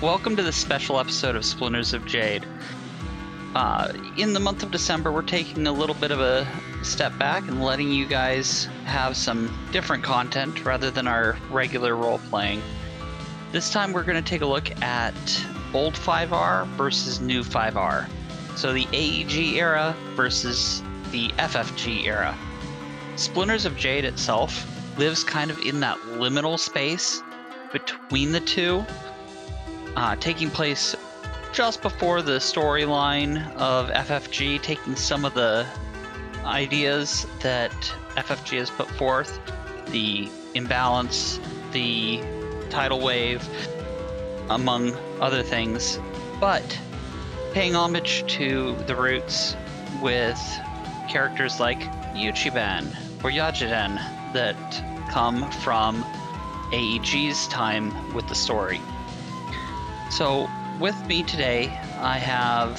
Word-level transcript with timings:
Welcome 0.00 0.36
to 0.36 0.42
this 0.42 0.56
special 0.56 0.98
episode 0.98 1.36
of 1.36 1.44
Splinters 1.44 1.92
of 1.92 2.06
Jade. 2.06 2.46
Uh, 3.54 3.92
in 4.16 4.32
the 4.32 4.40
month 4.40 4.62
of 4.62 4.70
December, 4.70 5.12
we're 5.12 5.20
taking 5.20 5.66
a 5.66 5.72
little 5.72 5.94
bit 5.96 6.10
of 6.10 6.20
a 6.20 6.48
step 6.82 7.18
back 7.18 7.46
and 7.46 7.62
letting 7.62 7.90
you 7.90 8.06
guys 8.06 8.70
have 8.84 9.18
some 9.18 9.54
different 9.70 10.02
content 10.02 10.64
rather 10.64 10.90
than 10.90 11.06
our 11.06 11.36
regular 11.50 11.94
role 11.94 12.20
playing. 12.30 12.62
This 13.52 13.70
time, 13.70 13.92
we're 13.92 14.04
going 14.04 14.22
to 14.22 14.30
take 14.30 14.40
a 14.40 14.46
look 14.46 14.70
at 14.80 15.46
old 15.74 15.92
5R 15.92 16.66
versus 16.68 17.20
new 17.20 17.42
5R. 17.42 18.08
So, 18.56 18.72
the 18.72 18.86
AEG 18.92 19.56
era 19.58 19.94
versus 20.14 20.82
the 21.10 21.28
FFG 21.32 22.06
era. 22.06 22.34
Splinters 23.16 23.66
of 23.66 23.76
Jade 23.76 24.06
itself 24.06 24.71
lives 24.96 25.24
kind 25.24 25.50
of 25.50 25.58
in 25.60 25.80
that 25.80 25.96
liminal 25.98 26.58
space 26.58 27.22
between 27.72 28.32
the 28.32 28.40
two, 28.40 28.84
uh, 29.96 30.16
taking 30.16 30.50
place 30.50 30.94
just 31.52 31.82
before 31.82 32.22
the 32.22 32.38
storyline 32.38 33.54
of 33.56 33.90
FFG, 33.90 34.60
taking 34.62 34.96
some 34.96 35.24
of 35.24 35.34
the 35.34 35.66
ideas 36.44 37.26
that 37.40 37.72
FFG 38.16 38.58
has 38.58 38.70
put 38.70 38.88
forth 38.92 39.40
the 39.90 40.28
imbalance, 40.54 41.40
the 41.72 42.22
tidal 42.70 43.00
wave, 43.00 43.46
among 44.50 44.92
other 45.20 45.42
things, 45.42 45.98
but 46.40 46.78
paying 47.52 47.74
homage 47.74 48.24
to 48.26 48.74
the 48.86 48.96
roots 48.96 49.56
with 50.02 50.40
characters 51.08 51.60
like 51.60 51.80
Iuchiban 52.14 52.86
or 53.22 53.30
Yajinden 53.30 54.00
that 54.32 54.56
come 55.10 55.50
from 55.50 56.02
AEG's 56.72 57.46
time 57.48 57.92
with 58.14 58.26
the 58.28 58.34
story. 58.34 58.80
So, 60.10 60.48
with 60.80 60.96
me 61.06 61.22
today, 61.22 61.66
I 61.98 62.18
have 62.18 62.76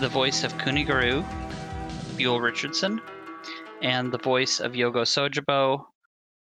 the 0.00 0.08
voice 0.08 0.44
of 0.44 0.56
Kuniguru, 0.58 1.24
Buell 2.16 2.40
Richardson, 2.40 3.00
and 3.82 4.12
the 4.12 4.18
voice 4.18 4.60
of 4.60 4.72
Yogo 4.72 5.02
Sojibo, 5.02 5.84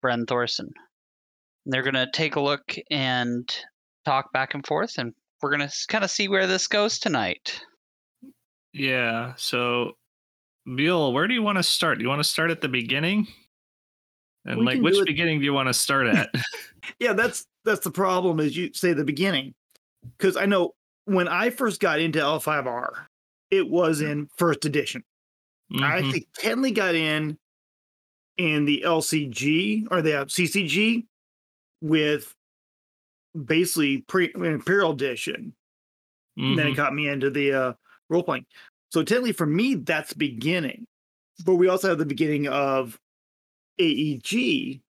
Bren 0.03 0.27
Thorson. 0.27 0.69
They're 1.65 1.83
going 1.83 1.95
to 1.95 2.07
take 2.13 2.35
a 2.35 2.41
look 2.41 2.75
and 2.91 3.49
talk 4.05 4.31
back 4.31 4.53
and 4.53 4.65
forth, 4.65 4.97
and 4.97 5.13
we're 5.41 5.55
going 5.55 5.67
to 5.67 5.75
kind 5.87 6.03
of 6.03 6.11
see 6.11 6.27
where 6.27 6.47
this 6.47 6.67
goes 6.67 6.99
tonight. 6.99 7.61
Yeah. 8.73 9.33
So, 9.37 9.93
Buell, 10.65 11.13
where 11.13 11.27
do 11.27 11.33
you 11.33 11.43
want 11.43 11.57
to 11.57 11.63
start? 11.63 11.97
Do 11.97 12.03
you 12.03 12.09
want 12.09 12.19
to 12.19 12.29
start 12.29 12.51
at 12.51 12.61
the 12.61 12.67
beginning? 12.67 13.27
And 14.45 14.59
We 14.59 14.65
like, 14.65 14.81
which 14.81 14.95
do 14.95 15.05
beginning 15.05 15.39
do 15.39 15.45
you 15.45 15.53
want 15.53 15.67
to 15.67 15.73
start 15.73 16.07
at? 16.07 16.29
yeah 16.99 17.13
that's 17.13 17.45
that's 17.63 17.83
the 17.83 17.91
problem 17.91 18.39
is 18.39 18.55
you 18.55 18.71
say 18.73 18.93
the 18.93 19.03
beginning 19.03 19.53
because 20.17 20.37
i 20.37 20.45
know 20.45 20.71
when 21.05 21.27
i 21.27 21.49
first 21.49 21.81
got 21.81 21.99
into 21.99 22.19
l5r 22.19 22.91
it 23.49 23.67
was 23.67 24.01
in 24.01 24.29
first 24.37 24.65
edition 24.65 25.03
i 25.73 25.75
Mhm. 25.75 25.99
actually 25.99 26.27
technically 26.35 26.71
got 26.71 26.93
in 26.93 27.39
in 28.37 28.65
the 28.65 28.83
lcg 28.85 29.87
or 29.89 30.03
the 30.03 30.21
uh, 30.21 30.25
ccg 30.25 31.05
with 31.81 32.35
basically 33.45 33.99
pre 34.07 34.31
imperial 34.35 34.91
edition 34.91 35.53
and 36.37 36.59
then 36.59 36.67
it 36.67 36.71
Mhm. 36.73 36.75
got 36.75 36.93
me 36.93 37.07
into 37.07 37.31
the 37.31 37.51
uh 37.51 37.73
role 38.09 38.21
playing 38.23 38.45
so 38.91 39.03
technically 39.03 39.31
for 39.33 39.47
me 39.47 39.73
that's 39.75 40.13
beginning 40.13 40.85
but 41.45 41.55
we 41.55 41.67
also 41.67 41.89
have 41.89 41.97
the 41.97 42.05
beginning 42.05 42.47
of 42.47 42.99
aeg 43.79 44.81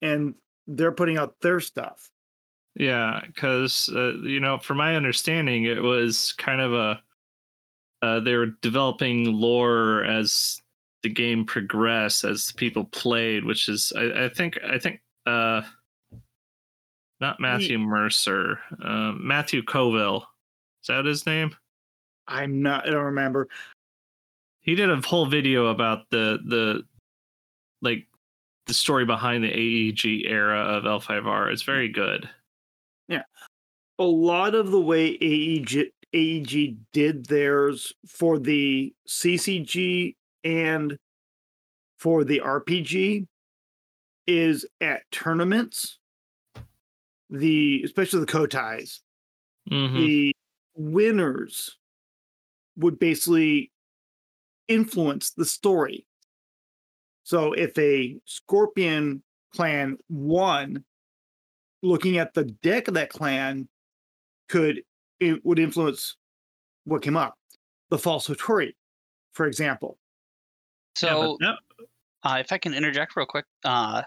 and 0.00 0.34
they're 0.66 0.92
putting 0.92 1.18
out 1.18 1.40
their 1.40 1.60
stuff 1.60 2.10
Yeah, 2.76 3.20
because 3.26 3.90
uh, 3.94 4.14
you 4.22 4.40
know, 4.40 4.58
from 4.58 4.78
my 4.78 4.96
understanding, 4.96 5.64
it 5.64 5.82
was 5.82 6.32
kind 6.38 6.60
of 6.60 6.72
a 6.72 7.02
uh, 8.02 8.20
they 8.20 8.34
were 8.34 8.54
developing 8.62 9.24
lore 9.26 10.04
as 10.04 10.60
the 11.02 11.08
game 11.08 11.44
progressed, 11.44 12.24
as 12.24 12.52
people 12.52 12.84
played, 12.84 13.44
which 13.44 13.68
is 13.68 13.92
I, 13.96 14.24
I 14.24 14.28
think 14.28 14.58
I 14.64 14.78
think 14.78 15.00
uh, 15.26 15.62
not 17.20 17.40
Matthew 17.40 17.78
Mercer, 17.78 18.58
uh, 18.84 19.12
Matthew 19.16 19.62
Colville. 19.62 20.26
Is 20.82 20.88
that 20.88 21.04
his 21.04 21.26
name? 21.26 21.54
I'm 22.26 22.62
not. 22.62 22.88
I 22.88 22.90
don't 22.90 23.04
remember. 23.04 23.48
He 24.60 24.74
did 24.74 24.90
a 24.90 25.00
whole 25.00 25.26
video 25.26 25.66
about 25.66 26.10
the 26.10 26.38
the 26.44 26.82
like 27.82 28.06
the 28.66 28.74
story 28.74 29.04
behind 29.04 29.44
the 29.44 29.50
AEG 29.52 30.24
era 30.26 30.60
of 30.60 30.84
L5R. 30.84 31.52
It's 31.52 31.62
very 31.62 31.88
good. 31.88 32.28
Yeah. 33.08 33.22
A 33.98 34.04
lot 34.04 34.54
of 34.54 34.70
the 34.70 34.80
way 34.80 35.18
AEG, 35.20 35.92
AEG 36.12 36.76
did 36.92 37.26
theirs 37.26 37.92
for 38.06 38.38
the 38.38 38.92
CCG 39.08 40.16
and 40.44 40.96
for 41.98 42.24
the 42.24 42.40
RPG 42.40 43.26
is 44.26 44.66
at 44.80 45.02
tournaments. 45.10 45.98
The 47.30 47.82
especially 47.84 48.20
the 48.20 48.26
Koteis, 48.26 49.00
Mhm. 49.70 49.94
the 49.96 50.32
winners 50.74 51.78
would 52.76 52.98
basically 52.98 53.70
influence 54.68 55.30
the 55.30 55.44
story. 55.44 56.06
So 57.24 57.52
if 57.52 57.76
a 57.78 58.16
Scorpion 58.26 59.22
clan 59.54 59.98
won, 60.08 60.84
looking 61.82 62.18
at 62.18 62.34
the 62.34 62.44
deck 62.44 62.88
of 62.88 62.94
that 62.94 63.10
clan 63.10 63.68
could 64.48 64.82
it 65.20 65.44
would 65.44 65.58
influence 65.58 66.16
what 66.84 67.02
came 67.02 67.16
up. 67.16 67.38
The 67.90 67.98
false 67.98 68.26
Hoturi, 68.26 68.74
for 69.32 69.46
example. 69.46 69.98
Yeah, 71.02 71.08
So, 71.10 71.36
but 71.38 71.46
that- 71.46 71.58
Uh, 72.24 72.36
if 72.38 72.52
I 72.52 72.58
can 72.58 72.72
interject 72.74 73.16
real 73.16 73.26
quick, 73.26 73.46
uh, 73.64 74.02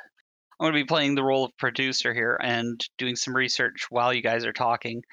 I'm 0.57 0.63
going 0.63 0.73
to 0.73 0.79
be 0.79 0.85
playing 0.87 1.15
the 1.15 1.23
role 1.23 1.43
of 1.43 1.57
producer 1.57 2.13
here 2.13 2.39
and 2.41 2.79
doing 2.97 3.15
some 3.17 3.35
research 3.35 3.87
while 3.89 4.13
you 4.13 4.21
guys 4.21 4.45
are 4.45 4.53
talking. 4.53 5.03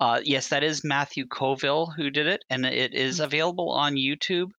Uh, 0.00 0.20
yes, 0.24 0.48
that 0.48 0.64
is 0.64 0.82
Matthew 0.82 1.26
Colville 1.26 1.86
who 1.94 2.08
did 2.10 2.26
it, 2.26 2.42
and 2.48 2.64
it 2.64 2.94
is 2.94 3.20
available 3.20 3.70
on 3.70 3.94
YouTube. 3.96 4.50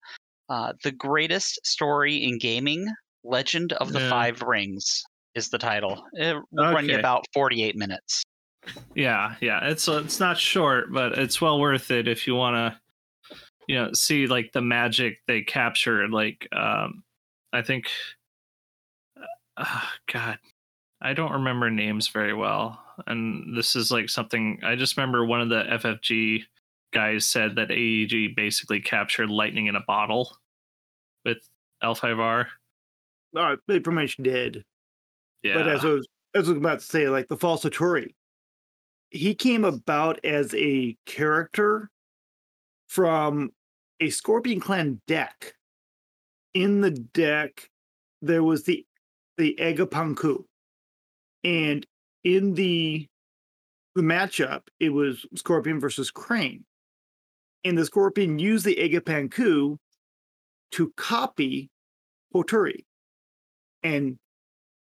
Uh, 0.50 0.74
the 0.84 0.92
greatest 0.92 1.60
story 1.66 2.16
in 2.16 2.38
gaming: 2.40 2.88
Legend 3.24 3.74
of 3.74 3.94
the 3.94 4.00
Yeah. 4.00 4.10
Five 4.10 4.42
Rings 4.42 5.04
is 5.36 5.50
the 5.50 5.58
title. 5.58 6.04
It 6.14 6.36
will 6.52 6.74
run 6.74 6.90
you 6.90 6.98
about 6.98 7.26
48 7.34 7.76
minutes. 7.76 8.24
Yeah, 8.96 9.36
yeah. 9.42 9.68
It's 9.68 9.88
uh, 9.88 10.02
it's 10.04 10.20
not 10.20 10.38
short, 10.38 10.92
but 10.92 11.18
it's 11.18 11.42
well 11.42 11.60
worth 11.60 11.92
it 11.92 12.08
if 12.08 12.28
you 12.28 12.36
want 12.36 12.56
to, 12.56 13.38
you 13.68 13.76
know, 13.76 13.94
see 13.94 14.28
like 14.28 14.52
the 14.52 14.62
magic 14.62 15.20
they 15.28 15.42
captured. 15.42 16.12
Like, 16.12 16.48
um, 16.52 17.04
I 17.54 17.62
think, 17.62 17.86
uh, 19.58 19.82
God, 20.14 20.40
I 21.02 21.14
don't 21.14 21.32
remember 21.32 21.70
names 21.70 22.10
very 22.10 22.34
well, 22.34 22.84
and 23.08 23.56
this 23.58 23.76
is 23.76 23.92
like 23.92 24.10
something 24.10 24.60
I 24.64 24.76
just 24.76 24.98
remember. 24.98 25.26
One 25.26 25.42
of 25.42 25.50
the 25.50 25.64
FFG 25.64 26.44
guys 26.92 27.26
said 27.26 27.56
that 27.56 27.72
AEG 27.72 28.36
basically 28.36 28.82
captured 28.82 29.30
lightning 29.30 29.68
in 29.68 29.76
a 29.76 29.84
bottle 29.88 30.39
with 31.26 31.38
L5R. 31.84 32.46
Uh, 33.36 33.56
they 33.68 33.80
pretty 33.80 33.96
much 33.96 34.18
did. 34.18 34.64
Yeah, 35.44 35.56
But 35.56 35.68
as 35.68 35.86
I 35.86 35.90
was 35.90 36.08
as 36.36 36.48
I 36.48 36.52
was 36.52 36.58
about 36.58 36.80
to 36.80 36.86
say, 36.86 37.10
like 37.10 37.28
the 37.28 37.38
false 37.38 37.64
Hoturi, 37.64 38.14
he 39.10 39.34
came 39.34 39.64
about 39.64 40.24
as 40.24 40.54
a 40.56 40.96
character 41.06 41.90
from 42.88 43.52
a 44.00 44.10
Scorpion 44.10 44.60
Clan 44.60 45.02
deck. 45.08 45.54
In 46.54 46.82
the 46.82 46.92
deck, 46.92 47.70
there 48.22 48.44
was 48.44 48.64
the 48.64 48.86
the 49.38 49.58
Egg 49.60 49.80
of 49.80 49.90
P'an 49.90 50.16
Ku. 50.16 50.46
And 51.44 51.86
in 52.24 52.54
the 52.54 53.08
the 53.96 54.02
matchup, 54.02 54.64
it 54.80 54.90
was 54.90 55.26
Scorpion 55.36 55.80
versus 55.80 56.12
Crane. 56.12 56.66
And 57.64 57.78
the 57.78 57.86
Scorpion 57.86 58.40
used 58.40 58.66
the 58.66 58.78
Egg 58.78 58.96
of 58.96 59.06
P'an 59.06 59.32
Ku 59.32 59.78
to 60.72 60.92
copy 60.96 61.70
Hoturi. 62.34 62.86
And 63.84 64.18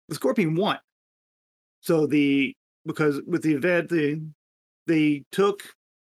the 0.07 0.15
Scorpion 0.15 0.56
won. 0.56 0.80
So 1.81 2.06
the 2.07 2.56
because 2.86 3.21
with 3.25 3.44
the 3.44 3.53
event 3.53 3.89
they 3.89 4.19
they 4.88 5.24
took 5.31 5.63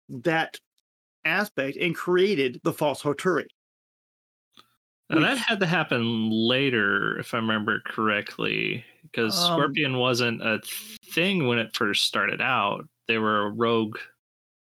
that 0.10 0.60
aspect 1.26 1.78
and 1.78 1.96
created 1.96 2.60
the 2.64 2.74
false 2.74 3.02
Hoturi. 3.02 3.46
Now, 5.10 5.20
that 5.20 5.38
had 5.38 5.60
to 5.60 5.66
happen 5.68 6.32
later, 6.32 7.20
if 7.20 7.34
I 7.34 7.38
remember 7.38 7.82
correctly, 7.86 8.84
because 9.04 9.38
Um, 9.38 9.60
Scorpion 9.60 9.98
wasn't 9.98 10.42
a 10.42 10.60
thing 11.12 11.48
when 11.48 11.60
it 11.60 11.76
first 11.76 12.06
started 12.06 12.42
out. 12.42 12.88
They 13.08 13.20
were 13.20 13.48
a 13.48 13.50
rogue 13.52 13.98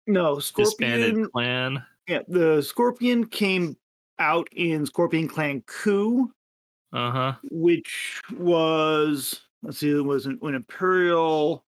No, 0.06 0.40
Scorpion 0.40 1.02
disbanded 1.02 1.32
clan. 1.32 1.84
Yeah, 2.08 2.22
the 2.28 2.62
Scorpion 2.62 3.28
came 3.28 3.76
out 4.20 4.48
in 4.52 4.86
Scorpion 4.86 5.28
Clan 5.28 5.64
Coup, 5.68 6.32
Uh 6.94 7.12
huh. 7.12 7.34
which 7.52 8.22
was 8.38 9.42
let's 9.64 9.78
see, 9.80 9.90
it 9.92 10.04
was 10.06 10.26
an, 10.26 10.40
an 10.42 10.56
Imperial. 10.56 11.64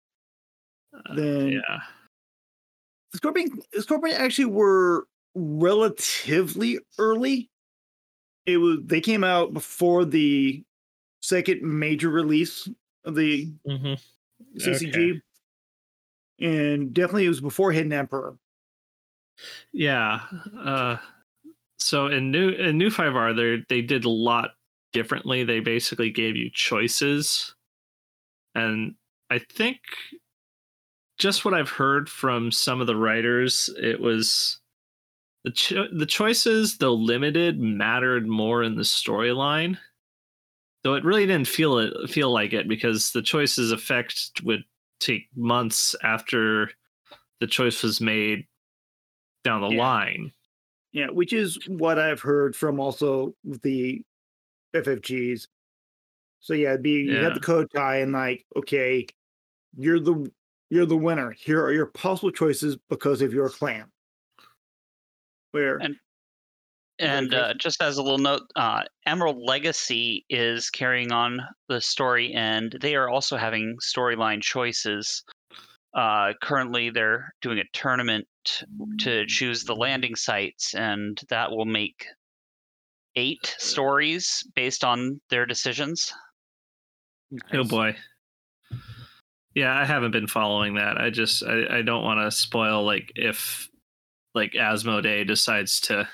Uh, 0.94 1.16
Then- 1.16 1.50
yeah. 1.50 1.80
Scorpion 3.16 3.50
Scorpion 3.80 4.16
actually 4.16 4.46
were 4.46 5.08
relatively 5.36 6.80
early. 7.00 7.50
It 8.46 8.58
was 8.58 8.80
they 8.86 9.02
came 9.02 9.24
out 9.24 9.54
before 9.54 10.06
the 10.06 10.64
second 11.22 11.62
major 11.64 12.10
release 12.10 12.68
of 13.06 13.16
the 13.16 13.52
hmm 13.66 13.94
CCG. 14.58 15.22
And 16.40 16.94
definitely 16.94 17.26
it 17.26 17.30
was 17.30 17.42
before 17.42 17.72
Hidden 17.72 17.92
Emperor. 17.92 18.38
Yeah. 19.74 20.22
Uh, 20.58 20.98
so 21.80 22.08
in 22.08 22.32
new 22.32 22.50
in 22.50 22.78
new 22.78 22.90
five 22.90 23.16
R, 23.16 23.34
they 23.34 23.64
they 23.70 23.82
did 23.82 24.06
a 24.06 24.10
lot 24.10 24.52
differently. 24.94 25.44
They 25.44 25.60
basically 25.60 26.10
gave 26.12 26.36
you 26.36 26.50
choices, 26.54 27.56
and 28.56 28.96
I 29.30 29.40
think 29.40 29.80
just 31.18 31.44
what 31.46 31.54
I've 31.54 31.70
heard 31.70 32.10
from 32.10 32.52
some 32.52 32.82
of 32.82 32.88
the 32.88 32.96
writers, 32.96 33.70
it 33.82 34.00
was 34.00 34.60
the 35.44 35.52
cho- 35.52 35.88
the 35.92 36.06
choices, 36.06 36.78
though 36.78 36.94
limited, 36.94 37.60
mattered 37.60 38.28
more 38.28 38.64
in 38.64 38.76
the 38.76 38.84
storyline. 38.84 39.78
Though 40.84 40.94
it 40.96 41.04
really 41.04 41.26
didn't 41.26 41.48
feel 41.48 41.78
it 41.78 42.10
feel 42.10 42.32
like 42.32 42.54
it 42.54 42.68
because 42.68 43.12
the 43.12 43.22
choices 43.22 43.72
effect 43.72 44.42
would 44.44 44.64
take 45.00 45.28
months 45.36 45.96
after 46.04 46.72
the 47.42 47.48
choice 47.48 47.84
was 47.84 48.02
made 48.02 48.48
down 49.44 49.62
the 49.62 49.70
Yeah. 49.70 49.80
line. 49.82 50.32
Yeah, 50.92 51.08
which 51.12 51.34
is 51.34 51.60
what 51.68 52.00
I've 52.00 52.22
heard 52.22 52.56
from 52.56 52.80
also 52.80 53.34
the 53.44 54.02
FFGs. 54.76 55.48
So 56.40 56.54
yeah, 56.54 56.70
it'd 56.70 56.84
be 56.84 56.92
you 57.04 57.16
have 57.18 57.34
the 57.36 57.40
Kotei 57.42 58.02
and 58.02 58.12
like, 58.14 58.46
okay, 58.56 59.06
you're 59.78 60.00
the 60.00 60.32
you're 60.70 60.86
the 60.86 60.98
winner. 60.98 61.32
Here 61.32 61.62
are 61.64 61.74
your 61.74 61.88
possible 61.88 62.32
choices 62.32 62.78
because 62.90 63.22
of 63.22 63.34
your 63.34 63.50
clan. 63.50 63.86
Where 65.52 65.78
And- 65.78 65.96
And 67.00 67.34
uh, 67.34 67.54
just 67.54 67.82
as 67.82 67.98
a 67.98 68.04
little 68.04 68.18
note, 68.18 68.42
uh, 68.58 68.84
Emerald 69.06 69.38
Legacy 69.42 70.26
is 70.30 70.70
carrying 70.70 71.12
on 71.14 71.40
the 71.70 71.80
story, 71.80 72.34
and 72.34 72.76
they 72.82 72.96
are 72.96 73.08
also 73.10 73.38
having 73.38 73.78
storyline 73.82 74.42
choices. 74.42 75.24
Uh, 75.94 76.34
currently, 76.42 76.90
they're 76.90 77.34
doing 77.42 77.58
a 77.60 77.64
tournament 77.74 78.28
to 79.00 79.26
choose 79.26 79.64
the 79.64 79.76
landing 79.76 80.16
sites, 80.16 80.76
and 80.76 81.20
that 81.30 81.52
will 81.52 81.66
make 81.66 82.06
eight 83.16 83.56
stories 83.58 84.48
based 84.56 84.84
on 84.84 85.20
their 85.30 85.46
decisions. 85.46 86.14
Oh 87.54 87.64
boy. 87.64 87.96
Yeah, 89.56 89.78
I 89.78 89.86
haven't 89.86 90.12
been 90.12 90.28
following 90.28 90.76
that. 90.76 90.98
I 90.98 91.10
just 91.10 91.44
I, 91.44 91.80
I 91.80 91.82
don't 91.82 92.04
want 92.04 92.20
to 92.22 92.36
spoil 92.36 92.86
like 92.86 93.12
if 93.16 93.68
like 94.36 94.54
Asmodee 94.54 95.28
decides 95.28 95.80
to 95.82 96.08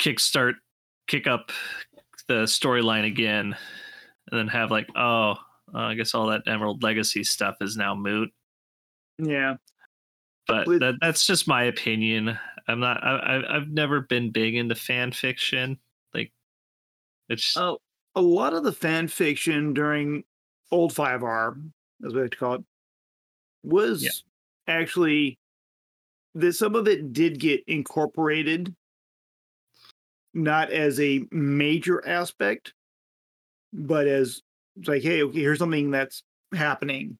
kickstart 0.00 0.54
kick 1.06 1.26
up 1.26 1.50
the 2.28 2.44
storyline 2.44 3.06
again 3.06 3.56
and 4.30 4.38
then 4.38 4.48
have 4.48 4.70
like 4.70 4.86
oh 4.96 5.34
uh, 5.74 5.78
I 5.78 5.94
guess 5.94 6.14
all 6.14 6.28
that 6.28 6.42
Emerald 6.46 6.82
Legacy 6.82 7.24
stuff 7.24 7.56
is 7.60 7.76
now 7.76 7.94
moot. 7.94 8.30
Yeah. 9.18 9.56
But 10.48 10.66
With- 10.66 10.80
that 10.80 10.94
that's 11.00 11.26
just 11.26 11.46
my 11.46 11.64
opinion. 11.64 12.38
I'm 12.66 12.80
not 12.80 13.04
I, 13.04 13.42
I've 13.48 13.68
never 13.68 14.00
been 14.00 14.30
big 14.30 14.56
into 14.56 14.74
fan 14.74 15.12
fiction. 15.12 15.78
Like 16.14 16.32
it's 17.28 17.56
Uh, 17.56 17.74
a 18.14 18.22
lot 18.22 18.54
of 18.54 18.64
the 18.64 18.72
fan 18.72 19.08
fiction 19.08 19.74
during 19.74 20.24
old 20.70 20.92
5R, 20.92 21.56
as 22.04 22.14
we 22.14 22.22
like 22.22 22.32
to 22.32 22.36
call 22.36 22.54
it, 22.54 22.64
was 23.62 24.24
actually 24.66 25.38
that 26.34 26.52
some 26.54 26.74
of 26.74 26.88
it 26.88 27.12
did 27.12 27.38
get 27.38 27.62
incorporated, 27.66 28.74
not 30.34 30.70
as 30.70 31.00
a 31.00 31.24
major 31.30 32.06
aspect, 32.06 32.72
but 33.72 34.06
as 34.06 34.42
it's 34.76 34.88
like, 34.88 35.02
hey, 35.02 35.22
okay, 35.22 35.40
here's 35.40 35.58
something 35.58 35.90
that's 35.90 36.22
happening. 36.54 37.18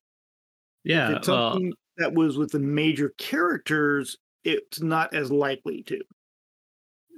If 0.85 0.91
yeah, 0.91 1.17
it's 1.17 1.27
well, 1.27 1.53
something 1.53 1.73
that 1.99 2.13
was 2.13 2.37
with 2.37 2.51
the 2.51 2.59
major 2.59 3.13
characters, 3.17 4.17
it's 4.43 4.81
not 4.81 5.13
as 5.13 5.31
likely 5.31 5.83
to. 5.83 6.01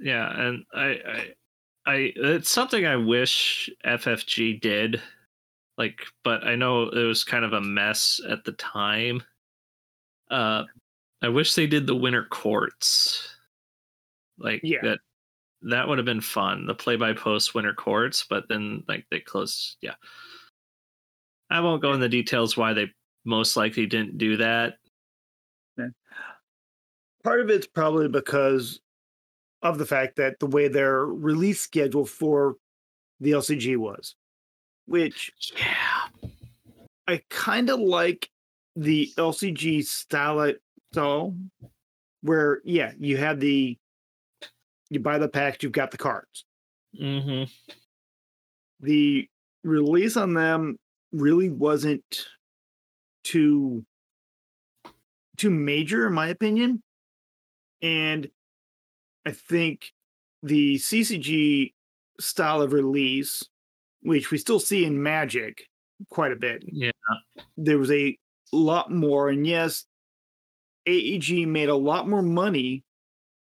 yeah 0.00 0.28
and 0.40 0.64
i 0.74 0.86
i 1.06 1.26
i 1.86 2.12
it's 2.16 2.50
something 2.50 2.84
i 2.86 2.96
wish 2.96 3.70
ffg 3.86 4.60
did 4.60 5.00
like 5.78 6.00
but 6.24 6.42
i 6.44 6.56
know 6.56 6.88
it 6.88 7.04
was 7.04 7.22
kind 7.22 7.44
of 7.44 7.52
a 7.52 7.60
mess 7.60 8.20
at 8.28 8.42
the 8.44 8.52
time 8.52 9.22
uh 10.30 10.64
i 11.22 11.28
wish 11.28 11.54
they 11.54 11.66
did 11.68 11.86
the 11.86 11.94
winter 11.94 12.24
courts 12.30 13.28
like 14.38 14.60
Yeah. 14.64 14.80
that 14.82 14.98
that 15.62 15.86
would 15.86 15.98
have 15.98 16.04
been 16.04 16.20
fun 16.20 16.66
the 16.66 16.74
play 16.74 16.96
by 16.96 17.12
post 17.12 17.54
winter 17.54 17.74
courts 17.74 18.26
but 18.28 18.48
then 18.48 18.82
like 18.88 19.06
they 19.10 19.20
closed 19.20 19.76
yeah 19.80 19.94
i 21.50 21.60
won't 21.60 21.82
go 21.82 21.92
in 21.92 22.00
the 22.00 22.08
details 22.08 22.56
why 22.56 22.72
they 22.72 22.90
most 23.24 23.56
likely 23.56 23.86
didn't 23.86 24.18
do 24.18 24.36
that. 24.38 24.74
Part 27.24 27.40
of 27.40 27.50
it's 27.50 27.68
probably 27.68 28.08
because 28.08 28.80
of 29.62 29.78
the 29.78 29.86
fact 29.86 30.16
that 30.16 30.40
the 30.40 30.46
way 30.46 30.66
their 30.66 31.06
release 31.06 31.60
schedule 31.60 32.04
for 32.04 32.56
the 33.20 33.30
LCG 33.30 33.76
was, 33.76 34.16
which 34.86 35.30
yeah. 35.56 36.30
I 37.06 37.20
kind 37.30 37.70
of 37.70 37.78
like 37.78 38.28
the 38.74 39.12
LCG 39.16 39.84
style 39.84 40.40
it 40.40 40.60
so 40.92 41.34
where 42.22 42.60
yeah, 42.64 42.92
you 42.98 43.16
have 43.18 43.40
the 43.40 43.78
you 44.90 45.00
buy 45.00 45.18
the 45.18 45.28
packs, 45.28 45.62
you've 45.62 45.72
got 45.72 45.90
the 45.90 45.98
cards. 45.98 46.44
mm-hmm. 47.00 47.44
The 48.80 49.28
release 49.62 50.16
on 50.16 50.34
them 50.34 50.76
really 51.12 51.50
wasn't 51.50 52.26
too 53.24 53.84
too 55.36 55.50
major 55.50 56.06
in 56.06 56.12
my 56.12 56.28
opinion. 56.28 56.82
And 57.80 58.30
I 59.26 59.32
think 59.32 59.92
the 60.42 60.76
CCG 60.76 61.72
style 62.20 62.62
of 62.62 62.72
release, 62.72 63.42
which 64.02 64.30
we 64.30 64.38
still 64.38 64.60
see 64.60 64.84
in 64.84 65.02
Magic 65.02 65.68
quite 66.10 66.32
a 66.32 66.36
bit, 66.36 66.64
yeah 66.66 66.90
there 67.56 67.78
was 67.78 67.90
a 67.90 68.16
lot 68.52 68.90
more. 68.90 69.28
And 69.28 69.46
yes, 69.46 69.86
AEG 70.86 71.46
made 71.46 71.68
a 71.68 71.76
lot 71.76 72.08
more 72.08 72.22
money 72.22 72.84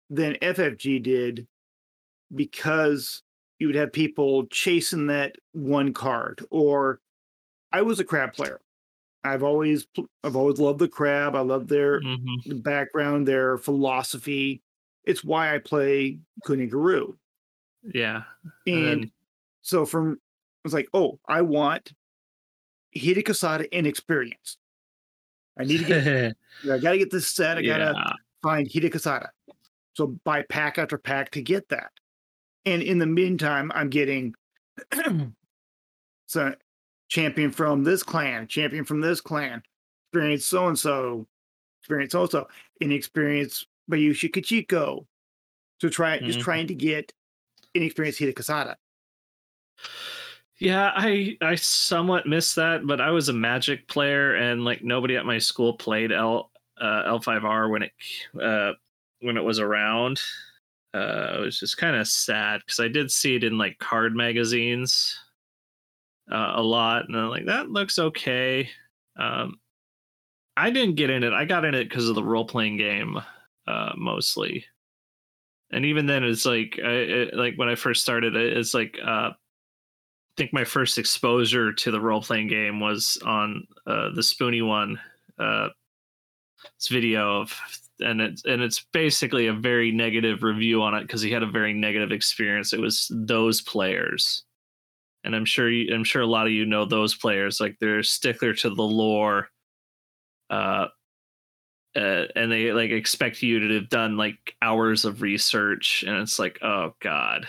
than 0.10 0.36
FFG 0.36 1.02
did 1.02 1.48
because 2.34 3.22
you 3.60 3.68
would 3.68 3.76
have 3.76 3.94
people 3.94 4.46
chasing 4.48 5.08
that 5.08 5.36
one 5.54 5.94
card. 5.94 6.46
Or 6.52 7.00
I 7.72 7.82
was 7.82 8.00
a 8.00 8.04
crab 8.04 8.34
player. 8.34 8.60
I've 9.24 9.44
always 9.44 9.88
I've 10.24 10.36
always 10.36 10.60
loved 10.60 10.80
the 10.80 10.88
crab. 10.88 11.36
I 11.36 11.40
love 11.42 11.68
their 11.68 12.02
mm-hmm 12.02 12.60
background, 12.60 13.28
their 13.28 13.58
philosophy. 13.58 14.62
It's 15.06 15.24
why 15.24 15.54
I 15.56 15.60
play 15.60 16.20
Kuniguru. 16.46 17.16
yeah 17.94 18.24
And 18.68 18.86
then- 19.04 19.12
so 19.62 19.86
from 19.86 20.14
I 20.14 20.68
was 20.68 20.74
like, 20.74 20.88
oh, 20.94 21.20
I 21.28 21.42
want 21.42 21.92
Hida 22.96 23.24
Kisada 23.24 23.68
inexperienced. 23.72 24.58
I 25.60 25.64
need 25.66 25.80
to 25.80 25.84
get 25.86 26.36
I 26.72 26.78
gotta 26.80 26.98
get 26.98 27.12
this 27.12 27.28
set. 27.28 27.58
I 27.58 27.62
gotta 27.62 27.94
find 28.42 28.68
Hida 28.68 28.92
Kisada. 28.92 29.30
So 29.96 30.08
buy 30.26 30.44
pack 30.50 30.78
after 30.78 30.98
pack 30.98 31.32
to 31.32 31.42
get 31.42 31.70
that. 31.70 31.92
And 32.66 32.82
in 32.82 32.98
the 32.98 33.06
meantime, 33.06 33.72
I'm 33.76 33.90
getting 33.90 34.34
so 36.26 36.56
champion 37.14 37.52
from 37.52 37.84
this 37.84 38.02
clan, 38.02 38.48
champion 38.48 38.84
from 38.84 39.00
this 39.00 39.22
clan, 39.22 39.62
experience 40.10 40.46
so 40.46 40.68
and 40.68 40.80
so, 40.80 41.28
experience 41.82 42.16
also, 42.16 42.48
inexperienced 42.82 43.68
Bayushi 43.92 44.32
Kachiko. 44.32 45.06
So 45.80 45.90
try 45.90 46.18
just 46.20 46.40
Mhm. 46.40 46.44
trying 46.44 46.68
to 46.68 46.74
get 46.76 47.14
inexperienced 47.76 48.20
Hida 48.20 48.34
Kisada. 48.34 48.76
Yeah, 50.58 50.92
I 50.96 51.38
I 51.42 51.56
somewhat 51.56 52.26
missed 52.26 52.56
that, 52.56 52.88
but 52.88 53.00
I 53.02 53.12
was 53.12 53.30
a 53.30 53.34
Magic 53.34 53.88
player, 53.88 54.36
and 54.36 54.64
like 54.66 54.84
nobody 54.84 55.16
at 55.16 55.26
my 55.26 55.38
school 55.38 55.74
played 55.74 56.12
L 56.12 56.52
uh, 56.80 57.04
L5R 57.20 57.70
when 57.70 57.84
it 57.84 57.92
uh, 58.42 58.74
when 59.20 59.38
it 59.38 59.44
was 59.44 59.60
around. 59.60 60.20
Uh, 60.94 61.38
it 61.38 61.42
was 61.42 61.60
just 61.60 61.78
kind 61.78 61.96
of 61.96 62.08
sad 62.08 62.62
because 62.66 62.80
I 62.80 62.88
did 62.88 63.12
see 63.12 63.36
it 63.36 63.44
in 63.44 63.58
like 63.58 63.78
card 63.80 64.16
magazines 64.16 65.20
uh, 66.32 66.54
a 66.56 66.62
lot, 66.62 67.06
and 67.08 67.18
I'm 67.18 67.30
like, 67.30 67.46
that 67.46 67.70
looks 67.70 68.00
okay. 68.00 68.70
Um, 69.20 69.60
I 70.56 70.70
didn't 70.70 70.96
get 70.96 71.10
in 71.10 71.24
it. 71.24 71.34
I 71.34 71.46
got 71.46 71.66
in 71.66 71.76
it 71.76 71.90
because 71.90 72.10
of 72.10 72.16
the 72.16 72.24
role 72.24 72.46
playing 72.46 72.78
game 72.78 73.20
uh, 73.68 73.92
mostly, 73.98 74.66
and 75.72 75.86
even 75.86 76.06
then, 76.06 76.24
it's 76.24 76.46
like 76.46 76.80
I, 76.84 76.90
it, 76.90 77.34
like 77.36 77.56
when 77.56 77.70
I 77.70 77.76
first 77.76 78.02
started, 78.02 78.36
it, 78.36 78.58
it's 78.58 78.74
like 78.74 78.98
uh, 79.04 79.32
I 79.32 79.34
think 80.38 80.54
my 80.54 80.64
first 80.64 80.98
exposure 80.98 81.74
to 81.74 81.92
the 81.92 82.02
role 82.02 82.22
playing 82.22 82.48
game 82.48 82.80
was 82.80 83.18
on 83.26 83.68
uh, 83.88 84.10
the 84.14 84.24
Spoony 84.24 84.62
one. 84.62 85.00
Uh, 85.38 85.70
this 86.80 86.88
video 86.88 87.42
of 87.42 87.60
and 88.00 88.22
it's 88.22 88.44
and 88.46 88.62
it's 88.62 88.86
basically 88.92 89.48
a 89.48 89.54
very 89.54 89.92
negative 89.92 90.44
review 90.44 90.82
on 90.82 90.94
it 90.94 91.02
because 91.02 91.22
he 91.22 91.32
had 91.32 91.44
a 91.44 91.48
very 91.48 91.74
negative 91.74 92.12
experience. 92.12 92.74
It 92.74 92.80
was 92.80 93.12
those 93.14 93.62
players, 93.62 94.44
and 95.24 95.36
I'm 95.36 95.46
sure 95.46 95.70
you, 95.70 95.94
I'm 95.94 96.04
sure 96.04 96.22
a 96.22 96.28
lot 96.28 96.48
of 96.48 96.54
you 96.54 96.66
know 96.66 96.86
those 96.86 97.16
players. 97.16 97.60
Like 97.60 97.78
they're 97.80 98.04
stickler 98.04 98.54
to 98.56 98.70
the 98.70 98.84
lore, 98.84 99.50
uh, 100.50 100.88
uh, 101.96 102.24
and 102.36 102.52
they 102.52 102.74
like 102.74 102.92
expect 102.92 103.42
you 103.42 103.60
to 103.60 103.76
have 103.76 103.90
done 103.90 104.18
like 104.18 104.56
hours 104.62 105.06
of 105.06 105.22
research, 105.22 106.04
and 106.06 106.18
it's 106.18 106.40
like, 106.40 106.60
oh 106.62 106.94
god. 107.00 107.48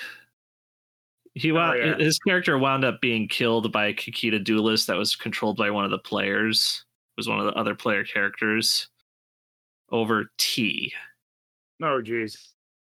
He 1.36 1.50
wound, 1.50 1.78
yeah. 1.78 1.96
his 1.96 2.16
character 2.20 2.56
wound 2.56 2.84
up 2.84 3.00
being 3.00 3.26
killed 3.26 3.72
by 3.72 3.86
a 3.86 3.94
Kakita 3.94 4.42
duelist 4.42 4.86
that 4.86 4.96
was 4.96 5.16
controlled 5.16 5.56
by 5.56 5.68
one 5.68 5.84
of 5.84 5.90
the 5.90 5.98
players. 5.98 6.84
It 7.16 7.20
was 7.20 7.28
one 7.28 7.40
of 7.40 7.46
the 7.46 7.54
other 7.54 7.74
player 7.74 8.04
characters 8.04 8.88
over 9.90 10.30
tea. 10.38 10.92
Oh, 11.82 12.00
jeez. 12.00 12.36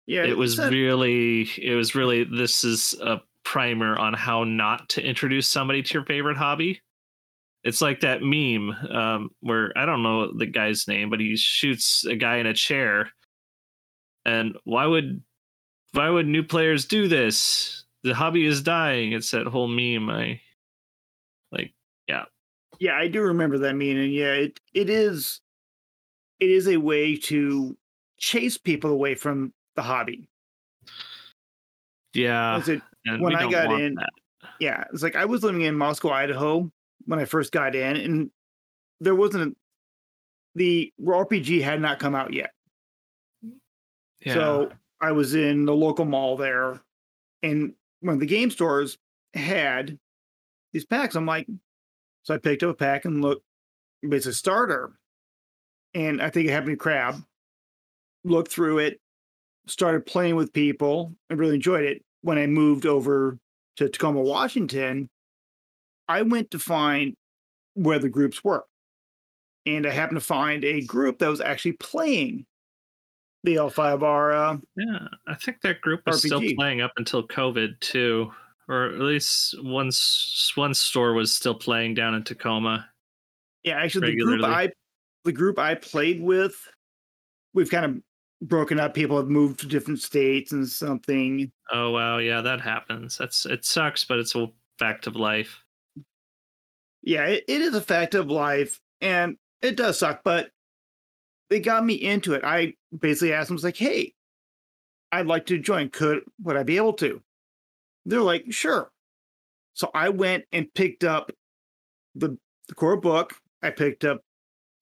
Yeah, 0.07 0.25
it 0.25 0.37
was 0.37 0.59
a- 0.59 0.71
really 0.71 1.49
it 1.59 1.75
was 1.75 1.95
really 1.95 2.25
this 2.25 2.65
is 2.65 2.95
a 3.01 3.21
primer 3.50 3.99
on 3.99 4.14
how 4.14 4.45
not 4.45 4.88
to 4.90 5.02
introduce 5.02 5.49
somebody 5.49 5.83
to 5.83 5.95
your 5.95 6.04
favorite 6.04 6.37
hobby. 6.37 6.80
It's 7.64 7.80
like 7.83 7.99
that 8.00 8.23
meme 8.23 8.71
um, 8.90 9.30
where 9.40 9.73
i 9.76 9.85
don't 9.85 10.04
know 10.04 10.33
the 10.33 10.47
guy's 10.47 10.87
name 10.87 11.11
but 11.11 11.19
he 11.19 11.37
shoots 11.37 12.04
a 12.04 12.14
guy 12.14 12.37
in 12.37 12.47
a 12.47 12.54
chair. 12.54 13.11
And 14.25 14.57
why 14.62 14.87
would 14.87 15.25
why 15.92 16.09
would 16.09 16.28
new 16.28 16.45
players 16.45 16.85
do 16.85 17.09
this? 17.09 17.85
The 18.04 18.14
hobby 18.14 18.47
is 18.47 18.62
dying. 18.62 19.12
It's 19.14 19.33
that 19.33 19.49
whole 19.49 19.66
meme. 19.66 20.09
I 20.09 20.40
like 21.50 21.75
yeah. 22.07 22.26
Yeah, 22.78 22.95
I 22.97 23.09
do 23.09 23.21
remember 23.21 23.59
that 23.59 23.75
meme, 23.75 23.97
and 23.97 24.12
yeah, 24.14 24.33
it 24.33 24.61
it 24.75 24.88
is 24.88 25.40
it 26.38 26.50
is 26.50 26.69
a 26.69 26.76
way 26.76 27.16
to 27.16 27.76
chase 28.16 28.57
people 28.59 28.90
away 28.92 29.16
from 29.16 29.52
the 29.75 29.83
hobby. 29.83 30.28
yeah. 32.14 32.57
As 32.57 32.69
it- 32.69 32.83
when 33.04 33.35
I 33.35 33.50
got 33.50 33.80
in- 33.80 33.95
that. 33.95 34.11
yeah, 34.59 34.85
it's 34.92 35.02
like 35.02 35.16
I 35.16 35.25
was 35.25 35.42
living 35.42 35.62
in 35.62 35.75
Moscow, 35.76 36.11
Idaho 36.11 36.71
when 37.07 37.19
I 37.19 37.25
first 37.25 37.52
got 37.52 37.75
in, 37.75 37.97
and 37.97 38.30
there 39.00 39.14
wasn't 39.14 39.57
the 40.54 40.92
RPG 41.00 41.62
had 41.62 41.80
not 41.80 41.99
come 41.99 42.14
out 42.14 42.33
yet. 42.33 42.50
yeah 44.21 44.35
So 44.35 44.73
I 45.00 45.12
was 45.12 45.35
in 45.35 45.64
the 45.64 45.75
local 45.75 46.04
mall 46.04 46.37
there, 46.37 46.80
and 47.42 47.73
one 48.00 48.14
of 48.14 48.21
the 48.21 48.26
game 48.26 48.50
stores 48.50 48.99
had 49.35 49.99
these 50.73 50.85
packs. 50.85 51.14
I'm 51.14 51.26
like, 51.26 51.47
so 52.23 52.35
I 52.35 52.38
picked 52.38 52.62
up 52.62 52.71
a 52.71 52.75
pack 52.75 53.04
and 53.04 53.23
looked. 53.23 53.45
It's 54.02 54.26
a 54.26 54.33
starter, 54.35 54.92
and 55.95 56.21
I 56.23 56.30
think 56.30 56.49
it 56.49 56.52
happened 56.52 56.73
to 56.73 56.76
Crab. 56.76 57.16
Looked 58.25 58.52
through 58.52 58.78
it, 58.80 59.00
started 59.66 60.04
playing 60.04 60.37
with 60.37 60.52
people, 60.52 61.14
and 61.30 61.38
really 61.38 61.54
enjoyed 61.54 61.85
it. 61.85 62.04
When 62.23 62.39
I 62.39 62.47
moved 62.47 62.87
over 62.87 63.39
to 63.77 63.89
Tacoma, 63.89 64.21
Washington, 64.21 65.09
I 66.09 66.23
went 66.23 66.50
to 66.50 66.59
find 66.59 67.15
where 67.75 67.99
the 67.99 68.09
groups 68.09 68.45
were, 68.45 68.65
and 69.67 69.87
I 69.87 69.91
happened 69.91 70.21
to 70.21 70.27
find 70.27 70.65
a 70.65 70.83
group 70.83 71.19
that 71.21 71.29
was 71.29 71.41
actually 71.41 71.73
playing 71.73 72.47
the 73.45 73.57
L5R. 73.57 74.35
Uh, 74.35 74.59
Yeah, 74.77 75.09
I 75.27 75.35
think 75.35 75.61
that 75.62 75.81
group 75.81 76.03
was 76.07 76.23
still 76.23 76.43
playing 76.57 76.81
up 76.81 76.93
until 76.97 77.27
COVID 77.27 77.81
too, 77.81 78.33
or 78.69 78.87
at 78.87 79.00
least 79.00 79.62
one 79.62 79.91
one 80.57 80.75
store 80.75 81.15
was 81.15 81.33
still 81.33 81.55
playing 81.55 81.95
down 81.95 82.15
in 82.15 82.23
Tacoma. 82.23 82.89
Yeah, 83.65 83.79
actually, 83.79 84.15
the 84.17 84.23
group. 84.23 84.45
I 84.45 84.71
the 85.25 85.33
group 85.33 85.59
I 85.59 85.75
played 85.75 86.21
with, 86.23 86.57
we've 87.55 87.71
kind 87.71 87.85
of 87.85 88.03
broken 88.43 88.81
up. 88.81 88.95
People 88.95 89.17
have 89.17 89.29
moved 89.29 89.61
to 89.61 89.67
different 89.67 90.01
states 90.01 90.53
and 90.53 90.69
something. 90.69 91.51
Oh 91.73 91.91
wow, 91.91 92.19
yeah, 92.19 92.41
that 92.41 92.61
happens. 92.61 93.19
That's 93.19 93.47
it 93.47 93.65
sucks, 93.65 94.05
but 94.05 94.19
it's 94.19 94.35
a 94.35 94.49
fact 94.79 95.07
of 95.07 95.17
life. 95.17 95.63
Yeah, 97.03 97.27
it, 97.27 97.45
it 97.49 97.61
is 97.63 97.75
a 97.75 97.81
fact 97.81 98.15
of 98.15 98.31
life, 98.31 98.81
and 99.01 99.37
it 99.63 99.77
does 99.77 99.99
suck. 99.99 100.23
But 100.25 100.51
they 101.49 101.61
got 101.61 101.85
me 101.85 101.95
into 101.95 102.35
it. 102.35 102.45
I 102.45 102.75
basically 102.97 103.33
asked 103.33 103.49
them, 103.49 103.57
"Was 103.57 103.65
like, 103.65 103.77
hey, 103.77 104.15
I'd 105.13 105.27
like 105.27 105.47
to 105.47 105.59
join. 105.59 105.89
Could 105.91 106.23
would 106.43 106.57
I 106.57 106.63
be 106.63 106.77
able 106.77 106.93
to?" 106.95 107.23
They're 108.07 108.21
like, 108.23 108.45
"Sure." 108.51 108.91
So 109.75 109.91
I 109.95 110.09
went 110.11 110.45
and 110.53 110.73
picked 110.75 111.05
up 111.05 111.33
the 112.15 112.37
the 112.69 112.75
core 112.75 112.97
book. 112.97 113.35
I 113.63 113.71
picked 113.71 114.05
up 114.05 114.23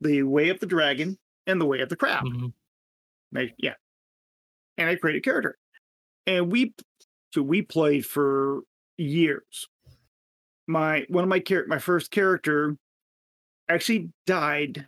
the 0.00 0.22
Way 0.22 0.50
of 0.50 0.60
the 0.60 0.66
Dragon 0.66 1.18
and 1.46 1.60
the 1.60 1.66
Way 1.66 1.80
of 1.80 1.88
the 1.88 1.96
Crab. 1.96 2.24
Mhm. 2.24 2.52
Like, 3.32 3.54
yeah. 3.58 3.74
And 4.76 4.88
I 4.88 4.96
created 4.96 5.20
a 5.20 5.22
character. 5.22 5.56
And 6.26 6.50
we 6.52 6.74
so 7.32 7.42
we 7.42 7.62
played 7.62 8.06
for 8.06 8.60
years. 8.96 9.68
My 10.66 11.04
one 11.08 11.24
of 11.24 11.28
my 11.30 11.40
char- 11.40 11.66
my 11.66 11.78
first 11.78 12.10
character 12.10 12.76
actually 13.68 14.10
died 14.26 14.86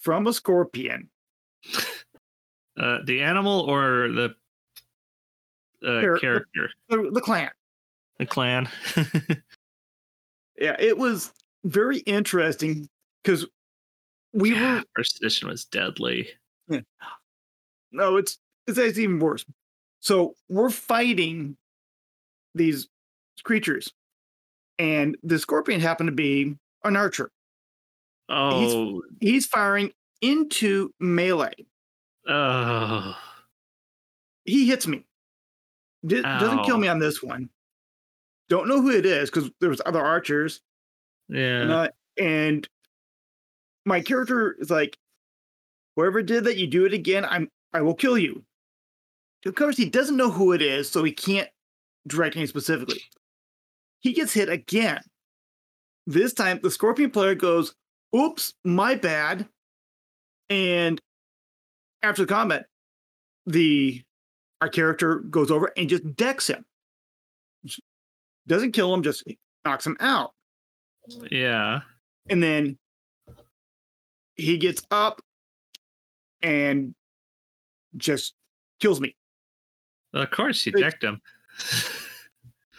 from 0.00 0.26
a 0.26 0.32
scorpion. 0.32 1.08
Uh, 2.78 2.98
the 3.06 3.22
animal 3.22 3.60
or 3.60 4.08
the 4.12 4.34
uh, 5.82 6.02
Char- 6.02 6.18
character, 6.18 6.70
The, 6.90 7.08
the 7.10 7.22
clan. 7.22 7.48
the 8.18 8.26
clan. 8.26 8.68
Yeah, 10.58 10.76
it 10.78 10.98
was 10.98 11.32
very 11.64 12.00
interesting 12.00 12.86
because 13.22 13.46
we 14.34 14.52
were 14.52 14.82
First 14.96 15.16
edition 15.22 15.48
was 15.48 15.64
deadly. 15.64 16.28
No, 17.92 18.16
it's 18.16 18.38
it's 18.66 18.78
actually 18.78 19.04
even 19.04 19.18
worse. 19.18 19.44
So 20.00 20.34
we're 20.48 20.70
fighting 20.70 21.56
these 22.54 22.88
creatures, 23.44 23.92
and 24.78 25.16
the 25.22 25.38
scorpion 25.38 25.80
happened 25.80 26.08
to 26.08 26.14
be 26.14 26.56
an 26.84 26.96
archer. 26.96 27.30
Oh, 28.28 29.02
He's 29.20 29.46
firing 29.46 29.92
into 30.20 30.90
melee. 30.98 31.52
oh, 32.28 33.14
He 34.44 34.66
hits 34.66 34.86
me. 34.86 35.04
Di- 36.06 36.22
doesn't 36.22 36.64
kill 36.64 36.78
me 36.78 36.88
on 36.88 36.98
this 36.98 37.22
one. 37.22 37.48
Don't 38.48 38.68
know 38.68 38.80
who 38.80 38.90
it 38.90 39.06
is 39.06 39.30
because 39.30 39.50
there 39.60 39.70
was 39.70 39.80
other 39.86 40.00
archers, 40.00 40.60
yeah. 41.28 41.62
and, 41.62 41.72
uh, 41.72 41.88
and 42.16 42.68
my 43.84 44.00
character 44.00 44.56
is 44.60 44.70
like, 44.70 44.96
"Whoever 45.96 46.22
did 46.22 46.44
that, 46.44 46.56
you 46.56 46.68
do 46.68 46.84
it 46.84 46.92
again. 46.92 47.24
I'm 47.24 47.50
I 47.72 47.82
will 47.82 47.94
kill 47.94 48.18
you." 48.18 48.44
Of 49.44 49.54
course, 49.54 49.76
he 49.76 49.88
doesn't 49.88 50.16
know 50.16 50.30
who 50.30 50.52
it 50.52 50.62
is, 50.62 50.90
so 50.90 51.04
he 51.04 51.12
can't 51.12 51.48
direct 52.06 52.36
me 52.36 52.46
specifically. 52.46 53.02
He 54.00 54.12
gets 54.12 54.32
hit 54.32 54.48
again. 54.48 55.02
This 56.06 56.32
time, 56.32 56.60
the 56.62 56.70
scorpion 56.70 57.10
player 57.10 57.34
goes, 57.34 57.74
"Oops, 58.14 58.54
my 58.64 58.94
bad," 58.94 59.48
and 60.50 61.00
after 62.02 62.22
the 62.22 62.32
combat, 62.32 62.66
the 63.46 64.02
our 64.60 64.68
character 64.68 65.16
goes 65.18 65.50
over 65.50 65.72
and 65.76 65.88
just 65.88 66.16
decks 66.16 66.48
him. 66.48 66.64
Doesn't 68.46 68.72
kill 68.72 68.92
him, 68.94 69.02
just 69.02 69.24
knocks 69.64 69.86
him 69.86 69.96
out. 70.00 70.32
yeah. 71.30 71.80
And 72.28 72.42
then 72.42 72.78
he 74.34 74.56
gets 74.58 74.82
up 74.90 75.20
and 76.42 76.94
just 77.96 78.34
kills 78.80 79.00
me. 79.00 79.16
Of 80.14 80.30
course, 80.30 80.64
you 80.66 80.72
decked 80.72 81.04
him. 81.04 81.20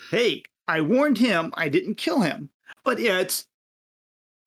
Hey, 0.09 0.43
I 0.67 0.81
warned 0.81 1.17
him, 1.17 1.53
I 1.55 1.69
didn't 1.69 1.95
kill 1.95 2.21
him. 2.21 2.49
But 2.83 2.99
yeah, 2.99 3.19
it's 3.19 3.45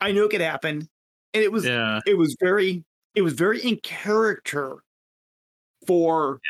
I 0.01 0.13
knew 0.13 0.25
it 0.25 0.31
could 0.31 0.41
happen. 0.41 0.89
And 1.35 1.43
it 1.43 1.53
was 1.53 1.65
yeah. 1.65 2.01
it 2.07 2.17
was 2.17 2.37
very 2.41 2.85
it 3.15 3.23
was 3.23 3.35
very 3.35 3.61
in 3.61 3.77
character 3.79 4.83
for 5.87 6.41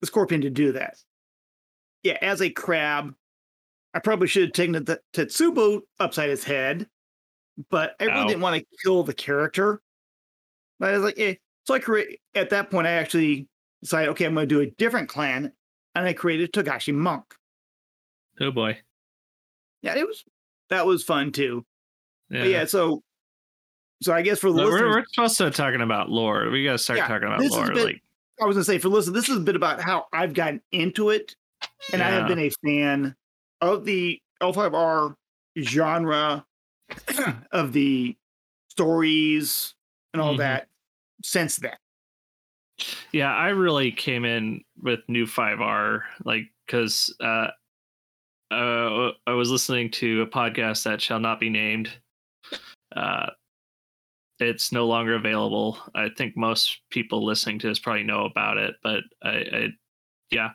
the 0.00 0.06
scorpion 0.06 0.42
to 0.42 0.50
do 0.50 0.72
that. 0.72 0.96
Yeah, 2.02 2.18
as 2.20 2.42
a 2.42 2.50
crab, 2.50 3.14
I 3.94 3.98
probably 4.00 4.28
should 4.28 4.42
have 4.42 4.52
taken 4.52 4.72
the 4.72 5.00
Tetsubo 5.14 5.80
upside 5.98 6.28
his 6.28 6.44
head, 6.44 6.86
but 7.70 7.96
I 7.98 8.04
really 8.04 8.18
Ow. 8.18 8.26
didn't 8.28 8.42
want 8.42 8.60
to 8.60 8.66
kill 8.84 9.02
the 9.02 9.14
character. 9.14 9.80
But 10.78 10.90
I 10.90 10.92
was 10.92 11.02
like, 11.02 11.18
eh. 11.18 11.36
So 11.64 11.74
I 11.74 11.78
create 11.78 12.20
at 12.34 12.50
that 12.50 12.70
point 12.70 12.86
I 12.86 12.92
actually 12.92 13.48
decided, 13.82 14.10
okay, 14.10 14.24
I'm 14.26 14.34
gonna 14.34 14.46
do 14.46 14.60
a 14.60 14.66
different 14.70 15.08
clan, 15.08 15.52
and 15.94 16.06
I 16.06 16.12
created 16.12 16.52
Togashi 16.52 16.94
Monk. 16.94 17.24
Oh 18.40 18.50
boy. 18.50 18.78
Yeah, 19.82 19.96
it 19.96 20.06
was 20.06 20.24
that 20.70 20.86
was 20.86 21.04
fun 21.04 21.32
too. 21.32 21.64
Yeah. 22.30 22.40
But 22.40 22.48
yeah, 22.50 22.64
so 22.66 23.02
so 24.02 24.12
I 24.12 24.22
guess 24.22 24.38
for 24.40 24.50
the 24.52 24.62
we're, 24.62 24.88
we're 24.88 25.04
supposed 25.12 25.38
to 25.38 25.50
talking 25.50 25.80
about 25.80 26.10
lore. 26.10 26.50
We 26.50 26.64
gotta 26.64 26.78
start 26.78 26.98
Yeah, 26.98 27.08
talking 27.08 27.28
about 27.28 27.40
lore. 27.42 27.66
been- 27.72 27.84
like, 27.84 28.02
I 28.42 28.46
was 28.46 28.56
gonna 28.56 28.64
say 28.64 28.78
for 28.78 28.88
listen, 28.88 29.12
this 29.14 29.28
is 29.28 29.36
a 29.36 29.40
bit 29.40 29.56
about 29.56 29.80
how 29.80 30.06
I've 30.12 30.34
gotten 30.34 30.60
into 30.72 31.10
it, 31.10 31.36
and 31.92 32.02
I 32.02 32.10
have 32.10 32.26
been 32.28 32.38
a 32.40 32.50
fan 32.64 33.14
of 33.60 33.84
the 33.84 34.20
L5R 34.42 35.14
genre 35.58 36.44
of 37.52 37.72
the 37.72 38.16
stories 38.68 39.74
and 40.12 40.20
all 40.20 40.34
Mhm. 40.34 40.38
that 40.38 40.68
since 41.24 41.56
then. 41.56 41.72
Yeah, 43.12 43.34
I 43.34 43.48
really 43.48 43.90
came 43.90 44.24
in 44.24 44.62
with 44.82 45.00
new 45.08 45.26
5R, 45.26 46.02
like, 46.24 46.42
because 46.66 47.14
uh, 47.20 47.48
uh, 48.50 49.10
I 49.26 49.32
was 49.32 49.50
listening 49.50 49.90
to 49.92 50.22
a 50.22 50.26
podcast 50.26 50.84
that 50.84 51.00
shall 51.00 51.20
not 51.20 51.40
be 51.40 51.50
named. 51.50 51.90
Uh, 52.94 53.26
it's 54.40 54.72
no 54.72 54.86
longer 54.86 55.14
available. 55.14 55.78
I 55.94 56.08
think 56.16 56.36
most 56.36 56.80
people 56.90 57.24
listening 57.24 57.58
to 57.60 57.68
this 57.68 57.78
probably 57.78 58.02
know 58.02 58.24
about 58.24 58.58
it, 58.58 58.74
but 58.82 59.04
I, 59.22 59.30
I 59.30 59.68
yeah. 60.30 60.50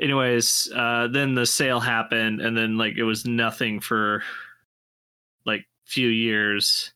Anyways, 0.00 0.70
uh, 0.74 1.06
then 1.12 1.34
the 1.34 1.46
sale 1.46 1.78
happened, 1.78 2.40
and 2.40 2.56
then 2.56 2.76
like 2.76 2.94
it 2.96 3.04
was 3.04 3.24
nothing 3.24 3.80
for 3.80 4.24
like 5.46 5.64
few 5.86 6.08
years 6.08 6.92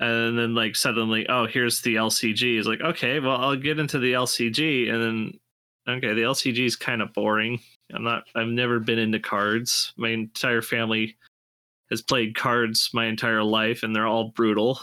and 0.00 0.38
then 0.38 0.54
like 0.54 0.74
suddenly 0.74 1.26
oh 1.28 1.46
here's 1.46 1.82
the 1.82 1.94
lcg 1.94 2.58
is 2.58 2.66
like 2.66 2.80
okay 2.80 3.20
well 3.20 3.36
i'll 3.36 3.56
get 3.56 3.78
into 3.78 3.98
the 3.98 4.14
lcg 4.14 4.90
and 4.90 5.02
then 5.02 5.96
okay 5.96 6.14
the 6.14 6.22
lcg 6.22 6.58
is 6.58 6.76
kind 6.76 7.02
of 7.02 7.12
boring. 7.12 7.60
I'm 7.94 8.04
not 8.04 8.24
i've 8.34 8.48
never 8.48 8.80
been 8.80 8.98
into 8.98 9.18
cards. 9.18 9.92
My 9.96 10.10
entire 10.10 10.62
family 10.62 11.16
has 11.90 12.02
played 12.02 12.36
cards 12.36 12.90
my 12.92 13.06
entire 13.06 13.42
life 13.42 13.82
and 13.82 13.94
they're 13.94 14.06
all 14.06 14.28
brutal. 14.30 14.80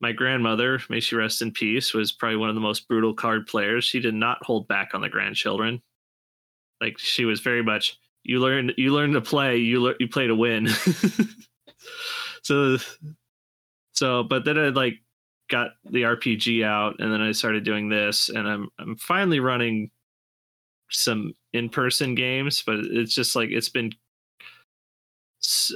My 0.00 0.12
grandmother 0.12 0.80
may 0.90 1.00
she 1.00 1.16
rest 1.16 1.40
in 1.40 1.52
peace 1.52 1.94
was 1.94 2.12
probably 2.12 2.36
one 2.36 2.50
of 2.50 2.54
the 2.54 2.60
most 2.60 2.86
brutal 2.86 3.14
card 3.14 3.46
players. 3.46 3.84
She 3.84 3.98
did 3.98 4.14
not 4.14 4.44
hold 4.44 4.68
back 4.68 4.90
on 4.92 5.00
the 5.00 5.08
grandchildren. 5.08 5.80
Like 6.82 6.98
she 6.98 7.24
was 7.24 7.40
very 7.40 7.62
much 7.62 7.98
you 8.24 8.40
learn 8.40 8.72
you 8.76 8.92
learn 8.92 9.12
to 9.12 9.22
play 9.22 9.56
you 9.56 9.80
learn 9.80 9.96
you 9.98 10.08
play 10.08 10.26
to 10.26 10.34
win. 10.34 10.68
So 12.46 12.78
so 13.96 14.22
but 14.22 14.44
then 14.44 14.58
i 14.58 14.68
like 14.68 14.94
got 15.48 15.70
the 15.84 16.02
rpg 16.02 16.64
out 16.64 16.96
and 16.98 17.12
then 17.12 17.20
i 17.20 17.32
started 17.32 17.64
doing 17.64 17.88
this 17.88 18.28
and 18.28 18.48
i'm 18.48 18.68
i'm 18.78 18.96
finally 18.96 19.40
running 19.40 19.90
some 20.90 21.32
in-person 21.52 22.14
games 22.14 22.62
but 22.64 22.76
it's 22.76 23.14
just 23.14 23.34
like 23.34 23.50
it's 23.50 23.68
been 23.68 23.92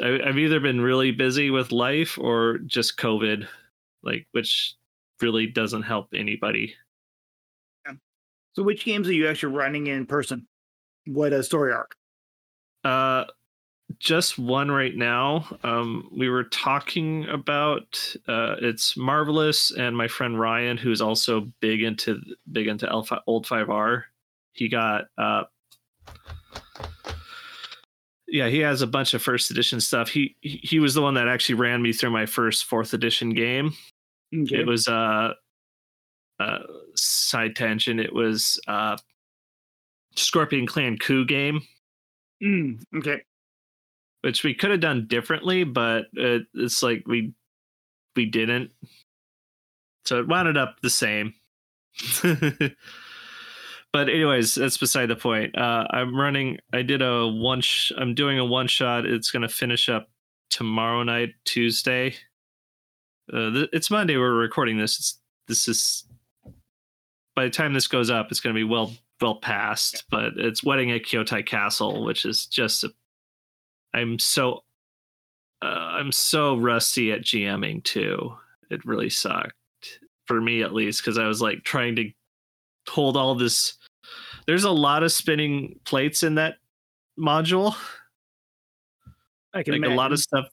I've 0.02 0.38
either 0.38 0.58
been 0.58 0.80
really 0.80 1.12
busy 1.12 1.50
with 1.50 1.70
life 1.70 2.18
or 2.18 2.58
just 2.58 2.96
covid 2.96 3.46
like 4.02 4.26
which 4.32 4.74
really 5.20 5.46
doesn't 5.46 5.82
help 5.82 6.08
anybody 6.14 6.74
So, 8.54 8.62
which 8.62 8.84
games 8.84 9.08
are 9.08 9.12
you 9.12 9.28
actually 9.28 9.54
running 9.54 9.86
in 9.86 10.06
person? 10.06 10.46
What 11.06 11.32
a 11.32 11.42
story 11.42 11.72
arc. 11.72 11.94
Uh, 12.84 13.24
just 14.00 14.38
one 14.38 14.70
right 14.70 14.96
now. 14.96 15.46
Um, 15.62 16.08
we 16.10 16.28
were 16.28 16.44
talking 16.44 17.28
about 17.28 18.16
uh, 18.26 18.56
it's 18.60 18.96
marvelous, 18.96 19.70
and 19.70 19.96
my 19.96 20.08
friend 20.08 20.40
Ryan, 20.40 20.76
who's 20.76 21.00
also 21.00 21.52
big 21.60 21.82
into 21.82 22.20
big 22.50 22.66
into 22.66 22.88
Alpha, 22.88 23.20
old 23.26 23.46
five 23.46 23.70
R, 23.70 24.06
he 24.52 24.68
got 24.68 25.04
uh, 25.18 25.44
yeah, 28.26 28.48
he 28.48 28.60
has 28.60 28.82
a 28.82 28.86
bunch 28.86 29.14
of 29.14 29.22
first 29.22 29.50
edition 29.50 29.80
stuff. 29.80 30.08
He 30.08 30.34
he 30.40 30.60
he 30.62 30.78
was 30.80 30.94
the 30.94 31.02
one 31.02 31.14
that 31.14 31.28
actually 31.28 31.56
ran 31.56 31.82
me 31.82 31.92
through 31.92 32.10
my 32.10 32.26
first 32.26 32.64
fourth 32.64 32.94
edition 32.94 33.30
game. 33.30 33.74
Okay. 34.34 34.60
It 34.60 34.66
was 34.66 34.88
uh, 34.88 35.34
uh 36.40 36.58
side 36.94 37.54
tension. 37.54 38.00
It 38.00 38.14
was 38.14 38.58
uh 38.66 38.96
Scorpion 40.16 40.66
Clan 40.66 40.96
coup 40.98 41.24
game 41.24 41.60
Mm, 42.42 42.82
okay. 42.96 43.22
Which 44.22 44.44
we 44.44 44.54
could 44.54 44.70
have 44.70 44.80
done 44.80 45.06
differently, 45.06 45.64
but 45.64 46.06
it, 46.12 46.42
it's 46.54 46.82
like 46.82 47.04
we 47.06 47.32
we 48.14 48.26
didn't. 48.26 48.70
So 50.04 50.18
it 50.18 50.28
wound 50.28 50.56
up 50.58 50.80
the 50.82 50.90
same. 50.90 51.34
but 53.92 54.08
anyways, 54.08 54.54
that's 54.54 54.78
beside 54.78 55.06
the 55.06 55.16
point. 55.16 55.56
Uh, 55.56 55.86
I'm 55.90 56.16
running. 56.18 56.58
I 56.72 56.82
did 56.82 57.02
a 57.02 57.28
one. 57.28 57.60
Sh- 57.60 57.92
I'm 57.96 58.14
doing 58.14 58.38
a 58.38 58.44
one 58.44 58.66
shot. 58.66 59.06
It's 59.06 59.30
gonna 59.30 59.48
finish 59.48 59.88
up 59.88 60.10
tomorrow 60.50 61.02
night, 61.02 61.30
Tuesday. 61.44 62.14
Uh, 63.32 63.50
th- 63.52 63.70
it's 63.72 63.90
Monday. 63.90 64.16
We're 64.16 64.34
recording 64.34 64.78
this. 64.78 64.98
It's, 64.98 65.18
this 65.48 65.68
is 65.68 66.04
by 67.34 67.44
the 67.44 67.50
time 67.50 67.72
this 67.72 67.86
goes 67.86 68.10
up, 68.10 68.28
it's 68.30 68.40
gonna 68.40 68.54
be 68.54 68.64
well 68.64 68.92
well 69.20 69.36
past. 69.36 70.04
But 70.10 70.32
it's 70.36 70.64
Wedding 70.64 70.90
at 70.90 71.02
Kyotei 71.02 71.46
Castle, 71.46 72.04
which 72.04 72.24
is 72.24 72.46
just 72.46 72.84
a 72.84 72.92
I'm 73.94 74.18
so 74.18 74.64
uh, 75.62 75.66
I'm 75.66 76.12
so 76.12 76.56
rusty 76.56 77.12
at 77.12 77.22
GMing 77.22 77.84
too. 77.84 78.34
It 78.70 78.84
really 78.84 79.10
sucked 79.10 79.54
for 80.26 80.40
me 80.40 80.62
at 80.62 80.72
least 80.72 81.02
because 81.02 81.18
I 81.18 81.26
was 81.26 81.42
like 81.42 81.64
trying 81.64 81.96
to 81.96 82.10
hold 82.88 83.16
all 83.16 83.34
this. 83.34 83.74
There's 84.46 84.64
a 84.64 84.70
lot 84.70 85.02
of 85.02 85.12
spinning 85.12 85.78
plates 85.84 86.22
in 86.22 86.36
that 86.36 86.56
module, 87.18 87.74
I 89.52 89.62
can 89.62 89.80
like 89.80 89.90
a 89.90 89.94
lot 89.94 90.12
of 90.12 90.20
stuff, 90.20 90.46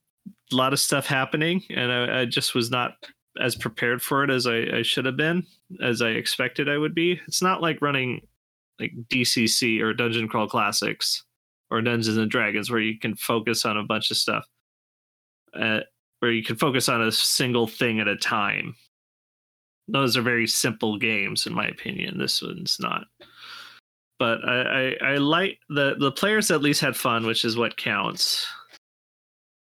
a 0.51 0.55
lot 0.55 0.73
of 0.73 0.79
stuff 0.79 1.05
happening, 1.05 1.63
and 1.69 1.91
I, 1.91 2.21
I 2.21 2.25
just 2.25 2.55
was 2.55 2.71
not 2.71 2.93
as 3.39 3.55
prepared 3.55 4.01
for 4.01 4.23
it 4.23 4.29
as 4.29 4.47
I, 4.47 4.57
I 4.77 4.81
should 4.81 5.05
have 5.05 5.17
been, 5.17 5.45
as 5.81 6.01
I 6.01 6.09
expected 6.09 6.67
I 6.67 6.77
would 6.77 6.95
be. 6.95 7.19
It's 7.27 7.41
not 7.41 7.61
like 7.61 7.81
running 7.81 8.21
like 8.79 8.93
DCC 9.09 9.81
or 9.81 9.93
Dungeon 9.93 10.27
Crawl 10.27 10.47
Classics 10.47 11.23
or 11.69 11.81
Dungeons 11.81 12.17
and 12.17 12.31
Dragons 12.31 12.69
where 12.69 12.79
you 12.79 12.97
can 12.97 13.15
focus 13.15 13.65
on 13.65 13.77
a 13.77 13.83
bunch 13.83 14.11
of 14.11 14.17
stuff, 14.17 14.45
uh, 15.53 15.81
where 16.19 16.31
you 16.31 16.43
can 16.43 16.55
focus 16.55 16.89
on 16.89 17.01
a 17.01 17.11
single 17.11 17.67
thing 17.67 17.99
at 17.99 18.07
a 18.07 18.15
time. 18.15 18.75
Those 19.87 20.17
are 20.17 20.21
very 20.21 20.47
simple 20.47 20.97
games, 20.97 21.47
in 21.47 21.53
my 21.53 21.65
opinion. 21.65 22.17
This 22.17 22.41
one's 22.41 22.77
not. 22.79 23.05
But 24.19 24.39
I, 24.47 24.95
I, 25.01 25.11
I 25.11 25.17
like 25.17 25.59
the 25.69 25.95
the 25.99 26.11
players 26.11 26.49
at 26.51 26.61
least 26.61 26.81
had 26.81 26.95
fun, 26.95 27.25
which 27.25 27.45
is 27.45 27.55
what 27.55 27.77
counts. 27.77 28.47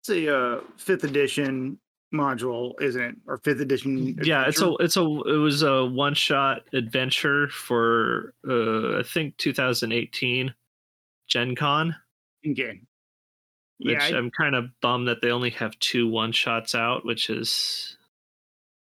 It's 0.00 0.10
a 0.10 0.36
uh, 0.36 0.60
fifth 0.76 1.04
edition 1.04 1.78
module, 2.12 2.72
isn't 2.80 3.02
it? 3.02 3.14
Or 3.26 3.38
fifth 3.38 3.60
edition. 3.60 4.18
Yeah, 4.22 4.46
it's 4.46 4.60
a 4.60 4.74
it's 4.80 4.96
a 4.96 5.02
it 5.02 5.38
was 5.38 5.62
a 5.62 5.86
one 5.86 6.14
shot 6.14 6.62
adventure 6.72 7.48
for 7.48 8.34
uh, 8.46 8.98
I 8.98 9.02
think 9.04 9.36
2018 9.38 10.52
Gen 11.32 11.56
Con. 11.56 11.96
okay. 12.46 12.78
which 13.78 13.94
Yeah, 13.94 14.04
I- 14.04 14.18
I'm 14.18 14.30
kind 14.30 14.54
of 14.54 14.66
bummed 14.82 15.08
that 15.08 15.22
they 15.22 15.30
only 15.30 15.48
have 15.50 15.78
two 15.78 16.06
one 16.06 16.30
shots 16.32 16.74
out, 16.74 17.06
which 17.06 17.30
is 17.30 17.96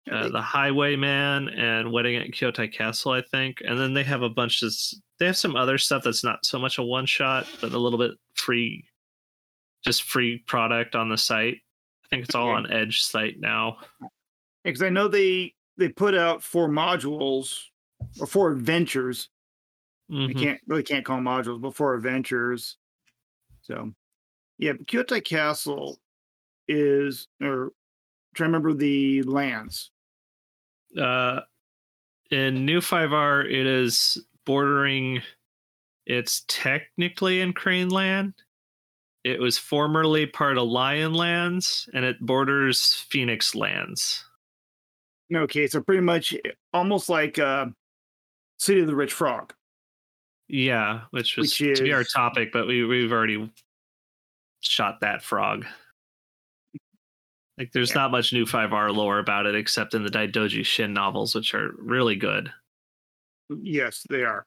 uh, 0.10 0.30
the 0.30 0.42
Highwayman 0.42 1.50
and 1.50 1.92
Wedding 1.92 2.16
at 2.16 2.32
Kyotei 2.32 2.72
Castle, 2.74 3.12
I 3.12 3.22
think. 3.22 3.58
And 3.66 3.78
then 3.78 3.94
they 3.94 4.04
have 4.04 4.22
a 4.22 4.30
bunch 4.30 4.64
of 4.64 4.72
they 5.20 5.26
have 5.26 5.36
some 5.38 5.58
other 5.58 5.78
stuff 5.78 6.04
that's 6.04 6.24
not 6.24 6.46
so 6.46 6.58
much 6.58 6.78
a 6.78 6.84
one 6.84 7.06
shot, 7.06 7.46
but 7.60 7.74
a 7.74 7.78
little 7.78 8.00
bit 8.00 8.12
free, 8.36 8.86
just 9.84 10.04
free 10.04 10.38
product 10.48 10.96
on 10.96 11.10
the 11.10 11.18
site. 11.18 11.58
I 12.06 12.08
think 12.10 12.24
it's 12.24 12.36
all 12.36 12.50
on 12.52 12.72
Edge 12.72 13.02
site 13.02 13.36
now. 13.40 13.80
because 14.64 14.82
I 14.82 14.88
know 14.90 15.10
they 15.10 15.54
they 15.78 15.90
put 15.90 16.16
out 16.16 16.42
four 16.42 16.70
modules 16.70 17.56
or 18.20 18.26
four 18.28 18.52
adventures. 18.54 19.28
I 20.28 20.34
Mhm. 20.34 20.34
can't 20.34 20.62
really 20.68 20.84
can't 20.84 21.06
call 21.06 21.18
them 21.18 21.26
modules, 21.26 21.62
but 21.62 21.76
four 21.76 21.96
adventures. 21.96 22.78
So, 23.62 23.94
yeah, 24.60 24.74
Kyotei 24.74 25.24
Castle 25.26 26.00
is 26.68 27.28
or 27.42 27.74
try 28.36 28.46
to 28.46 28.50
remember 28.50 28.74
the 28.74 29.24
lands. 29.24 29.92
uh, 30.98 31.42
in 32.32 32.66
New 32.66 32.82
5R, 32.82 33.44
it 33.46 33.66
is 33.68 34.24
bordering. 34.46 35.22
It's 36.06 36.46
technically 36.48 37.42
in 37.42 37.54
Crane 37.54 37.90
Land. 37.90 38.36
It 39.24 39.40
was 39.40 39.58
formerly 39.58 40.26
part 40.28 40.58
of 40.58 40.68
Lion 40.68 41.14
Lands, 41.14 41.90
and 41.94 42.06
it 42.06 42.20
borders 42.22 42.96
Phoenix 42.96 43.56
Lands. 43.56 44.26
Okay, 45.34 45.68
so 45.68 45.82
pretty 45.82 46.02
much 46.02 46.36
almost 46.74 47.08
like 47.10 47.38
uh, 47.38 47.68
City 48.60 48.82
of 48.82 48.88
the 48.88 48.96
Rich 48.96 49.14
Frog. 49.14 49.54
Yeah, 50.50 51.02
which 51.12 51.38
was 51.38 51.58
Which 51.60 51.78
to 51.78 51.84
be 51.84 51.94
our 51.94 52.04
topic, 52.04 52.52
but 52.52 52.68
we 52.68 52.84
we've 52.84 53.12
already 53.12 53.52
shot 54.62 55.00
that 55.02 55.22
frog. 55.22 55.66
Like, 57.58 57.72
there's 57.72 57.90
Yeah. 57.92 58.02
not 58.04 58.12
much 58.12 58.34
new 58.34 58.46
5R 58.46 58.92
lore 58.92 59.20
about 59.20 59.46
it 59.46 59.54
except 59.56 59.94
in 59.94 60.04
the 60.04 60.10
Daidoji 60.10 60.66
Shin 60.66 60.94
novels, 60.94 61.36
which 61.36 61.54
are 61.54 61.74
really 61.78 62.16
good. 62.16 62.52
Yes, 63.50 64.06
they 64.10 64.24
are. 64.24 64.46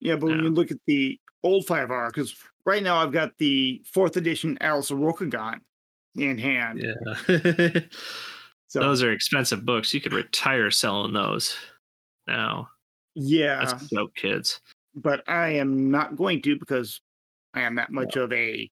Yeah, 0.00 0.16
but 0.16 0.26
when 0.26 0.42
you 0.42 0.50
look 0.50 0.70
at 0.70 0.78
the 0.86 1.18
old 1.42 1.64
5R, 1.66 2.08
because 2.08 2.36
right 2.66 2.82
now 2.82 2.96
I've 2.96 3.12
got 3.12 3.32
the 3.38 3.82
fourth 3.92 4.16
edition 4.16 4.58
Alice 4.60 4.90
Rokugan 4.90 5.60
in 6.16 6.38
hand. 6.38 6.82
Yeah. 6.82 7.80
So 8.66 8.80
those 8.80 9.04
are 9.04 9.12
expensive 9.12 9.64
books. 9.64 9.94
You 9.94 10.00
could 10.00 10.12
retire 10.12 10.68
selling 10.68 11.12
those 11.12 11.56
now. 12.26 12.70
yeah, 13.14 13.64
That's 13.66 13.88
joke, 13.88 14.12
kids. 14.16 14.60
But 14.94 15.28
I 15.28 15.50
am 15.54 15.90
not 15.90 16.16
going 16.16 16.42
to 16.42 16.58
because 16.58 17.00
I 17.52 17.62
am 17.62 17.76
that 17.76 17.90
much 17.92 18.16
of 18.16 18.32
a 18.32 18.70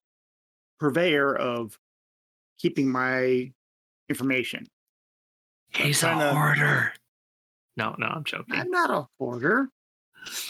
purveyor 0.78 1.34
of 1.36 1.78
keeping 2.58 2.90
my 2.90 3.52
information. 4.08 4.66
He's 5.70 6.02
a 6.02 6.08
to- 6.08 6.32
hoarder. 6.34 6.92
No, 7.76 7.94
no, 7.98 8.06
I'm 8.06 8.24
joking. 8.24 8.54
I'm 8.54 8.70
not 8.70 8.90
a 8.90 9.06
hoarder. 9.18 9.68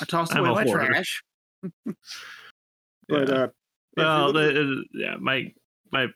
I 0.00 0.04
toss 0.04 0.34
away 0.34 0.50
my 0.50 0.64
hoarder. 0.64 0.86
trash. 0.86 1.22
but 1.86 3.28
Yeah. 3.28 3.34
uh, 3.34 3.48
well, 3.96 4.32
the, 4.32 4.84
yeah, 4.92 5.16
my 5.20 5.52
my 5.92 6.08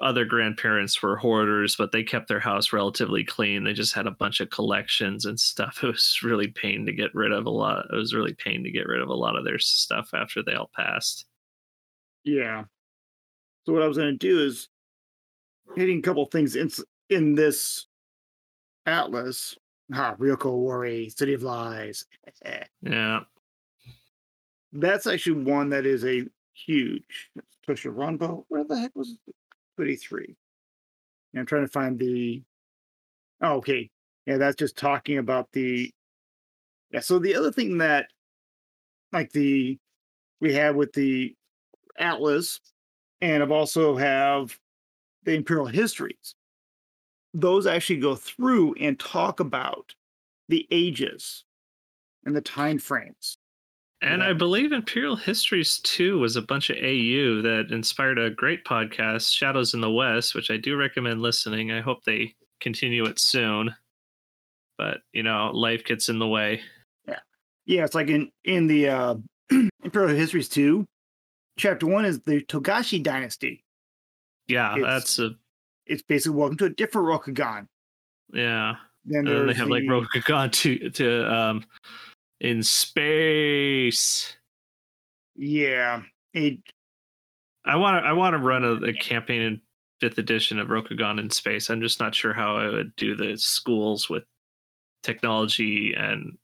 other 0.00 0.24
grandparents 0.24 1.00
were 1.02 1.16
hoarders, 1.16 1.76
but 1.76 1.92
they 1.92 2.02
kept 2.02 2.28
their 2.28 2.40
house 2.40 2.72
relatively 2.72 3.24
clean. 3.24 3.62
They 3.64 3.72
just 3.72 3.94
had 3.94 4.06
a 4.06 4.10
bunch 4.10 4.40
of 4.40 4.50
collections 4.50 5.24
and 5.24 5.38
stuff. 5.38 5.80
It 5.84 5.88
was 5.88 6.20
really 6.22 6.48
pain 6.48 6.84
to 6.86 6.92
get 6.92 7.14
rid 7.14 7.32
of 7.32 7.46
a 7.46 7.50
lot. 7.50 7.86
It 7.92 7.96
was 7.96 8.14
really 8.14 8.34
pain 8.34 8.64
to 8.64 8.70
get 8.70 8.86
rid 8.86 9.00
of 9.00 9.08
a 9.08 9.14
lot 9.14 9.36
of 9.36 9.44
their 9.44 9.58
stuff 9.58 10.10
after 10.14 10.42
they 10.42 10.54
all 10.54 10.70
passed. 10.74 11.26
yeah. 12.24 12.64
So 13.66 13.72
what 13.72 13.82
I 13.82 13.88
was 13.88 13.96
going 13.96 14.12
to 14.12 14.18
do 14.18 14.40
is 14.44 14.68
hitting 15.74 16.00
a 16.00 16.02
couple 16.02 16.26
things 16.26 16.54
in 16.56 16.70
in 17.08 17.34
this 17.34 17.86
atlas. 18.84 19.56
Ah, 19.92 20.14
Ryoko 20.18 20.50
Owari, 20.52 21.10
City 21.16 21.32
of 21.34 21.42
Lies. 21.42 22.04
Yeah. 22.82 23.20
That's 24.72 25.06
actually 25.06 25.44
one 25.44 25.70
that 25.70 25.86
is 25.86 26.04
a 26.04 26.24
huge 26.52 27.30
Toshi 27.66 27.94
Ranbo. 27.94 28.44
Where 28.48 28.64
the 28.64 28.78
heck 28.78 28.94
was 28.94 29.16
it? 29.26 29.34
23? 29.76 30.36
Yeah, 31.32 31.40
I'm 31.40 31.46
trying 31.46 31.62
to 31.66 31.72
find 31.72 31.98
the. 31.98 32.42
Oh, 33.40 33.54
okay. 33.56 33.90
Yeah, 34.26 34.38
that's 34.38 34.56
just 34.56 34.76
talking 34.76 35.18
about 35.18 35.50
the. 35.52 35.90
Yeah, 36.92 37.00
so 37.00 37.18
the 37.18 37.34
other 37.34 37.50
thing 37.52 37.78
that, 37.78 38.06
like 39.12 39.32
the, 39.32 39.78
we 40.40 40.54
have 40.54 40.76
with 40.76 40.92
the 40.92 41.34
Atlas, 41.98 42.60
and 43.20 43.42
I've 43.42 43.50
also 43.50 43.96
have 43.96 44.58
the 45.24 45.34
Imperial 45.34 45.66
Histories. 45.66 46.34
Those 47.32 47.66
actually 47.66 47.98
go 48.00 48.14
through 48.14 48.74
and 48.74 48.98
talk 48.98 49.40
about 49.40 49.94
the 50.48 50.66
ages 50.70 51.44
and 52.24 52.36
the 52.36 52.40
time 52.40 52.78
frames. 52.78 53.33
And 54.04 54.20
Yeah. 54.20 54.28
I 54.28 54.32
believe 54.34 54.72
Imperial 54.72 55.16
Histories 55.16 55.78
2 55.78 56.18
was 56.18 56.36
a 56.36 56.42
bunch 56.42 56.68
of 56.68 56.76
AU 56.76 57.40
that 57.40 57.68
inspired 57.70 58.18
a 58.18 58.28
great 58.30 58.62
podcast, 58.64 59.34
Shadows 59.34 59.72
in 59.72 59.80
the 59.80 59.90
West, 59.90 60.34
which 60.34 60.50
I 60.50 60.58
do 60.58 60.76
recommend 60.76 61.22
listening. 61.22 61.72
I 61.72 61.80
hope 61.80 62.04
they 62.04 62.34
continue 62.60 63.06
it 63.06 63.18
soon. 63.18 63.74
But, 64.76 64.98
you 65.14 65.22
know, 65.22 65.50
life 65.54 65.84
gets 65.84 66.10
in 66.10 66.18
the 66.18 66.28
way. 66.28 66.60
Yeah, 67.08 67.18
Yeah, 67.64 67.84
it's 67.84 67.94
like 67.94 68.08
in 68.08 68.30
in 68.44 68.66
the 68.66 68.88
uh, 68.88 69.14
Imperial 69.82 70.14
Histories 70.14 70.50
two, 70.50 70.84
chapter 71.56 71.86
one 71.86 72.04
is 72.04 72.20
the 72.20 72.42
Togashi 72.42 73.02
Dynasty. 73.02 73.64
Yeah, 74.48 74.76
It's- 74.76 74.84
that's 74.86 75.18
a 75.18 75.30
It's 75.86 76.02
basically 76.02 76.36
welcome 76.36 76.58
to 76.58 76.66
a 76.66 76.70
different 76.70 77.08
Rokugan. 77.08 77.66
yeah. 78.34 78.76
Then 79.06 79.26
And 79.26 79.28
then 79.28 79.46
they 79.46 79.54
have 79.54 79.68
like 79.68 79.84
the- 79.84 79.88
Rokugan 79.88 80.52
to 80.52 80.90
to 80.90 81.34
um 81.34 81.64
in 82.40 82.62
space. 82.62 84.36
Yeah, 85.36 86.02
it, 86.32 86.58
I 87.64 87.76
want 87.76 88.02
to 88.02 88.08
I 88.08 88.12
want 88.12 88.34
to 88.34 88.38
run 88.38 88.64
a, 88.64 88.74
a 88.88 88.92
campaign 88.92 89.42
in 89.42 89.60
fifth 90.00 90.18
edition 90.18 90.58
of 90.58 90.68
Rokugan 90.68 91.18
in 91.18 91.30
space. 91.30 91.70
I'm 91.70 91.80
just 91.80 92.00
not 92.00 92.14
sure 92.14 92.32
how 92.32 92.56
I 92.56 92.68
would 92.68 92.94
do 92.96 93.16
the 93.16 93.36
schools 93.36 94.08
with 94.08 94.24
technology 95.02 95.94
and 95.96 96.36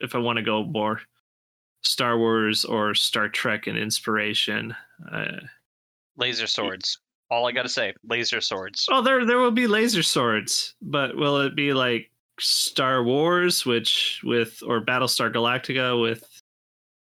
if 0.00 0.14
I 0.14 0.18
want 0.18 0.36
to 0.36 0.42
go 0.42 0.64
more 0.64 1.00
Star 1.82 2.18
Wars 2.18 2.64
or 2.64 2.94
Star 2.94 3.28
Trek 3.28 3.66
and 3.66 3.78
inspiration. 3.78 4.74
Uh, 5.10 5.38
Laser 6.16 6.46
swords. 6.46 6.98
All 7.30 7.46
I 7.46 7.52
gotta 7.52 7.68
say, 7.68 7.92
laser 8.04 8.40
swords. 8.40 8.86
oh, 8.90 9.02
there 9.02 9.26
there 9.26 9.38
will 9.38 9.50
be 9.50 9.66
laser 9.66 10.02
swords, 10.02 10.74
but 10.80 11.14
will 11.16 11.38
it 11.42 11.54
be 11.54 11.72
like 11.74 12.10
Star 12.40 13.02
Wars, 13.02 13.66
which 13.66 14.20
with 14.24 14.62
or 14.66 14.80
Battlestar 14.80 15.32
Galactica 15.32 16.00
with 16.00 16.24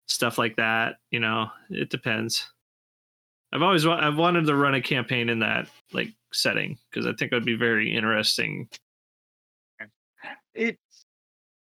stuff 0.07 0.39
like 0.39 0.57
that? 0.57 0.97
You 1.11 1.21
know, 1.21 1.51
it 1.71 1.91
depends. 1.91 2.51
I've 3.53 3.63
always 3.63 3.87
wa- 3.87 4.01
I've 4.01 4.17
wanted 4.17 4.47
to 4.47 4.57
run 4.57 4.75
a 4.75 4.83
campaign 4.83 5.29
in 5.29 5.39
that 5.39 5.69
like 5.93 6.13
setting 6.33 6.77
because 6.91 7.07
I 7.07 7.13
think 7.13 7.31
it 7.31 7.37
would 7.37 7.45
be 7.45 7.57
very 7.57 7.95
interesting. 7.95 8.69
it 10.55 10.79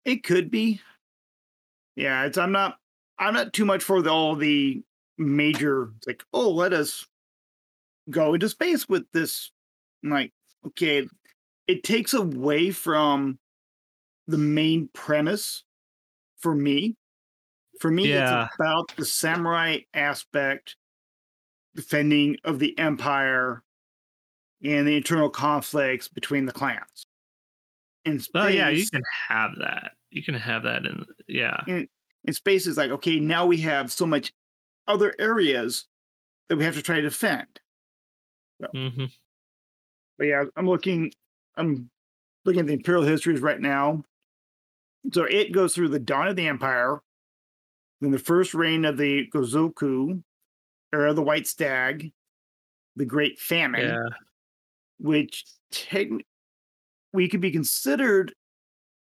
it 0.04 0.24
could 0.24 0.50
be. 0.50 0.80
Yeah, 1.94 2.24
it's 2.24 2.38
I'm 2.38 2.52
not 2.52 2.78
I'm 3.18 3.34
not 3.34 3.52
too 3.52 3.64
much 3.64 3.82
for 3.84 4.02
the, 4.02 4.10
all 4.10 4.34
the 4.34 4.82
major 5.16 5.92
like 6.06 6.22
oh 6.34 6.50
let 6.50 6.72
us 6.72 7.06
go 8.10 8.34
into 8.34 8.48
space 8.48 8.88
with 8.88 9.04
this. 9.12 9.52
Like 10.02 10.32
okay, 10.66 11.06
it 11.68 11.84
takes 11.84 12.14
away 12.14 12.72
from 12.72 13.38
the 14.26 14.38
main 14.38 14.88
premise 14.92 15.64
for 16.38 16.54
me. 16.54 16.96
For 17.80 17.90
me, 17.90 18.08
Yeah. 18.08 18.44
it's 18.46 18.54
about 18.56 18.96
the 18.96 19.04
samurai 19.04 19.80
aspect, 19.94 20.76
defending 21.74 22.36
of 22.44 22.58
the 22.58 22.76
empire, 22.78 23.62
and 24.62 24.88
the 24.88 24.96
internal 24.96 25.28
conflicts 25.28 26.08
between 26.08 26.46
the 26.46 26.52
clans. 26.52 27.06
In 28.04 28.20
space, 28.20 28.42
Oh 28.42 28.48
yeah, 28.48 28.68
you 28.70 28.86
can 28.86 29.02
have 29.28 29.52
that. 29.58 29.92
You 30.10 30.22
can 30.22 30.34
have 30.34 30.62
that 30.62 30.86
in 30.86 31.04
yeah. 31.28 31.62
in 31.66 32.32
space 32.32 32.66
is 32.66 32.76
like 32.76 32.90
okay, 32.92 33.20
now 33.20 33.44
we 33.46 33.58
have 33.58 33.92
so 33.92 34.06
much 34.06 34.32
other 34.86 35.14
areas 35.18 35.86
that 36.48 36.56
we 36.56 36.64
have 36.64 36.76
to 36.76 36.82
try 36.82 36.96
to 36.96 37.02
defend. 37.02 37.60
hmm 38.72 39.04
But 40.18 40.26
yeah, 40.28 40.44
I'm 40.56 40.68
looking. 40.68 41.12
I'm 41.56 41.90
looking 42.44 42.60
at 42.60 42.66
the 42.66 42.74
imperial 42.74 43.02
histories 43.02 43.40
right 43.40 43.60
now. 43.60 44.04
So 45.12 45.24
it 45.24 45.52
goes 45.52 45.74
through 45.74 45.88
the 45.90 45.98
dawn 45.98 46.28
of 46.28 46.36
the 46.36 46.48
empire, 46.48 47.00
then 48.00 48.10
the 48.10 48.18
first 48.18 48.54
reign 48.54 48.84
of 48.84 48.96
the 48.96 49.28
Gozoku, 49.32 50.22
era 50.92 51.10
of 51.10 51.16
the 51.16 51.22
White 51.22 51.46
Stag, 51.46 52.12
the 52.96 53.04
Great 53.04 53.38
Famine, 53.38 53.80
Yeah. 53.82 54.08
which 54.98 55.44
techn- 55.72 56.24
we 57.12 57.28
could 57.28 57.40
be 57.40 57.50
considered 57.50 58.34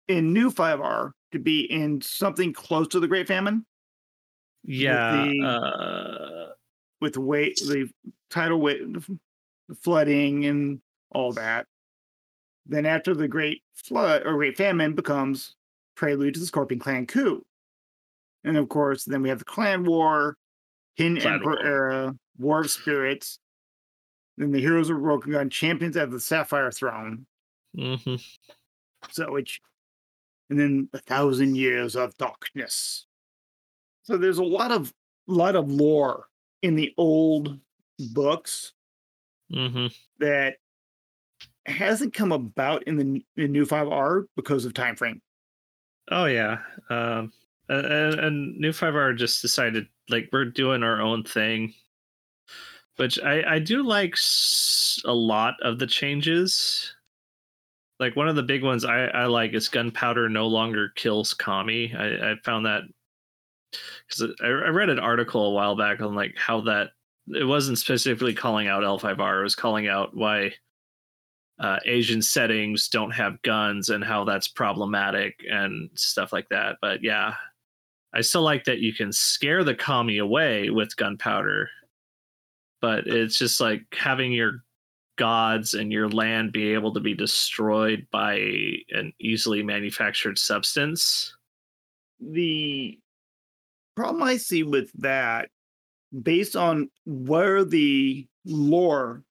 in 0.08 0.32
New 0.32 0.50
5R 0.50 1.12
to 1.32 1.38
be 1.38 1.60
in 1.70 2.00
something 2.00 2.52
close 2.52 2.88
to 2.88 3.00
the 3.00 3.08
Great 3.08 3.26
Famine 3.26 3.64
Yeah. 4.64 5.24
the- 5.26 5.40
uh, 5.42 6.52
with 7.00 7.14
the 7.14 7.20
weight, 7.20 7.56
the 7.56 7.90
tidal 8.30 8.60
weight, 8.60 8.80
the 8.92 9.74
flooding, 9.76 10.44
and 10.44 10.80
all 11.10 11.32
that. 11.32 11.66
Then 12.66 12.86
after 12.86 13.14
the 13.14 13.28
Great 13.28 13.62
Flood 13.74 14.26
or 14.26 14.34
Great 14.34 14.56
Famine 14.56 14.94
becomes 14.94 15.54
prelude 15.94 16.34
to 16.34 16.40
the 16.40 16.46
Scorpion 16.46 16.78
Clan 16.78 17.06
coup. 17.06 17.44
And 18.44 18.56
of 18.56 18.68
course, 18.68 19.04
then 19.04 19.22
we 19.22 19.28
have 19.28 19.38
the 19.38 19.44
Clan 19.44 19.84
War, 19.84 20.36
Hin 20.96 21.18
Clan 21.18 21.34
Emperor 21.34 21.56
War. 21.56 21.66
era, 21.66 22.14
War 22.38 22.60
of 22.60 22.70
Spirits. 22.70 23.38
Then 24.36 24.50
the 24.50 24.60
Heroes 24.60 24.90
of 24.90 24.96
Rokugan, 24.98 25.50
Champions 25.50 25.96
of 25.96 26.10
the 26.10 26.20
Sapphire 26.20 26.70
Throne. 26.70 27.26
mhm. 27.76 28.22
So 29.10 29.30
which, 29.32 29.60
and 30.50 30.58
then 30.58 30.88
a 30.92 30.98
thousand 30.98 31.56
years 31.56 31.94
of 31.96 32.16
darkness. 32.16 33.06
So 34.02 34.16
there's 34.16 34.38
a 34.38 34.44
lot 34.44 34.72
of 34.72 34.92
lot 35.26 35.56
of 35.56 35.70
lore 35.70 36.26
in 36.62 36.74
the 36.76 36.92
old 36.98 37.58
books 38.12 38.72
hmm 39.50 39.86
that 40.18 40.56
hasn't 41.66 42.12
come 42.12 42.32
about 42.32 42.82
in 42.84 42.96
the, 42.96 43.04
n- 43.04 43.24
the 43.36 43.48
new 43.48 43.64
5R 43.64 44.24
because 44.36 44.64
of 44.66 44.74
time 44.74 44.96
frame. 44.96 45.22
Oh 46.10 46.26
yeah. 46.26 46.58
Um 46.90 47.32
and, 47.68 47.86
and- 47.86 48.58
New 48.58 48.72
Five 48.72 48.94
R 48.94 49.12
just 49.14 49.42
decided 49.42 49.86
like 50.08 50.28
we're 50.32 50.44
doing 50.44 50.82
our 50.82 51.00
own 51.00 51.24
thing. 51.24 51.74
Which 52.96 53.18
I, 53.20 53.54
I 53.54 53.58
do 53.58 53.82
like 53.82 54.16
a 55.04 55.12
lot 55.12 55.54
of 55.62 55.78
the 55.80 55.86
changes. 55.86 56.94
Like 57.98 58.14
one 58.14 58.28
of 58.28 58.36
the 58.36 58.42
big 58.42 58.62
ones 58.62 58.84
I, 58.84 59.06
I 59.06 59.26
like 59.26 59.52
is 59.54 59.68
gunpowder 59.68 60.28
no 60.28 60.46
longer 60.46 60.90
kills 60.94 61.34
Kami. 61.34 61.92
I, 61.94 62.32
I 62.32 62.34
found 62.44 62.66
that 62.66 62.82
because 64.06 64.32
I, 64.42 64.46
I 64.46 64.68
read 64.68 64.90
an 64.90 65.00
article 65.00 65.46
a 65.46 65.52
while 65.52 65.74
back 65.76 66.00
on 66.00 66.14
like 66.14 66.34
how 66.36 66.60
that 66.62 66.90
it 67.28 67.44
wasn't 67.44 67.78
specifically 67.78 68.34
calling 68.34 68.68
out 68.68 68.82
L5R, 68.82 69.40
it 69.40 69.42
was 69.42 69.56
calling 69.56 69.88
out 69.88 70.14
why 70.14 70.52
uh, 71.58 71.78
Asian 71.86 72.20
settings 72.20 72.88
don't 72.88 73.12
have 73.12 73.40
guns 73.42 73.88
and 73.88 74.02
how 74.02 74.24
that's 74.24 74.48
problematic 74.48 75.38
and 75.48 75.88
stuff 75.94 76.32
like 76.32 76.48
that. 76.48 76.76
But 76.80 77.02
yeah, 77.02 77.34
I 78.12 78.20
still 78.22 78.42
like 78.42 78.64
that 78.64 78.80
you 78.80 78.92
can 78.92 79.12
scare 79.12 79.64
the 79.64 79.74
kami 79.74 80.18
away 80.18 80.70
with 80.70 80.96
gunpowder, 80.96 81.68
but 82.80 83.06
it's 83.06 83.38
just 83.38 83.60
like 83.60 83.82
having 83.92 84.32
your 84.32 84.64
gods 85.16 85.74
and 85.74 85.92
your 85.92 86.08
land 86.08 86.52
be 86.52 86.72
able 86.74 86.92
to 86.92 87.00
be 87.00 87.14
destroyed 87.14 88.06
by 88.10 88.34
an 88.90 89.12
easily 89.20 89.62
manufactured 89.62 90.38
substance. 90.38 91.36
The 92.20 92.98
problem 93.96 94.22
I 94.22 94.36
see 94.36 94.64
with 94.64 94.90
that, 95.00 95.50
based 96.22 96.56
on 96.56 96.90
where 97.04 97.64
the 97.64 98.26
lore 98.44 99.22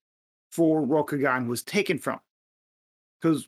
for 0.54 0.86
Rokugan 0.86 1.48
was 1.48 1.64
taken 1.64 1.98
from. 1.98 2.20
Because 3.20 3.48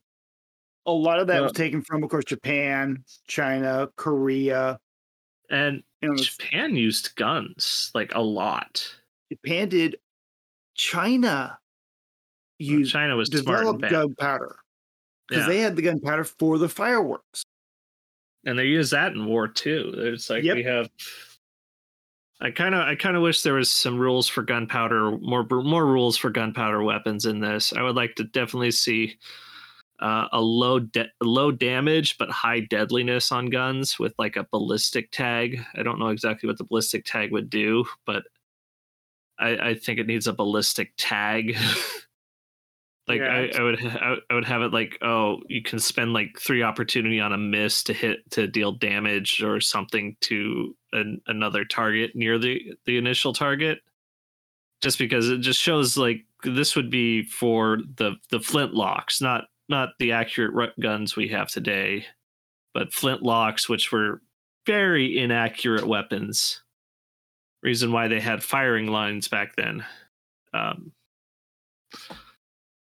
a 0.87 0.91
lot 0.91 1.19
of 1.19 1.27
that 1.27 1.41
was 1.41 1.51
taken 1.51 1.81
from, 1.83 2.03
of 2.03 2.09
course, 2.09 2.25
Japan, 2.25 3.03
China, 3.27 3.89
Korea. 3.95 4.79
And 5.49 5.83
You 6.01 6.09
know, 6.09 6.15
Japan 6.15 6.75
used 6.75 7.15
guns 7.15 7.91
like 7.93 8.13
a 8.15 8.21
lot. 8.21 8.83
Japan 9.31 9.69
did. 9.69 9.97
China 10.75 11.57
used 12.57 12.91
China 12.91 13.15
was 13.15 13.29
developed 13.29 13.81
gunpowder 13.81 14.55
because 15.27 15.43
Yeah. 15.43 15.47
they 15.47 15.59
had 15.59 15.75
the 15.75 15.81
gunpowder 15.83 16.23
for 16.23 16.57
the 16.57 16.69
fireworks. 16.69 17.43
and 18.47 18.59
they 18.59 18.65
use 18.65 18.91
that 18.91 19.11
in 19.13 19.25
war 19.25 19.47
too. 19.47 19.91
It's 19.97 20.29
like 20.29 20.43
Yep. 20.43 20.55
we 20.55 20.63
have. 20.63 20.89
I 22.41 22.51
kind 22.51 22.75
of, 22.75 22.81
I 22.81 22.95
kind 22.95 23.15
of 23.15 23.23
wish 23.23 23.41
there 23.41 23.53
was 23.53 23.71
some 23.71 23.97
rules 23.97 24.27
for 24.27 24.43
gunpowder, 24.43 25.17
more 25.19 25.45
more 25.49 25.85
rules 25.85 26.17
for 26.17 26.29
gunpowder 26.29 26.83
weapons 26.83 27.25
in 27.25 27.39
this. 27.39 27.71
I 27.73 27.81
would 27.81 27.95
like 27.95 28.15
to 28.15 28.25
definitely 28.25 28.71
see 28.71 29.17
uh, 30.01 30.27
a 30.33 30.41
low 30.41 30.79
de- 30.79 31.09
low 31.21 31.51
damage 31.51 32.17
but 32.17 32.29
high 32.29 32.59
deadliness 32.59 33.31
on 33.31 33.45
guns 33.49 33.97
with 33.97 34.13
like 34.19 34.35
a 34.35 34.47
ballistic 34.51 35.11
tag. 35.11 35.61
I 35.75 35.83
don't 35.83 35.99
know 35.99 36.09
exactly 36.09 36.47
what 36.47 36.57
the 36.57 36.65
ballistic 36.65 37.05
tag 37.05 37.31
would 37.31 37.49
do, 37.49 37.85
but 38.05 38.23
I, 39.39 39.69
I 39.69 39.73
think 39.75 39.99
it 39.99 40.07
needs 40.07 40.27
a 40.27 40.33
ballistic 40.33 40.91
tag. 40.97 41.55
like 43.07 43.19
Yeah, 43.19 43.47
I, 43.55 43.59
I 43.59 43.61
would 43.63 43.79
ha- 43.79 43.99
I 44.01 44.09
would- 44.11 44.21
I 44.29 44.33
would 44.33 44.45
have 44.45 44.61
it 44.61 44.73
like 44.73 44.97
oh 45.01 45.39
you 45.47 45.61
can 45.61 45.79
spend 45.79 46.11
like 46.13 46.37
three 46.39 46.63
opportunity 46.63 47.19
on 47.19 47.33
a 47.33 47.37
miss 47.37 47.83
to 47.83 47.93
hit 47.93 48.29
to 48.31 48.47
deal 48.47 48.71
damage 48.73 49.41
or 49.43 49.61
something 49.61 50.17
to 50.21 50.75
an, 50.95 51.21
another 51.27 51.65
target 51.65 52.15
near 52.15 52.37
the 52.37 52.73
the 52.85 52.97
initial 52.97 53.33
target. 53.33 53.79
Just 54.81 54.99
because 54.99 55.29
it 55.29 55.39
just 55.39 55.61
shows 55.61 55.97
like 55.97 56.25
this 56.43 56.75
would 56.75 56.89
be 56.89 57.23
for 57.23 57.79
the 57.97 58.15
the 58.29 58.39
flintlocks 58.39 59.21
not 59.21 59.45
not 59.67 59.89
the 59.99 60.11
accurate 60.11 60.73
guns 60.79 61.15
we 61.15 61.27
have 61.29 61.49
today 61.49 62.05
but 62.73 62.91
flintlocks 62.91 63.67
which 63.67 63.91
were 63.91 64.21
very 64.65 65.17
inaccurate 65.17 65.87
weapons. 65.87 66.61
Reason 67.63 67.91
why 67.91 68.07
they 68.07 68.19
had 68.19 68.43
firing 68.43 68.87
lines 68.87 69.27
back 69.27 69.55
then. 69.55 69.83
Um, 70.53 70.91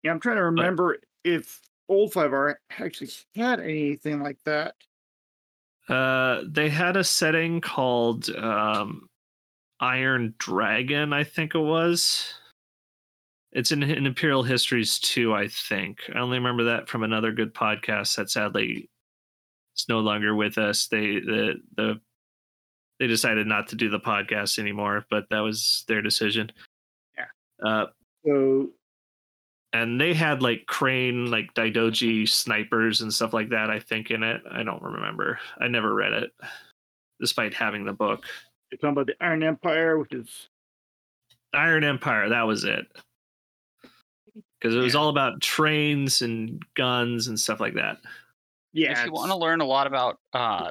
Yeah, 0.03 0.12
I'm 0.12 0.21
trying 0.21 0.37
to 0.37 0.44
remember 0.44 0.99
if 1.25 1.61
old 1.88 2.12
five 2.12 2.33
R 2.33 2.61
actually 2.79 3.11
had 3.35 3.61
anything 3.61 4.23
like 4.23 4.38
that. 4.44 4.75
Uh, 5.88 6.42
they 6.46 6.68
had 6.68 6.96
a 6.96 7.05
setting 7.05 7.61
called 7.61 8.29
um, 8.31 9.09
Iron 9.81 10.35
Dragon, 10.38 11.12
I 11.12 11.24
think 11.24 11.55
it 11.55 11.61
was. 11.61 12.35
It's 13.53 13.72
in, 13.72 13.83
in 13.83 14.07
Imperial 14.07 14.42
Histories 14.42 14.98
too, 14.98 15.35
I 15.35 15.48
think. 15.48 16.01
I 16.14 16.18
only 16.18 16.38
remember 16.38 16.64
that 16.64 16.88
from 16.88 17.03
another 17.03 17.33
good 17.33 17.55
podcast 17.55 18.16
that 18.16 18.31
sadly 18.31 18.90
is 19.77 19.87
no 19.88 20.01
longer 20.01 20.35
with 20.35 20.59
us. 20.59 20.88
They 20.88 21.20
the 21.20 21.55
the 21.77 22.01
they 22.98 23.07
decided 23.07 23.46
not 23.46 23.68
to 23.68 23.77
do 23.77 23.88
the 23.88 24.01
podcast 24.01 24.59
anymore, 24.59 25.07
but 25.09 25.24
that 25.31 25.40
was 25.40 25.85
their 25.88 26.03
decision. 26.03 26.51
Yeah. 27.16 27.66
Uh, 27.66 27.87
So 28.27 28.70
and 29.83 30.01
they 30.01 30.12
had 30.14 30.43
like 30.43 30.67
crane 30.67 31.31
like 31.31 31.53
daidoji 31.55 32.29
snipers 32.29 33.01
and 33.01 33.12
stuff 33.12 33.33
like 33.33 33.49
that 33.49 33.71
i 33.71 33.79
think 33.79 34.11
in 34.11 34.23
it 34.23 34.43
i 34.51 34.62
don't 34.62 34.83
remember 34.83 35.38
i 35.61 35.69
never 35.69 35.95
read 35.95 36.12
it 36.12 36.33
despite 37.21 37.55
having 37.55 37.85
the 37.85 37.93
book 37.93 38.25
you're 38.71 38.79
talking 38.79 38.91
about 38.91 39.07
the 39.07 39.14
Iron 39.21 39.43
Empire, 39.43 39.99
which 39.99 40.12
is 40.12 40.49
iron 41.55 41.85
empire 41.85 42.29
that 42.29 42.47
was 42.47 42.64
it 42.64 42.87
because 44.61 44.75
it 44.75 44.79
was 44.79 44.93
Yeah. 44.95 45.01
all 45.01 45.09
about 45.09 45.41
trains 45.41 46.21
and 46.21 46.62
guns 46.75 47.29
and 47.29 47.41
stuff 47.41 47.61
like 47.61 47.75
that 47.75 47.99
yeah. 48.73 48.93
if 48.93 49.07
you 49.07 49.12
want 49.12 49.31
to 49.31 49.37
learn 49.37 49.61
a 49.61 49.64
lot 49.64 49.87
about 49.87 50.19
uh, 50.35 50.71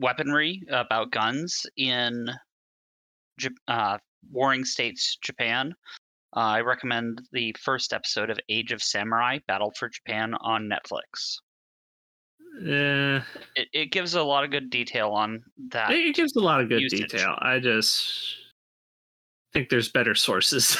weaponry, 0.00 0.62
about 0.70 1.10
guns 1.10 1.66
in 1.76 2.28
uh, 3.68 3.98
warring 4.30 4.64
states, 4.64 5.16
Japan, 5.22 5.74
uh, 6.36 6.40
I 6.40 6.60
recommend 6.60 7.22
the 7.32 7.54
first 7.60 7.92
episode 7.92 8.30
of 8.30 8.38
Age 8.48 8.72
of 8.72 8.82
Samurai: 8.82 9.38
Battle 9.46 9.72
for 9.76 9.88
Japan 9.88 10.34
on 10.40 10.68
Netflix. 10.68 11.36
eh, 12.66 13.20
It, 13.56 13.68
it 13.72 13.92
gives 13.92 14.14
a 14.14 14.22
lot 14.22 14.44
of 14.44 14.50
good 14.50 14.70
detail 14.70 15.10
on 15.10 15.42
that. 15.70 15.90
it 15.90 16.14
gives 16.14 16.34
a 16.36 16.40
lot 16.40 16.60
of 16.60 16.68
good 16.68 16.80
usage. 16.82 17.10
detail 17.10 17.36
i 17.40 17.58
just 17.58 18.34
think 19.52 19.68
there's 19.68 19.88
better 19.90 20.14
sources 20.14 20.76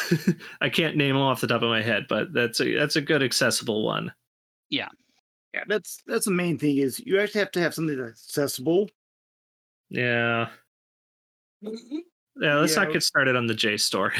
i 0.61 0.69
can't 0.69 0.97
name 0.97 1.15
them 1.15 1.23
off 1.23 1.41
the 1.41 1.47
top 1.47 1.63
of 1.63 1.69
my 1.71 1.81
head 1.83 2.05
but 2.09 2.33
that's 2.33 2.61
a 2.61 2.75
that's 2.75 2.97
a 2.97 3.01
good 3.01 3.23
accessible 3.23 3.85
one 3.85 4.13
Yeah. 4.71 4.89
yeah, 5.55 5.65
that's 5.69 6.03
that's 6.07 6.25
the 6.27 6.31
main 6.33 6.59
thing 6.59 6.77
is 6.79 7.01
you 7.01 7.19
actually 7.21 7.41
have 7.41 7.51
to 7.53 7.61
have 7.61 7.75
something 7.75 7.97
that's 7.97 8.29
accessible. 8.29 8.89
yeah 9.89 10.49
Yeah, 12.41 12.57
let's 12.57 12.75
Yeah. 12.77 12.85
not 12.85 12.93
get 12.93 13.03
started 13.03 13.37
on 13.37 13.47
the 13.47 13.55
JSTOR. 13.55 14.13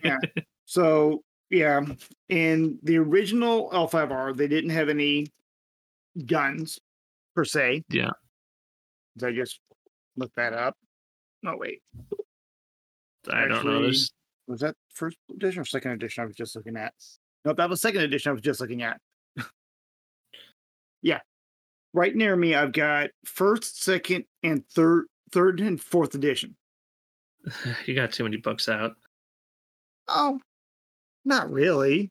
Yeah. 0.04 0.18
So 0.66 1.22
yeah, 1.50 1.80
in 2.28 2.78
the 2.82 2.98
original 2.98 3.70
L5R, 3.70 4.36
they 4.36 4.48
didn't 4.48 4.70
have 4.70 4.88
any 4.88 5.26
guns 6.26 6.78
per 7.34 7.44
se. 7.44 7.84
Yeah. 7.90 8.10
Did 9.16 9.28
I 9.28 9.32
just 9.32 9.60
look 10.16 10.32
that 10.36 10.52
up. 10.52 10.76
No 11.42 11.56
wait, 11.56 11.82
I 13.30 13.46
don't 13.46 13.64
know. 13.66 13.82
There's, 13.82 14.12
was 14.46 14.60
that 14.60 14.74
first 14.94 15.16
edition 15.30 15.60
or 15.60 15.64
second 15.64 15.92
edition? 15.92 16.22
I 16.22 16.26
was 16.26 16.36
just 16.36 16.56
looking 16.56 16.76
at. 16.76 16.92
Nope, 17.44 17.58
that 17.58 17.68
was 17.68 17.80
second 17.82 18.00
edition. 18.02 18.30
I 18.30 18.32
was 18.32 18.42
just 18.42 18.60
looking 18.60 18.82
at. 18.82 18.98
yeah, 21.02 21.20
right 21.92 22.14
near 22.16 22.34
me, 22.34 22.54
I've 22.54 22.72
got 22.72 23.10
first, 23.26 23.82
second, 23.82 24.24
and 24.42 24.66
third, 24.68 25.04
third 25.32 25.60
and 25.60 25.78
fourth 25.80 26.14
edition. 26.14 26.56
you 27.86 27.94
got 27.94 28.12
too 28.12 28.24
many 28.24 28.36
books 28.36 28.68
out. 28.68 28.92
Oh, 30.08 30.40
not 31.24 31.50
really. 31.50 32.10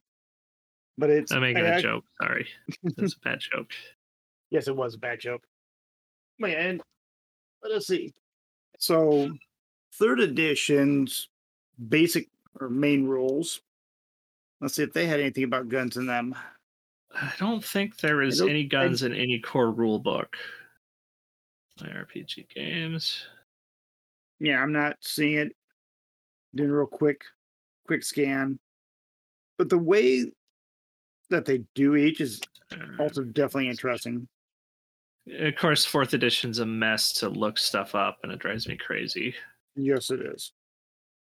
But 0.98 1.10
it's 1.10 1.32
I'm 1.32 1.42
making 1.42 1.66
I 1.66 1.78
a 1.78 1.82
joke. 1.82 2.06
Sorry. 2.22 2.48
That's 2.84 3.16
a 3.16 3.20
bad 3.20 3.40
joke. 3.40 3.68
Yes, 4.52 4.68
it 4.68 4.76
was 4.76 4.94
a 4.94 5.00
bad 5.00 5.20
joke. 5.20 5.42
And 6.40 6.80
let 7.64 7.72
us 7.72 7.88
see. 7.88 8.14
So, 8.78 9.32
third 9.96 10.20
edition's 10.20 11.28
basic 11.90 12.30
or 12.60 12.70
main 12.70 13.08
rules. 13.08 13.62
Let's 14.62 14.76
see 14.76 14.84
if 14.84 14.94
they 14.94 15.08
had 15.08 15.20
anything 15.20 15.46
about 15.46 15.70
guns 15.70 15.98
in 15.98 16.06
them. 16.06 16.36
I 17.16 17.34
don't 17.40 17.66
think 17.66 17.98
there 17.98 18.22
is 18.22 18.42
any 18.42 18.66
guns 18.66 19.02
in 19.02 19.16
any 19.16 19.40
core 19.40 19.72
rule 19.72 19.98
book. 19.98 20.38
My 21.82 21.88
RPG 21.88 22.50
games. 22.54 23.26
Yeah, 24.44 24.62
I'm 24.62 24.74
not 24.74 24.98
seeing 25.00 25.38
it. 25.38 25.56
Doing 26.54 26.70
a 26.70 26.76
real 26.76 26.86
quick, 26.86 27.22
quick 27.88 28.04
scan. 28.04 28.60
But 29.58 29.70
the 29.70 29.78
way 29.78 30.30
that 31.30 31.46
they 31.46 31.64
do 31.76 31.96
each 31.96 32.20
is 32.20 32.42
also 33.00 33.24
definitely 33.24 33.70
interesting. 33.70 34.28
Of 35.40 35.56
course, 35.56 35.86
fourth 35.86 36.14
edition's 36.14 36.60
a 36.60 36.66
mess 36.66 37.14
to 37.14 37.30
look 37.30 37.58
stuff 37.58 37.96
up, 37.96 38.18
and 38.24 38.34
it 38.34 38.40
drives 38.40 38.68
me 38.68 38.76
crazy 38.76 39.34
Yes, 39.78 40.12
it 40.12 40.20
is. 40.20 40.52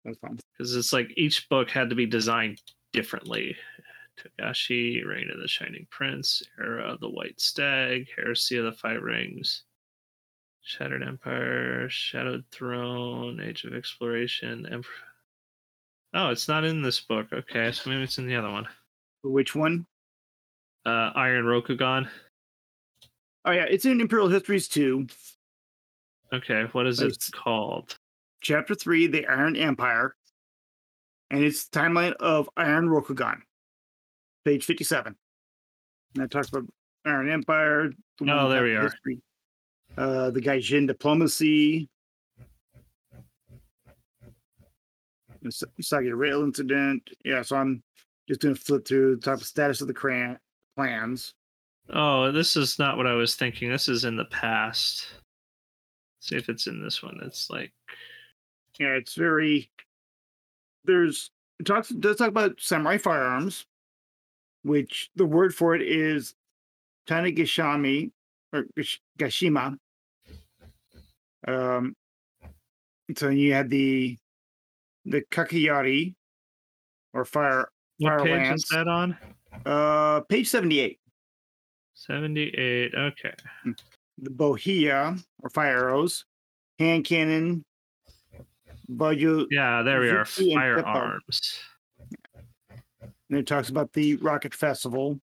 That's 0.05 0.19
fine. 0.19 0.41
because 0.59 0.75
it's 0.75 0.93
like 0.93 1.13
each 1.17 1.49
book 1.49 1.71
had 1.71 1.89
to 1.91 1.95
be 1.97 2.07
designed 2.07 2.61
differently. 2.93 3.57
Togashi, 4.19 5.07
Reign 5.07 5.31
of 5.33 5.41
the 5.41 5.47
Shining 5.49 5.87
Prince, 5.89 6.43
Era 6.59 6.83
of 6.93 6.99
the 7.01 7.09
White 7.09 7.41
Stag, 7.41 8.09
Heresy 8.17 8.57
of 8.57 8.65
the 8.65 8.73
Five 8.73 9.03
Rings, 9.03 9.63
Shattered 10.65 11.03
Empire, 11.03 11.89
Shadowed 11.91 12.45
Throne, 12.51 13.39
Age 13.39 13.65
of 13.65 13.75
Exploration, 13.75 14.65
Emperor. 14.67 14.93
Oh, 16.15 16.31
it's 16.31 16.49
not 16.49 16.65
in 16.65 16.81
this 16.81 17.01
book. 17.01 17.27
Okay, 17.33 17.71
so 17.71 17.91
maybe 17.91 18.03
it's 18.03 18.19
in 18.19 18.27
the 18.27 18.37
other 18.37 18.51
one. 18.51 18.67
Which 19.23 19.55
one? 19.55 19.85
Uh, 20.87 21.11
Iron 21.15 21.45
Rokugan. 21.45 22.09
Oh 23.45 23.51
yeah, 23.51 23.65
it's 23.69 23.85
in 23.85 24.01
Imperial 24.01 24.29
Histories 24.29 24.67
too. 24.69 25.07
Okay, 26.33 26.65
what 26.73 26.87
is 26.87 27.01
it 27.01 27.19
called? 27.33 27.99
Chapter 28.41 28.75
three, 28.75 29.07
the 29.07 29.27
Iron 29.27 29.57
Empire, 29.57 30.17
and 31.31 31.45
it's 31.45 31.69
timeline 31.69 32.15
of 32.15 32.49
Iron 32.57 32.89
Rokugan, 32.89 33.43
page 34.47 34.65
fifty-seven. 34.65 35.15
And 36.15 36.23
that 36.25 36.31
talks 36.31 36.49
about 36.49 36.65
Iron 37.05 37.31
Empire. 37.31 37.91
the 38.19 38.33
Oh, 38.33 38.49
there 38.49 38.63
we 38.63 38.75
are. 38.77 38.85
history, 38.85 39.21
Uh, 39.97 40.31
the 40.31 40.41
Gaijin 40.41 40.87
diplomacy, 40.89 41.89
the 45.43 45.53
Sa- 45.53 45.67
Sagi 45.81 46.11
Rail 46.11 46.43
incident. 46.43 47.09
Yeah, 47.25 47.43
so 47.43 47.57
I'm 47.57 47.83
just 48.29 48.41
gonna 48.41 48.57
flip 48.57 48.87
through 48.87 49.17
the 49.17 49.23
type 49.23 49.39
of 49.39 49.45
status 49.47 49.81
of 49.81 49.87
the 49.87 49.95
clan 49.95 50.39
plans. 50.77 51.35
Oh, 51.91 52.33
this 52.33 52.57
is 52.57 52.79
not 52.79 52.97
what 52.97 53.07
I 53.07 53.15
was 53.15 53.37
thinking. 53.37 53.71
This 53.71 53.89
is 53.89 54.05
in 54.05 54.17
the 54.17 54.25
past. 54.27 55.07
see 56.21 56.37
if 56.37 56.49
it's 56.49 56.67
in 56.67 56.83
this 56.83 57.03
one. 57.03 57.21
It's 57.23 57.51
like 57.51 57.73
Yeah, 58.81 58.95
it's 58.95 59.15
very. 59.15 59.71
There's 60.85 61.31
it 61.61 61.67
talks 61.67 61.91
does 61.91 62.17
talk 62.17 62.29
about 62.29 62.61
samurai 62.61 62.99
firearms, 62.99 63.65
which 64.65 65.11
the 65.15 65.27
word 65.27 65.55
for 65.55 65.75
it 65.77 65.83
is 65.83 66.35
Tanegashima 67.07 68.11
or 68.53 68.67
Gashima. 69.19 69.79
Um, 71.47 71.95
so 73.17 73.29
you 73.29 73.53
had 73.53 73.69
the 73.71 74.17
the 75.05 75.23
Kakayari 75.31 76.15
or 77.13 77.25
fire 77.25 77.69
What 77.99 78.09
Fire 78.11 78.19
page 78.25 78.49
Lance. 78.49 78.63
is 78.65 78.69
that 78.71 78.89
on? 78.89 79.17
uh 79.67 80.21
page 80.23 80.49
78 80.49 80.99
78. 81.95 82.93
Okay. 82.95 83.33
the 84.19 84.31
bohia 84.31 85.23
or 85.43 85.51
fire 85.51 85.89
arrows 85.89 86.25
hand 86.79 87.05
cannon 87.05 87.65
Bajo, 88.91 89.47
Yeah, 89.51 89.83
there 89.83 90.01
we 90.01 90.11
are. 90.11 90.25
Zuki 90.25 90.53
and 90.57 90.77
Pippo. 90.77 90.93
Firearms. 90.93 91.61
and 93.31 93.39
it 93.39 93.47
talks 93.47 93.69
about 93.71 93.93
the 93.93 94.17
rocket 94.17 94.55
festival 94.55 95.21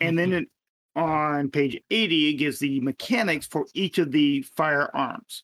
and 0.00 0.18
then 0.18 0.32
it, 0.32 0.48
on 0.96 1.50
page 1.50 1.80
80 1.90 2.28
it 2.28 2.32
gives 2.34 2.58
the 2.58 2.80
mechanics 2.80 3.46
for 3.46 3.66
each 3.74 3.98
of 3.98 4.12
the 4.12 4.42
firearms 4.56 5.42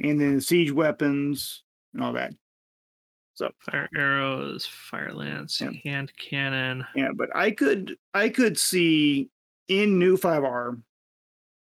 and 0.00 0.20
then 0.20 0.40
siege 0.40 0.70
weapons 0.70 1.62
and 1.94 2.02
all 2.02 2.12
that 2.12 2.32
So 3.34 3.50
Fire 3.60 3.88
arrows, 3.96 4.66
fire 4.66 5.12
lance, 5.12 5.60
Yeah. 5.60 5.70
hand 5.84 6.12
cannon. 6.16 6.84
Yeah, 6.94 7.10
but 7.14 7.34
I 7.34 7.50
could 7.50 7.96
I 8.14 8.28
could 8.28 8.58
see 8.58 9.28
in 9.68 9.98
new 9.98 10.16
5R 10.16 10.80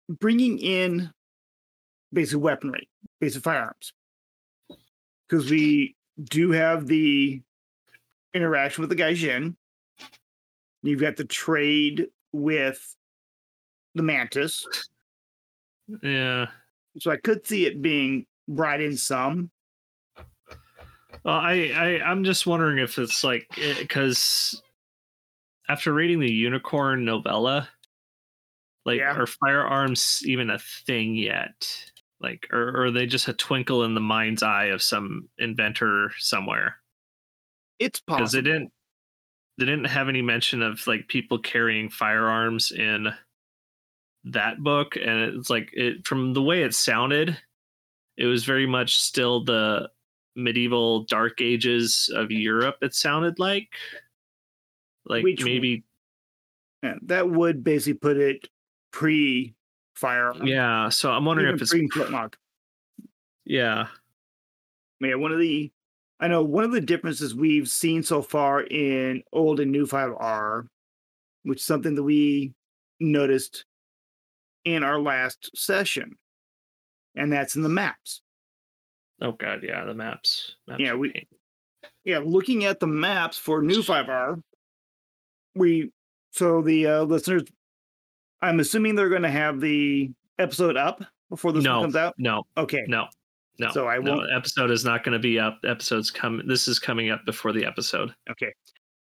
bringing 0.09 0.59
in 0.59 1.11
basic 2.13 2.39
weaponry, 2.39 2.87
basic 3.19 3.41
firearms. 3.43 3.91
Because 5.27 5.49
we 5.49 5.95
do 6.23 6.51
have 6.51 6.87
the 6.87 7.41
interaction 8.33 8.81
with 8.83 8.89
the 8.89 8.95
Gaijin. 8.95 9.55
You've 10.85 11.01
got 11.01 11.15
the 11.17 11.25
trade 11.25 12.07
with 12.31 12.95
the 13.95 14.03
Mantis. 14.03 14.65
Yeah. 16.03 16.47
So 16.99 17.11
I 17.11 17.17
could 17.17 17.45
see 17.45 17.65
it 17.65 17.81
being 17.81 18.25
brought 18.47 18.81
in 18.81 18.95
some. 18.95 19.49
Well, 21.23 21.35
I, 21.35 21.71
I 21.75 22.01
I'm 22.03 22.23
just 22.23 22.45
wondering 22.45 22.77
if 22.77 22.99
it's 22.99 23.23
like 23.23 23.47
eh, 23.57 23.75
because 23.79 24.61
after 25.67 25.91
reading 25.91 26.19
the 26.19 26.31
unicorn 26.31 27.03
novella, 27.03 27.67
like 28.85 28.99
Yeah. 28.99 29.15
are 29.17 29.25
firearms 29.25 30.21
even 30.25 30.51
a 30.51 30.59
thing 30.59 31.15
yet? 31.15 31.91
Like, 32.21 32.47
or, 32.51 32.69
or 32.69 32.85
are 32.85 32.91
they 32.91 33.07
just 33.07 33.27
a 33.27 33.33
twinkle 33.33 33.83
in 33.83 33.93
the 33.95 34.01
mind's 34.01 34.43
eye 34.43 34.65
of 34.65 34.81
some 34.83 35.29
inventor 35.39 36.11
somewhere? 36.19 36.77
It's 37.79 37.99
Because 37.99 38.19
possible. 38.31 38.43
they 38.43 38.49
didn't 38.51 38.71
they 39.57 39.65
didn't 39.65 39.85
have 39.85 40.09
any 40.09 40.21
mention 40.21 40.61
of 40.61 40.85
like 40.87 41.07
people 41.07 41.39
carrying 41.39 41.89
firearms 41.89 42.71
in 42.71 43.13
that 44.25 44.59
book, 44.59 44.95
and 44.95 45.35
it's 45.35 45.49
like 45.49 45.69
it 45.73 46.05
from 46.05 46.33
the 46.33 46.41
way 46.41 46.63
it 46.63 46.73
sounded, 46.73 47.37
it 48.17 48.25
was 48.25 48.43
very 48.43 48.65
much 48.65 48.97
still 48.99 49.43
the 49.43 49.89
medieval 50.35 51.03
dark 51.05 51.41
ages 51.41 52.09
of 52.13 52.31
Europe. 52.31 52.77
It 52.81 52.93
sounded 52.93 53.39
like, 53.39 53.69
like 55.05 55.23
Which 55.23 55.43
maybe 55.43 55.83
Yeah, 56.83 56.95
that 57.03 57.29
would 57.29 57.63
basically 57.63 57.99
put 57.99 58.17
it 58.17 58.49
pre 58.91 59.55
firearm. 59.95 60.45
yeah. 60.45 60.89
So 60.89 61.11
I'm 61.11 61.25
wondering 61.25 61.55
if 61.55 61.61
it's 61.61 61.71
pre 61.71 61.87
flintlock. 61.89 62.37
yeah. 63.45 63.87
Yeah, 65.01 65.15
one 65.15 65.31
of 65.31 65.39
the 65.39 65.71
I 66.19 66.27
know 66.27 66.43
one 66.43 66.63
of 66.63 66.71
the 66.71 66.81
differences 66.81 67.35
we've 67.35 67.67
seen 67.67 68.01
so 68.03 68.21
far 68.21 68.61
in 68.61 69.21
old 69.33 69.59
and 69.59 69.71
new 69.71 69.85
5R, 69.85 70.67
which 71.43 71.59
is 71.59 71.65
something 71.65 71.95
that 71.95 72.03
we 72.03 72.53
noticed 72.99 73.65
in 74.63 74.83
our 74.83 74.99
last 74.99 75.51
session, 75.55 76.13
and 77.15 77.31
that's 77.31 77.55
in 77.55 77.61
the 77.63 77.69
maps. 77.69 78.21
Oh 79.21 79.33
god, 79.33 79.59
yeah. 79.63 79.83
The 79.85 79.93
maps. 79.93 80.55
maps 80.67 80.79
Yeah, 80.81 80.95
we- 80.95 81.27
Yeah, 82.03 82.19
looking 82.23 82.63
at 82.65 82.79
the 82.79 82.87
maps 82.87 83.37
for 83.37 83.61
new 83.61 83.81
5R, 83.81 84.41
we 85.55 85.91
so 86.31 86.61
the 86.61 86.87
uh, 86.87 87.03
listeners, 87.03 87.43
I'm 88.41 88.59
assuming 88.59 88.95
they're 88.95 89.09
going 89.09 89.21
to 89.21 89.29
have 89.31 89.61
the 89.61 90.11
episode 90.39 90.75
up 90.77 91.01
before 91.29 91.51
this 91.53 91.63
No. 91.63 91.81
comes 91.81 91.95
out. 91.95 92.13
no, 92.17 92.43
Okay, 92.57 92.83
no, 92.87 93.07
no. 93.59 93.71
So 93.71 93.87
I 93.87 93.99
won't- 93.99 94.29
episode 94.35 94.71
is 94.71 94.83
not 94.85 95.03
going 95.03 95.13
to 95.13 95.19
be 95.19 95.39
up. 95.39 95.59
Episode's 95.63 96.11
come. 96.11 96.41
This 96.45 96.67
is 96.67 96.79
coming 96.79 97.09
up 97.09 97.25
before 97.25 97.51
the 97.53 97.65
episode. 97.65 98.13
Okay. 98.29 98.53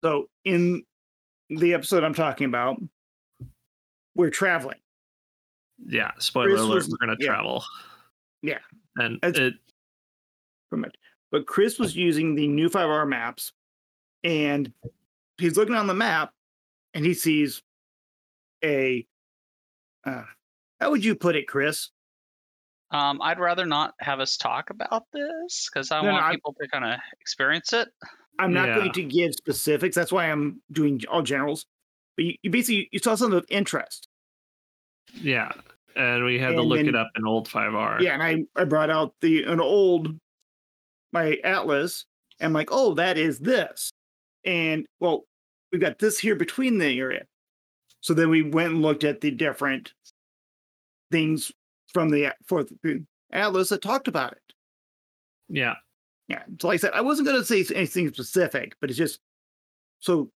So 0.02 0.28
in 0.44 0.84
the 1.48 1.74
episode 1.74 2.04
I'm 2.04 2.14
talking 2.14 2.46
about, 2.46 2.80
we're 4.14 4.30
traveling. 4.30 4.78
Yeah, 5.84 6.12
spoiler 6.18 6.50
Chris 6.50 6.60
alert, 6.60 6.74
was- 6.74 6.88
we're 6.90 6.96
gonna 7.06 7.16
yeah. 7.18 7.26
travel. 7.26 7.64
Yeah. 8.42 8.58
And 8.96 9.18
That's- 9.22 9.38
it 9.40 9.54
it. 10.72 10.96
But 11.30 11.46
Chris 11.46 11.78
was 11.78 11.94
using 11.96 12.34
the 12.34 12.46
new 12.48 12.68
5R 12.68 13.06
maps 13.06 13.52
and 14.24 14.72
he's 15.38 15.56
looking 15.56 15.74
on 15.74 15.86
the 15.86 15.94
map 15.94 16.32
and 16.94 17.04
he 17.04 17.14
sees 17.14 17.62
a 18.64 19.06
uh, 20.04 20.24
how 20.80 20.90
would 20.90 21.04
you 21.04 21.14
put 21.14 21.36
it, 21.36 21.46
Chris? 21.46 21.90
Um, 22.92 23.20
I'd 23.22 23.40
rather 23.40 23.64
not 23.66 23.94
have 24.00 24.20
us 24.20 24.36
talk 24.36 24.70
about 24.70 25.04
this 25.12 25.68
because 25.72 25.90
I 25.90 26.00
No, 26.02 26.08
no, 26.08 26.12
want 26.12 26.24
I- 26.26 26.32
people 26.32 26.54
to 26.60 26.68
kind 26.68 26.84
of 26.84 27.00
experience 27.20 27.72
it. 27.72 27.88
I'm 28.38 28.52
not 28.52 28.68
Yeah. 28.68 28.74
going 28.76 28.92
to 28.92 29.02
give 29.04 29.34
specifics. 29.34 29.94
That's 29.94 30.12
why 30.12 30.30
I'm 30.30 30.62
doing 30.70 31.00
all 31.10 31.22
generals. 31.22 31.66
But 32.16 32.24
you, 32.26 32.34
you 32.42 32.50
basically 32.50 32.88
you 32.92 32.98
saw 32.98 33.14
something 33.14 33.38
of 33.38 33.46
interest. 33.48 34.08
yeah. 35.14 35.52
And 35.94 36.24
we 36.24 36.38
had 36.38 36.52
to 36.52 36.62
look 36.62 36.78
then- 36.78 36.88
it 36.88 36.96
up 36.96 37.10
in 37.16 37.26
old 37.26 37.48
5R. 37.48 38.00
Yeah, 38.00 38.14
and 38.14 38.22
I, 38.22 38.44
I 38.60 38.64
brought 38.64 38.88
out 38.88 39.14
the 39.20 39.44
an 39.44 39.60
old 39.60 40.16
my 41.12 41.36
atlas 41.44 42.06
and 42.40 42.46
I'm 42.46 42.52
like, 42.54 42.70
oh, 42.72 42.94
that 42.94 43.18
is 43.18 43.38
this. 43.38 43.90
And 44.44 44.86
well, 45.00 45.24
we've 45.70 45.80
got 45.82 45.98
this 45.98 46.18
here 46.18 46.34
between 46.34 46.78
the 46.78 46.98
area. 46.98 47.24
So 48.00 48.14
then 48.14 48.30
we 48.30 48.40
went 48.42 48.72
and 48.72 48.80
looked 48.82 49.04
at 49.04 49.20
the 49.20 49.30
different 49.30 49.92
things 51.10 51.52
from 51.92 52.08
the 52.10 52.34
fourth 52.46 52.72
atlas 53.32 53.68
that 53.70 53.82
talked 53.82 54.08
about 54.08 54.32
it. 54.32 54.42
Yeah. 55.48 55.74
Yeah. 56.28 56.42
So 56.60 56.68
like 56.68 56.74
I 56.74 56.78
said, 56.78 56.92
I 56.94 57.00
wasn't 57.00 57.28
gonna 57.28 57.44
say 57.44 57.64
anything 57.74 58.08
specific, 58.12 58.74
but 58.80 58.90
it's 58.90 58.98
just 58.98 59.20
so 60.00 60.30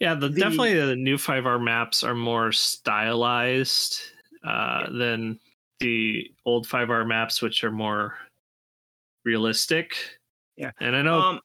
Yeah, 0.00 0.14
the, 0.14 0.28
The- 0.28 0.40
definitely 0.40 0.74
the 0.74 0.96
new 0.96 1.16
5R 1.16 1.62
maps 1.62 2.02
are 2.04 2.14
more 2.14 2.52
stylized 2.52 4.00
uh, 4.44 4.90
than 4.90 5.38
the 5.80 6.30
old 6.44 6.66
5R 6.66 7.06
maps, 7.06 7.42
which 7.42 7.64
are 7.64 7.70
more 7.72 8.16
realistic. 9.24 9.96
Yeah. 10.56 10.70
And 10.80 10.94
I 10.96 11.02
know 11.02 11.18
um 11.20 11.40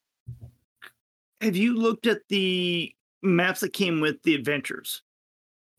have 1.42 1.56
you 1.56 1.76
looked 1.76 2.06
at 2.06 2.22
the 2.30 2.94
maps 3.24 3.62
that 3.62 3.74
came 3.74 4.00
with 4.00 4.22
the 4.24 4.36
adventures? 4.36 5.02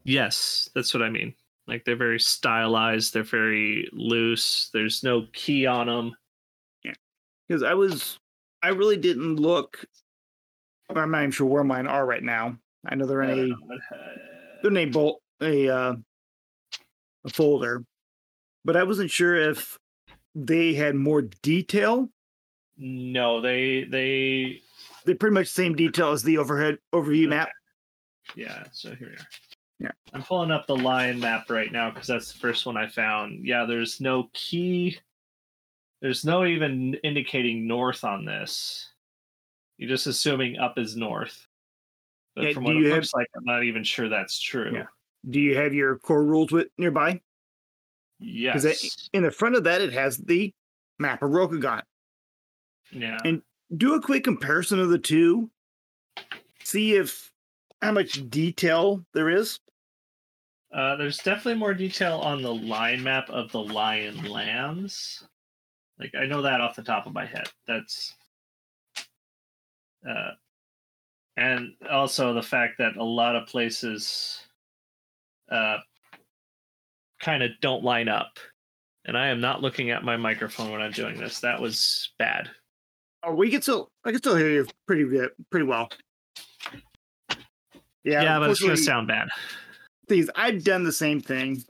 Yes, 0.05 0.69
that's 0.75 0.93
what 0.93 1.03
I 1.05 1.09
mean. 1.09 1.35
Like 1.67 1.85
they're 1.85 1.97
very 1.97 2.21
stylized, 2.21 3.15
they're 3.15 3.23
very 3.23 3.89
loose. 3.93 4.71
There's 4.73 5.03
no 5.03 5.27
key 5.33 5.67
on 5.67 5.87
them. 5.87 6.15
Yeah, 6.85 6.95
because 7.49 7.63
I 7.63 7.75
was 7.75 8.19
I 8.63 8.69
really 8.69 8.97
didn't 8.97 9.37
look. 9.37 9.85
I'm 10.91 11.11
not 11.11 11.19
even 11.19 11.31
sure 11.31 11.47
where 11.47 11.65
mine 11.65 11.87
are 11.87 12.05
right 12.05 12.23
now. 12.23 12.59
I 12.87 12.95
know 12.97 13.07
they're 13.07 13.23
in 13.23 13.53
a 13.53 13.57
they're 14.61 14.71
in 14.71 14.77
a 14.77 14.85
bolt 14.87 15.21
a 15.41 15.69
uh, 15.69 15.95
a 17.25 17.31
folder, 17.31 17.85
but 18.65 18.77
I 18.77 18.83
wasn't 18.83 19.11
sure 19.11 19.37
if 19.37 19.79
they 20.35 20.75
had 20.75 20.95
more 20.95 21.23
detail. 21.43 22.09
No, 22.77 23.41
they 23.41 23.85
they 23.85 24.61
They're 25.05 25.15
pretty 25.15 25.35
much 25.35 25.47
the 25.47 25.63
same 25.63 25.75
detail 25.75 26.11
as 26.13 26.23
the 26.23 26.39
overhead 26.39 26.79
overview 26.93 27.29
map. 27.29 27.51
yeah. 28.35 28.65
So 28.73 28.95
here 28.95 29.09
we 29.11 29.15
are. 29.15 29.27
Yeah. 29.83 29.91
I'm 30.13 30.23
pulling 30.23 30.51
up 30.53 30.67
the 30.67 30.77
lion 30.77 31.19
map 31.19 31.51
right 31.51 31.73
now 31.73 31.91
because 31.91 32.07
that's 32.07 32.33
the 32.33 32.39
first 32.39 32.67
one 32.67 32.77
I 32.77 32.87
found. 32.87 33.45
Yeah, 33.47 33.65
there's 33.65 34.01
no 34.01 34.31
key. 34.33 34.99
There's 36.01 36.25
no 36.25 36.45
even 36.45 36.95
indicating 37.03 37.67
north 37.67 38.05
on 38.05 38.25
this. 38.25 38.91
You're 39.79 39.89
just 39.89 40.07
assuming 40.07 40.59
up 40.59 40.79
is 40.79 40.97
north. 40.97 41.47
But 42.37 42.45
Yeah, 42.45 42.53
from 42.53 42.65
what 42.65 42.77
you 42.77 42.87
it 42.87 42.89
have- 42.91 42.97
looks 42.99 43.13
like, 43.15 43.27
I'm 43.37 43.45
not 43.45 43.65
even 43.65 43.83
sure 43.83 44.09
that's 44.09 44.41
true. 44.41 44.73
Yeah. 44.73 44.87
Do 45.29 45.41
you 45.41 45.57
have 45.57 45.75
your 45.75 45.99
core 45.99 46.25
rules 46.25 46.53
with 46.53 46.69
nearby? 46.79 47.21
Yes. 48.21 48.65
it- 48.65 49.09
In 49.13 49.23
the 49.25 49.31
front 49.33 49.57
of 49.57 49.65
that, 49.65 49.81
it 49.81 49.93
has 49.93 50.17
the 50.19 50.53
map 50.99 51.23
of 51.23 51.31
Rokugan. 51.31 51.83
yeah. 52.93 53.19
and- 53.25 53.43
Do 53.77 53.95
a 53.95 54.01
quick 54.03 54.23
comparison 54.23 54.79
of 54.79 54.91
the 54.91 54.99
two. 54.99 55.51
See 56.63 56.95
if 56.95 57.33
how 57.81 57.91
much 57.93 58.29
detail 58.31 59.05
there 59.15 59.29
is. 59.31 59.59
Uh, 60.73 60.97
there's 60.97 61.19
definitely 61.19 61.55
more 61.55 61.75
detail 61.75 62.19
on 62.19 62.41
the 62.43 62.55
line 62.55 63.03
map 63.03 63.29
of 63.29 63.53
the 63.53 63.61
Lion 63.63 64.25
Lands 64.25 65.23
Like 65.99 66.15
I 66.19 66.25
know 66.25 66.43
that 66.43 66.61
off 66.61 66.77
the 66.77 66.83
top 66.83 67.07
of 67.07 67.13
my 67.13 67.27
head. 67.27 67.49
That's 67.67 68.15
uh 70.09 70.31
and 71.37 71.75
also 71.91 72.35
the 72.35 72.43
fact 72.43 72.75
that 72.79 72.97
a 72.97 73.05
lot 73.05 73.37
of 73.37 73.47
places 73.47 74.41
uh 75.51 75.79
kind 77.21 77.43
of 77.43 77.51
don't 77.61 77.85
line 77.85 78.09
up. 78.09 78.39
And 79.05 79.17
I 79.17 79.29
am 79.29 79.41
not 79.41 79.63
looking 79.63 79.91
at 79.91 80.05
my 80.05 80.17
microphone 80.17 80.71
when 80.71 80.81
I'm 80.81 80.93
doing 80.93 81.19
this. 81.19 81.41
That 81.41 81.61
was 81.61 82.13
bad. 82.19 82.51
Oh, 83.25 83.35
we 83.35 83.51
can 83.51 83.63
still, 83.63 83.91
I 84.05 84.11
can 84.11 84.19
still 84.19 84.37
hear 84.37 84.51
you 84.51 84.67
pretty 84.87 85.05
good, 85.05 85.31
pretty 85.51 85.67
well. 85.67 85.89
Yeah, 88.05 88.23
Yeah, 88.23 88.39
but 88.41 88.51
it's 88.51 88.61
gonna 88.61 88.77
sound 88.77 89.07
bad. 89.09 89.29
Things 90.13 90.29
I've 90.37 90.63
done 90.63 90.85
the 90.85 90.93
same 90.93 91.23
thing, 91.23 91.53
and 91.53 91.65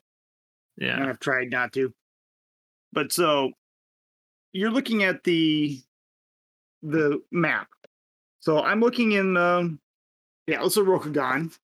Yeah. 0.76 1.08
I've 1.08 1.20
tried 1.20 1.52
not 1.52 1.72
to. 1.74 1.94
But 2.92 3.12
so 3.12 3.52
you're 4.50 4.72
looking 4.72 5.04
at 5.04 5.22
the 5.22 5.80
the 6.82 7.22
map. 7.30 7.68
So 8.40 8.60
I'm 8.60 8.80
looking 8.80 9.12
in 9.12 9.34
the 9.34 9.78
yeah, 10.48 10.60
say 10.60 10.82
Rokugan. 10.82 11.56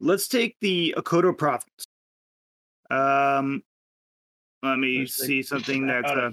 Let's 0.00 0.26
take 0.26 0.56
the 0.62 0.94
Akodo 0.96 1.36
province. 1.36 1.84
Um 2.90 3.62
let 4.62 4.78
me 4.78 5.00
Let's 5.00 5.16
see. 5.18 5.42
something 5.42 5.86
that's 5.86 6.10
uh, 6.10 6.30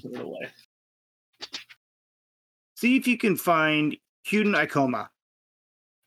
see 2.77 2.95
if 2.95 3.05
you 3.05 3.17
can 3.17 3.35
find 3.35 3.97
Kyuden 4.25 4.55
Ikoma 4.55 5.09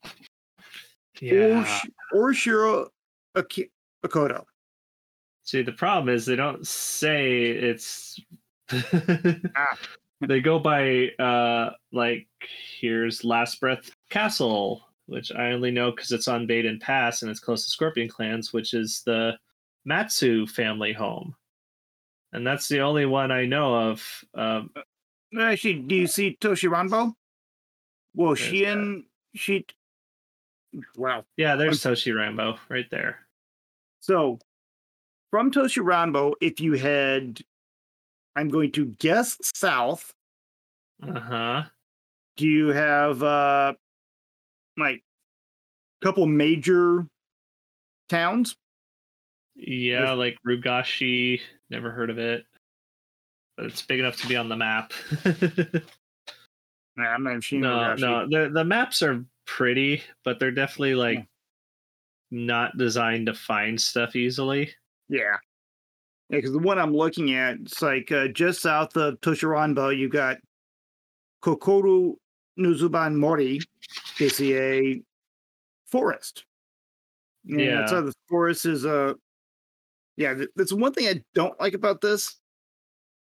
or, 0.07 0.11
Yeah. 1.21 1.81
Or 2.15 2.33
Shiro 3.37 3.69
Aki- 4.05 4.45
See, 5.43 5.63
the 5.63 5.73
problem 5.73 6.15
is 6.15 6.25
they 6.25 6.37
don't 6.37 6.67
say 6.67 7.43
it's. 7.43 8.21
Ah. 9.57 9.79
They 10.21 10.41
go 10.41 10.59
by 10.59 11.09
uh 11.19 11.73
like 11.93 12.27
here's 12.81 13.25
Last 13.25 13.61
Breath 13.61 13.91
Castle, 14.11 14.83
which 15.07 15.33
I 15.33 15.53
only 15.53 15.71
know 15.71 15.91
because 15.91 16.13
it's 16.13 16.29
on 16.29 16.47
Beiden 16.47 16.81
Pass 16.81 17.23
and 17.23 17.31
it's 17.31 17.41
close 17.41 17.65
to 17.65 17.71
Scorpion 17.71 18.09
Clans, 18.09 18.53
which 18.53 18.73
is 18.73 19.03
the 19.05 19.33
Matsu 19.85 20.47
family 20.47 20.93
home, 20.95 21.35
and 22.33 22.47
that's 22.47 22.69
the 22.69 22.81
only 22.81 23.05
one 23.05 23.31
I 23.31 23.45
know 23.45 23.91
of. 23.91 24.25
Um, 24.35 24.71
Actually, 25.39 25.81
do 25.81 25.95
you 25.95 26.07
see 26.07 26.39
Toshi 26.41 26.71
Ranbo? 26.71 27.13
Well, 28.15 28.35
she 28.35 28.65
and 28.65 29.05
she. 29.35 29.67
Wow. 30.97 31.25
yeah, 31.37 31.57
there's 31.57 31.83
Toshi 31.83 32.15
Ranbo 32.15 32.59
right 32.69 32.89
there. 32.91 33.24
So, 34.05 34.39
from 35.31 35.51
Toshi 35.51 35.83
Ranbo, 35.83 36.35
if 36.43 36.61
you 36.61 36.75
head, 36.75 37.41
I'm 38.37 38.51
going 38.51 38.71
to 38.73 38.85
guess 38.99 39.39
south. 39.55 40.13
Uh 41.03 41.19
huh. 41.19 41.63
Do 42.37 42.47
you 42.47 42.69
have 42.69 43.23
uh, 43.23 43.73
like 44.77 45.03
a 46.03 46.05
couple 46.05 46.27
major 46.27 47.07
towns? 48.11 48.57
Yeah, 49.57 50.13
like 50.13 50.37
Rugashi. 50.47 51.41
Never 51.71 51.91
heard 51.91 52.11
of 52.11 52.19
it, 52.19 52.45
but 53.57 53.65
it's 53.65 53.81
big 53.81 54.01
enough 54.01 54.19
to 54.19 54.29
be 54.29 54.37
on 54.37 54.51
the 54.51 54.57
map. 54.57 54.93
Nah, 56.97 57.07
I'm 57.07 57.25
not 57.25 57.43
sure. 57.43 57.59
no, 57.59 57.95
no, 57.97 58.29
the 58.29 58.51
the 58.53 58.65
maps 58.65 59.03
are 59.03 59.25
pretty, 59.47 60.01
but 60.25 60.39
they're 60.39 60.53
definitely 60.53 60.95
like 60.95 61.19
Yeah. 61.19 61.25
Not 62.35 62.77
designed 62.77 63.27
to 63.27 63.35
find 63.35 63.81
stuff 63.81 64.17
easily. 64.17 64.75
Yeah. 65.09 65.37
Yeah, 66.31 66.39
because 66.39 66.51
the 66.51 66.59
one 66.59 66.81
I'm 66.81 66.93
looking 66.93 67.33
at, 67.35 67.59
it's 67.61 67.81
like 67.81 68.11
uh, 68.11 68.27
just 68.27 68.61
south 68.61 68.97
of 68.97 69.21
Toshi 69.21 69.45
Ranbo, 69.45 69.97
you 69.97 70.09
got 70.09 70.39
Kokoro 71.43 72.17
Nuzuban 72.59 73.15
Mori, 73.15 73.61
basically 74.19 74.57
a 74.59 75.03
forest. 75.87 76.45
And 77.47 77.61
Yeah. 77.61 77.81
outside 77.83 78.07
the 78.07 78.15
forest 78.29 78.67
is 78.67 78.85
a. 78.85 79.15
Yeah, 80.17 80.35
that's 80.57 80.73
one 80.73 80.93
thing 80.93 81.07
I 81.07 81.23
don't 81.35 81.59
like 81.61 81.75
about 81.75 82.01
this. 82.01 82.37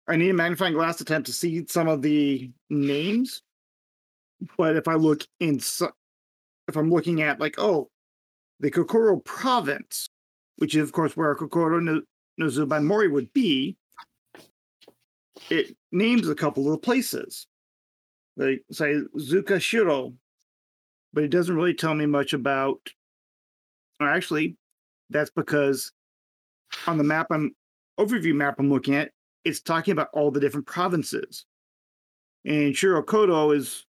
I 0.07 0.16
need 0.16 0.30
a 0.32 0.34
magnifying 0.34 0.74
glass 0.74 0.97
to 0.97 1.03
attempt 1.03 1.28
to 1.28 1.34
see 1.34 1.68
some 1.68 1.88
of 1.88 2.01
the 2.01 2.51
names. 2.72 3.43
But 4.57 4.76
if 4.76 4.88
I 4.88 4.95
look 4.95 5.24
inside, 5.39 5.91
if 6.68 6.78
I'm 6.78 6.89
looking 6.89 7.22
at 7.22 7.39
like, 7.39 7.59
oh, 7.59 7.89
the 8.64 8.72
Kokoro 8.72 9.18
province, 9.18 10.07
which 10.55 10.74
is 10.74 10.84
of 10.84 10.93
course 10.93 11.18
where 11.18 11.36
Kokoro 11.36 11.80
no, 11.82 12.80
Mori 12.80 13.09
would 13.09 13.32
be, 13.34 13.76
it 15.49 15.76
names 15.91 16.30
a 16.30 16.34
couple 16.34 16.74
of 16.74 16.82
places. 16.82 17.45
Like 18.38 18.64
say 18.72 18.95
Zukashiro, 19.18 20.14
but 21.11 21.26
it 21.26 21.30
doesn't 21.30 21.55
really 21.55 21.74
tell 21.74 21.93
me 21.93 22.05
much 22.05 22.32
about 22.32 22.80
or 23.99 24.09
actually, 24.09 24.55
that's 25.09 25.30
because 25.30 25.91
on 26.88 26.97
the 26.97 27.03
map 27.03 27.28
I'm 27.32 27.53
overview 27.99 28.34
map 28.34 28.55
I'm 28.59 28.72
looking 28.72 28.95
at, 28.95 29.11
it's 29.43 29.61
talking 29.61 29.91
about 29.91 30.07
all 30.14 30.32
the 30.32 30.39
different 30.39 30.68
provinces. 30.68 31.45
And 32.45 32.74
Shirokoto 32.74 33.55
is 33.55 33.86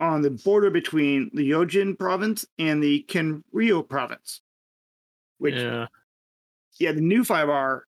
on 0.00 0.22
the 0.22 0.30
border 0.30 0.70
between 0.70 1.30
the 1.34 1.50
Yojin 1.50 1.98
province 1.98 2.46
and 2.58 2.82
the 2.82 3.04
Kenryo 3.08 3.88
province. 3.88 4.40
Which 5.38 5.54
yeah, 5.54 5.86
yeah, 6.78 6.92
the 6.92 7.00
new 7.00 7.22
5R, 7.22 7.80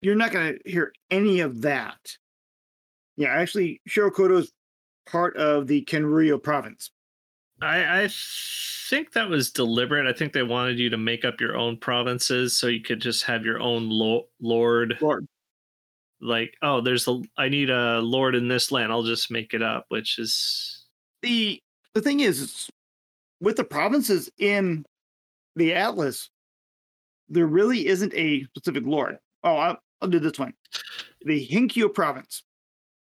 you're 0.00 0.14
not 0.14 0.32
going 0.32 0.58
to 0.58 0.70
hear 0.70 0.92
any 1.10 1.40
of 1.40 1.62
that. 1.62 2.16
Yeah, 3.16 3.28
actually, 3.28 3.80
Shirokoto 3.88 4.38
is 4.38 4.52
part 5.06 5.36
of 5.36 5.66
the 5.66 5.84
Kenryo 5.84 6.42
province. 6.42 6.90
I 7.60 8.04
I 8.04 8.08
think 8.88 9.12
that 9.12 9.28
was 9.28 9.50
deliberate. 9.50 10.06
I 10.06 10.12
think 10.12 10.32
they 10.32 10.42
wanted 10.42 10.78
you 10.78 10.90
to 10.90 10.98
make 10.98 11.24
up 11.24 11.40
your 11.40 11.56
own 11.56 11.76
provinces 11.76 12.56
so 12.56 12.66
you 12.66 12.82
could 12.82 13.00
just 13.00 13.24
have 13.24 13.44
your 13.44 13.60
own 13.60 13.88
lo- 13.88 14.28
lord. 14.40 14.98
Lord. 15.00 15.26
Like, 16.20 16.54
oh, 16.62 16.80
there's 16.80 17.06
a 17.08 17.20
I 17.36 17.48
need 17.48 17.70
a 17.70 18.00
lord 18.00 18.34
in 18.34 18.48
this 18.48 18.72
land. 18.72 18.92
I'll 18.92 19.02
just 19.02 19.30
make 19.30 19.54
it 19.54 19.62
up, 19.62 19.86
which 19.88 20.18
is 20.18 20.81
The 21.22 21.60
the 21.94 22.00
thing 22.00 22.20
is, 22.20 22.40
is 22.40 22.70
with 23.40 23.56
the 23.56 23.64
provinces 23.64 24.30
in 24.38 24.84
the 25.56 25.74
Atlas, 25.74 26.30
there 27.28 27.46
really 27.46 27.86
isn't 27.86 28.14
a 28.14 28.44
specific 28.44 28.84
lord. 28.86 29.18
Oh, 29.44 29.56
I'll, 29.56 29.78
I'll 30.00 30.08
do 30.08 30.18
this 30.18 30.38
one. 30.38 30.54
The 31.22 31.46
Hinkyo 31.46 31.92
province. 31.92 32.42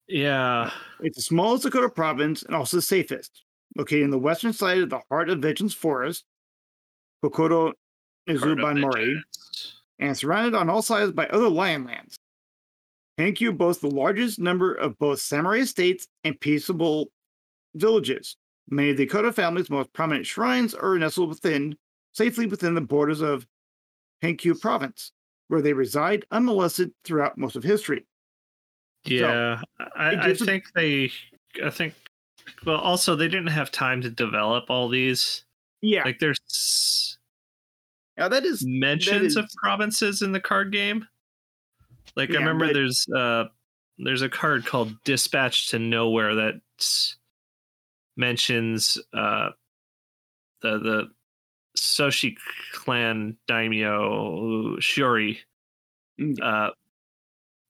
yeah, 0.07 0.71
It's 1.01 1.17
the 1.17 1.21
smallest 1.21 1.65
Akodo 1.65 1.93
province 1.93 2.43
and 2.43 2.55
also 2.55 2.77
the 2.77 2.81
safest. 2.81 3.43
Located 3.77 4.03
in 4.03 4.09
the 4.09 4.17
western 4.17 4.53
side 4.53 4.79
of 4.79 4.89
the 4.89 5.01
heart 5.09 5.29
of 5.29 5.39
vengeance 5.39 5.73
Forest, 5.73 6.23
Kokoto 7.23 7.67
of 7.69 7.75
Izuban 8.27 8.75
the 8.75 8.81
Mori, 8.81 9.23
and 9.99 10.17
surrounded 10.17 10.55
on 10.57 10.69
all 10.69 10.81
sides 10.81 11.11
by 11.11 11.27
other 11.27 11.49
lion 11.49 11.85
lands. 11.85 12.17
Hankyu 13.19 13.55
boasts 13.55 13.81
the 13.81 13.89
largest 13.89 14.39
number 14.39 14.73
of 14.73 14.97
both 14.97 15.19
samurai 15.19 15.57
estates 15.57 16.07
and 16.23 16.39
peaceable 16.39 17.09
villages. 17.75 18.35
Many 18.69 18.91
of 18.91 18.97
the 18.97 19.07
Akodo 19.07 19.33
family's 19.33 19.69
most 19.69 19.91
prominent 19.93 20.25
shrines 20.25 20.73
are 20.75 20.97
nestled 20.97 21.29
within, 21.29 21.75
safely 22.13 22.45
within 22.45 22.75
the 22.75 22.81
borders 22.81 23.21
of 23.21 23.47
Hankyu 24.23 24.59
province, 24.59 25.11
where 25.47 25.61
they 25.61 25.73
reside 25.73 26.25
unmolested 26.31 26.91
throughout 27.03 27.37
most 27.37 27.55
of 27.55 27.63
history. 27.63 28.05
Yeah, 29.05 29.61
I, 29.95 30.15
I 30.17 30.27
gives 30.27 30.41
a- 30.41 30.45
think 30.45 30.65
they, 30.75 31.09
I 31.63 31.69
think, 31.69 31.93
well, 32.65 32.77
also 32.77 33.15
they 33.15 33.27
didn't 33.27 33.47
have 33.47 33.71
time 33.71 34.01
to 34.01 34.09
develop 34.09 34.65
all 34.69 34.89
these. 34.89 35.45
Yeah, 35.81 36.03
Like, 36.03 36.19
there's 36.19 37.17
now 38.17 38.27
that 38.27 38.43
is 38.43 38.65
mentions 38.67 39.37
of 39.37 39.49
provinces 39.63 40.21
in 40.21 40.33
the 40.33 40.41
card 40.41 40.73
game. 40.73 41.07
Like, 42.17 42.31
I 42.31 42.33
remember 42.33 42.67
but- 42.67 42.73
there's 42.73 43.07
uh, 43.15 43.45
there's 43.97 44.21
a 44.21 44.29
card 44.29 44.65
called 44.65 44.93
Dispatch 45.05 45.67
to 45.69 45.79
Nowhere 45.79 46.35
that 46.35 46.55
mentions 48.19 48.97
uh, 49.13 49.49
the 50.61 50.77
the 50.79 51.07
Soshi 51.77 52.35
clan 52.73 53.37
daimyo 53.47 54.77
Shiori 54.79 55.37
Mm. 56.19 56.35
uh, 56.43 56.71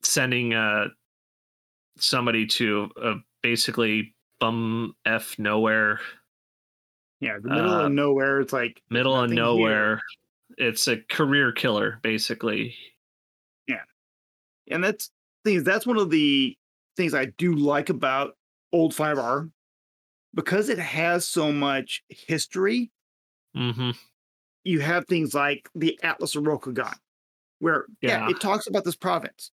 sending 0.01 0.55
uh, 0.55 0.87
somebody 1.99 2.47
to 2.47 2.89
uh, 2.99 3.13
basically 3.43 4.15
bum 4.39 4.95
f 5.05 5.37
nowhere, 5.37 5.99
yeah 7.19 7.37
the 7.39 7.47
middle 7.49 7.71
uh, 7.71 7.85
of 7.85 7.91
nowhere. 7.91 8.41
It's 8.41 8.51
like 8.51 8.81
middle 8.89 9.13
of 9.13 9.29
Nothing 9.29 9.37
here. 9.37 9.43
nowhere. 9.45 10.01
It's 10.57 10.87
a 10.87 10.97
career 10.97 11.51
killer, 11.51 11.99
basically. 12.01 12.75
Yeah, 13.67 13.83
and 14.71 14.83
that's 14.83 15.11
things 15.45 15.63
that's 15.63 15.85
one 15.85 15.97
of 15.97 16.09
the 16.09 16.57
things 16.97 17.13
I 17.13 17.25
do 17.37 17.53
like 17.53 17.89
about 17.91 18.35
old 18.73 18.95
5R 18.95 19.47
because 20.33 20.69
it 20.69 20.79
has 20.79 21.27
so 21.27 21.51
much 21.51 22.03
history. 22.09 22.91
hmm 23.55 23.91
You 24.63 24.79
have 24.81 25.05
things 25.07 25.33
like 25.33 25.69
the 25.75 25.99
Atlas 26.03 26.35
of 26.35 26.43
Rokugan, 26.43 26.95
where 27.59 27.85
yeah. 28.01 28.27
Yeah. 28.27 28.29
it 28.29 28.39
talks 28.39 28.67
about 28.67 28.83
this 28.83 28.95
province. 28.95 29.51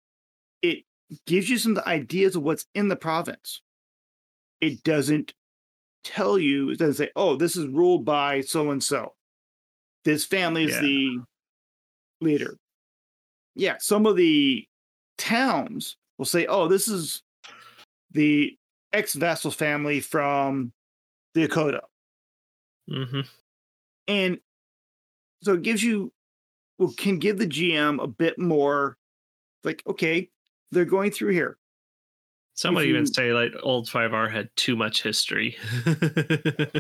It 0.62 0.86
gives 1.28 1.50
you 1.50 1.58
some 1.58 1.78
ideas 1.86 2.36
of 2.36 2.44
what's 2.44 2.66
in 2.74 2.88
the 2.88 2.96
province. 2.96 3.62
It 4.62 4.84
doesn't 4.84 5.34
tell 6.04 6.40
you, 6.40 6.70
it 6.70 6.80
doesn't 6.80 6.96
say, 6.96 7.12
oh, 7.16 7.36
this 7.36 7.56
is 7.56 7.68
ruled 7.68 8.06
by 8.06 8.42
so 8.42 8.72
and 8.72 8.84
so. 8.84 9.14
This 10.06 10.26
family 10.26 10.66
is 10.66 10.72
Yeah. 10.72 10.82
the 10.82 11.20
leader. 12.22 12.58
Yeah, 13.56 13.76
some 13.80 14.06
of 14.06 14.16
the 14.16 14.66
towns 15.18 15.98
will 16.18 16.26
say, 16.26 16.46
oh, 16.48 16.68
this 16.68 16.88
is 16.88 17.22
the 18.12 18.58
ex 18.94 19.14
vassal 19.16 19.52
family 19.52 20.00
from 20.00 20.72
the 21.34 21.48
Akodo. 21.48 21.82
hmm 22.88 23.22
And 24.08 24.40
so 25.42 25.54
it 25.56 25.64
gives 25.64 25.84
you, 25.84 26.14
well, 26.78 26.94
can 26.96 27.20
give 27.20 27.38
the 27.38 27.48
GM 27.48 28.02
a 28.02 28.08
bit 28.08 28.40
more 28.40 28.98
like, 29.64 29.84
okay, 29.88 30.30
they're 30.72 30.86
going 30.86 31.12
through 31.12 31.32
here. 31.34 31.58
Some 32.56 32.76
would 32.76 32.86
even 32.86 33.08
say 33.08 33.34
like 33.34 33.52
old 33.64 33.88
5R 33.90 34.32
had 34.32 34.50
too 34.56 34.76
much 34.76 35.02
history. 35.02 35.58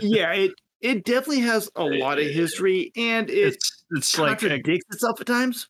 yeah, 0.01 0.31
it 0.33 0.51
it 0.81 1.03
definitely 1.03 1.39
has 1.39 1.69
a 1.75 1.83
lot 1.83 2.19
of 2.19 2.27
history 2.27 2.91
and 2.95 3.29
it 3.29 3.53
it's 3.53 3.83
it's 3.91 4.17
like 4.19 4.43
a- 4.43 4.49
contradicts 4.49 4.85
itself 4.93 5.19
at 5.19 5.25
times. 5.27 5.67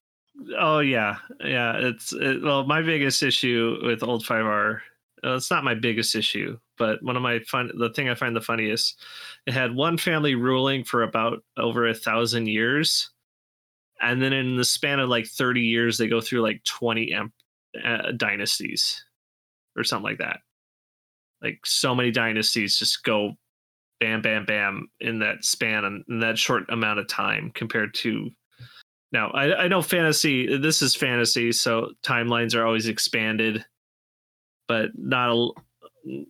oh 0.58 0.80
yeah 0.80 1.18
yeah 1.40 1.78
it's 1.78 2.12
it, 2.12 2.42
well 2.42 2.66
my 2.66 2.82
biggest 2.82 3.22
issue 3.24 3.78
with 3.84 4.02
old 4.04 4.26
5r 4.26 4.82
uh, 5.26 5.36
it's 5.36 5.52
not 5.52 5.64
my 5.64 5.74
biggest 5.74 6.16
issue 6.16 6.58
but 6.78 7.02
one 7.04 7.16
of 7.16 7.22
my 7.22 7.40
fun 7.40 7.70
the 7.78 7.90
thing 7.92 8.10
i 8.10 8.16
find 8.16 8.36
the 8.36 8.42
funniest 8.42 9.02
it 9.46 9.54
had 9.54 9.76
one 9.76 9.98
family 9.98 10.36
ruling 10.36 10.84
for 10.84 11.04
about 11.04 11.44
over 11.58 11.88
a 11.88 11.94
thousand 11.94 12.48
years 12.48 13.12
and 14.02 14.22
then 14.22 14.34
in 14.34 14.58
the 14.58 14.66
span 14.66 15.00
of 15.00 15.10
like 15.10 15.26
30 15.26 15.62
years 15.62 15.98
they 15.98 16.08
go 16.08 16.22
through 16.22 16.42
like 16.42 16.64
20 16.66 17.14
em- 17.14 17.34
uh, 17.84 18.12
dynasties 18.18 19.04
or 19.76 19.84
something 19.84 20.04
like 20.04 20.20
that. 20.20 20.40
Like 21.42 21.60
so 21.66 21.96
many 21.96 22.12
dynasties 22.12 22.78
just 22.78 23.04
go 23.04 23.34
bam 24.00 24.22
bam 24.22 24.46
bam 24.46 24.90
in 25.00 25.20
that 25.20 25.44
span 25.44 25.86
and 25.86 26.04
in 26.10 26.20
that 26.20 26.38
short 26.38 26.64
amount 26.70 27.00
of 27.00 27.08
time 27.08 27.52
compared 27.54 27.94
to 27.96 28.30
now. 29.12 29.30
I, 29.30 29.64
I 29.64 29.68
know 29.68 29.82
fantasy 29.82 30.58
this 30.58 30.82
is 30.82 30.96
fantasy 30.96 31.52
so 31.52 31.92
timelines 32.04 32.56
are 32.56 32.66
always 32.66 32.88
expanded 32.88 33.66
but 34.68 34.92
not 34.98 35.30
a 35.32 36.26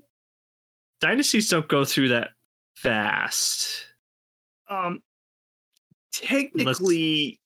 dynasties 1.00 1.50
don't 1.50 1.68
go 1.68 1.84
through 1.86 2.10
that 2.10 2.30
fast 2.76 3.86
Um 4.70 5.02
technically 6.12 7.40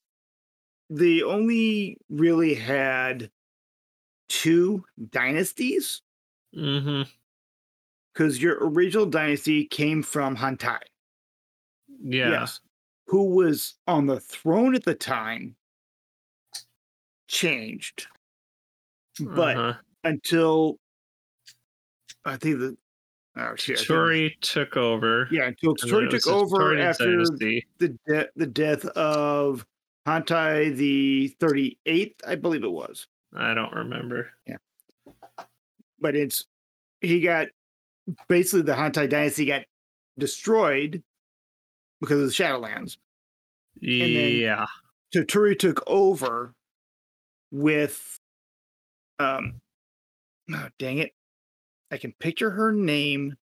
they 0.90 1.22
only 1.22 1.98
really 2.10 2.54
had 2.54 3.30
two 4.30 4.84
dynasties 5.10 6.02
hmm 6.54 7.04
because 8.14 8.42
your 8.42 8.58
original 8.62 9.06
dynasty 9.06 9.66
came 9.66 10.02
from 10.02 10.36
Hantei. 10.36 10.80
yeah 12.04 12.30
Yes. 12.30 12.60
Who 13.08 13.36
was 13.36 13.76
on 13.86 14.08
the 14.08 14.20
throne 14.20 14.74
at 14.76 14.84
the 14.84 14.96
time 14.96 15.56
changed. 17.28 18.08
But 19.20 19.58
uh-huh. 19.58 19.74
Until 20.08 20.78
I 22.26 22.38
think 22.38 22.60
the 22.60 22.78
oh 23.38 23.56
shit. 23.56 23.80
Tori 23.86 24.38
took 24.42 24.78
over 24.78 25.28
Yeah, 25.32 25.46
until 25.48 25.76
Tori 25.76 26.08
took 26.10 26.28
over 26.28 26.78
after 26.78 27.06
dynasty. 27.18 27.66
the 27.80 27.90
de- 28.08 28.30
the 28.36 28.48
death 28.48 28.86
of 28.86 29.66
Hantei 30.08 30.76
the 30.76 31.36
38th, 31.40 32.14
I 32.26 32.36
believe 32.36 32.64
it 32.64 32.72
was. 32.72 33.08
i 33.36 33.54
don't 33.54 33.74
remember 33.74 34.30
Yeah. 34.48 34.58
But 36.00 36.16
it's 36.16 36.46
he 37.02 37.20
got 37.22 37.48
basically 38.30 38.62
the 38.62 38.74
Hantei 38.74 39.10
dynasty 39.10 39.46
got 39.46 39.64
destroyed 40.18 41.04
because 42.00 42.22
of 42.22 42.28
the 42.28 42.34
Shadowlands. 42.34 42.98
yeah 43.82 44.66
So 45.14 45.24
Turi 45.24 45.58
took 45.60 45.84
over 45.88 46.54
with 47.52 48.18
um 49.20 49.60
oh, 50.54 50.68
dang 50.80 51.00
it. 51.00 51.14
I 51.92 51.98
can 51.98 52.14
picture 52.20 52.50
her 52.52 52.72
name. 52.74 53.36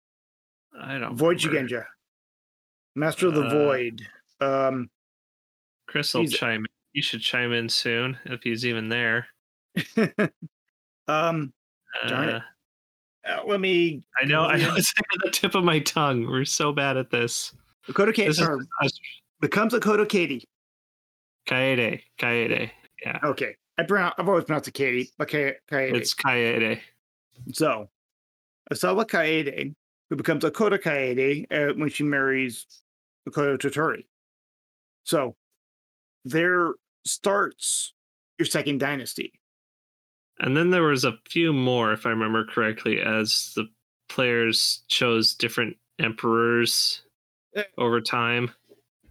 i 0.79 0.97
don't 0.97 1.15
Void 1.15 1.43
remember. 1.45 1.87
Master 2.95 3.27
of 3.27 3.35
the 3.35 3.43
Uh, 3.43 3.49
Void. 3.49 4.01
Um 4.41 4.89
chris 5.87 6.13
will 6.13 6.25
chime 6.27 6.61
in 6.61 6.65
you 6.93 7.01
should 7.01 7.21
chime 7.21 7.51
in 7.53 7.67
soon 7.69 8.17
if 8.25 8.41
he's 8.43 8.65
even 8.65 8.87
there 8.89 9.27
um 11.07 11.53
Darn 12.07 12.29
it. 12.29 12.35
Uh, 12.35 12.39
uh, 13.29 13.41
let 13.47 13.59
me 13.61 14.03
I 14.21 14.25
know. 14.25 14.41
I 14.43 14.57
know. 14.57 14.75
It's 14.75 14.93
at 14.97 15.05
the 15.23 15.29
tip 15.31 15.55
of 15.55 15.63
my 15.63 15.79
tongue. 15.79 16.25
We're 16.27 16.43
so 16.45 16.71
bad 16.73 16.97
at 16.97 17.09
this. 17.11 17.53
Dakota 17.87 18.11
Katie 18.11 18.29
is 18.29 18.99
becomes 19.39 19.73
Dakota 19.73 20.05
Katie. 20.05 20.43
Kaede. 21.47 22.01
Kaede. 22.19 22.71
Yeah, 23.05 23.19
Okay. 23.23 23.55
I 23.77 23.83
pronounce, 23.83 24.15
I've 24.17 24.27
always 24.29 24.43
pronounced 24.45 24.67
it 24.67 24.73
Katie, 24.73 25.09
but 25.17 25.29
Ka- 25.29 25.53
Kaede. 25.71 25.95
it's 25.95 26.13
Kaede. 26.13 26.79
So, 27.51 27.89
Isawa 28.71 29.05
Kaede, 29.05 29.73
who 30.09 30.15
becomes 30.15 30.43
Akodo 30.43 30.77
Kaede 30.77 31.45
uh, 31.51 31.73
when 31.75 31.89
she 31.89 32.03
marries 32.03 32.65
Akodo 33.27 33.57
Toturi. 33.57 34.05
So, 35.03 35.35
there 36.25 36.73
starts 37.05 37.93
your 38.39 38.45
second 38.45 38.79
dynasty. 38.79 39.33
And 40.39 40.57
then 40.57 40.69
there 40.71 40.83
was 40.83 41.03
a 41.03 41.17
few 41.29 41.53
more, 41.53 41.93
if 41.93 42.05
I 42.05 42.09
remember 42.09 42.45
correctly, 42.45 42.99
as 42.99 43.53
the 43.55 43.67
players 44.09 44.83
chose 44.87 45.35
different 45.35 45.77
emperors 45.99 47.03
Eh. 47.55 47.63
over 47.77 48.01
time. 48.01 48.51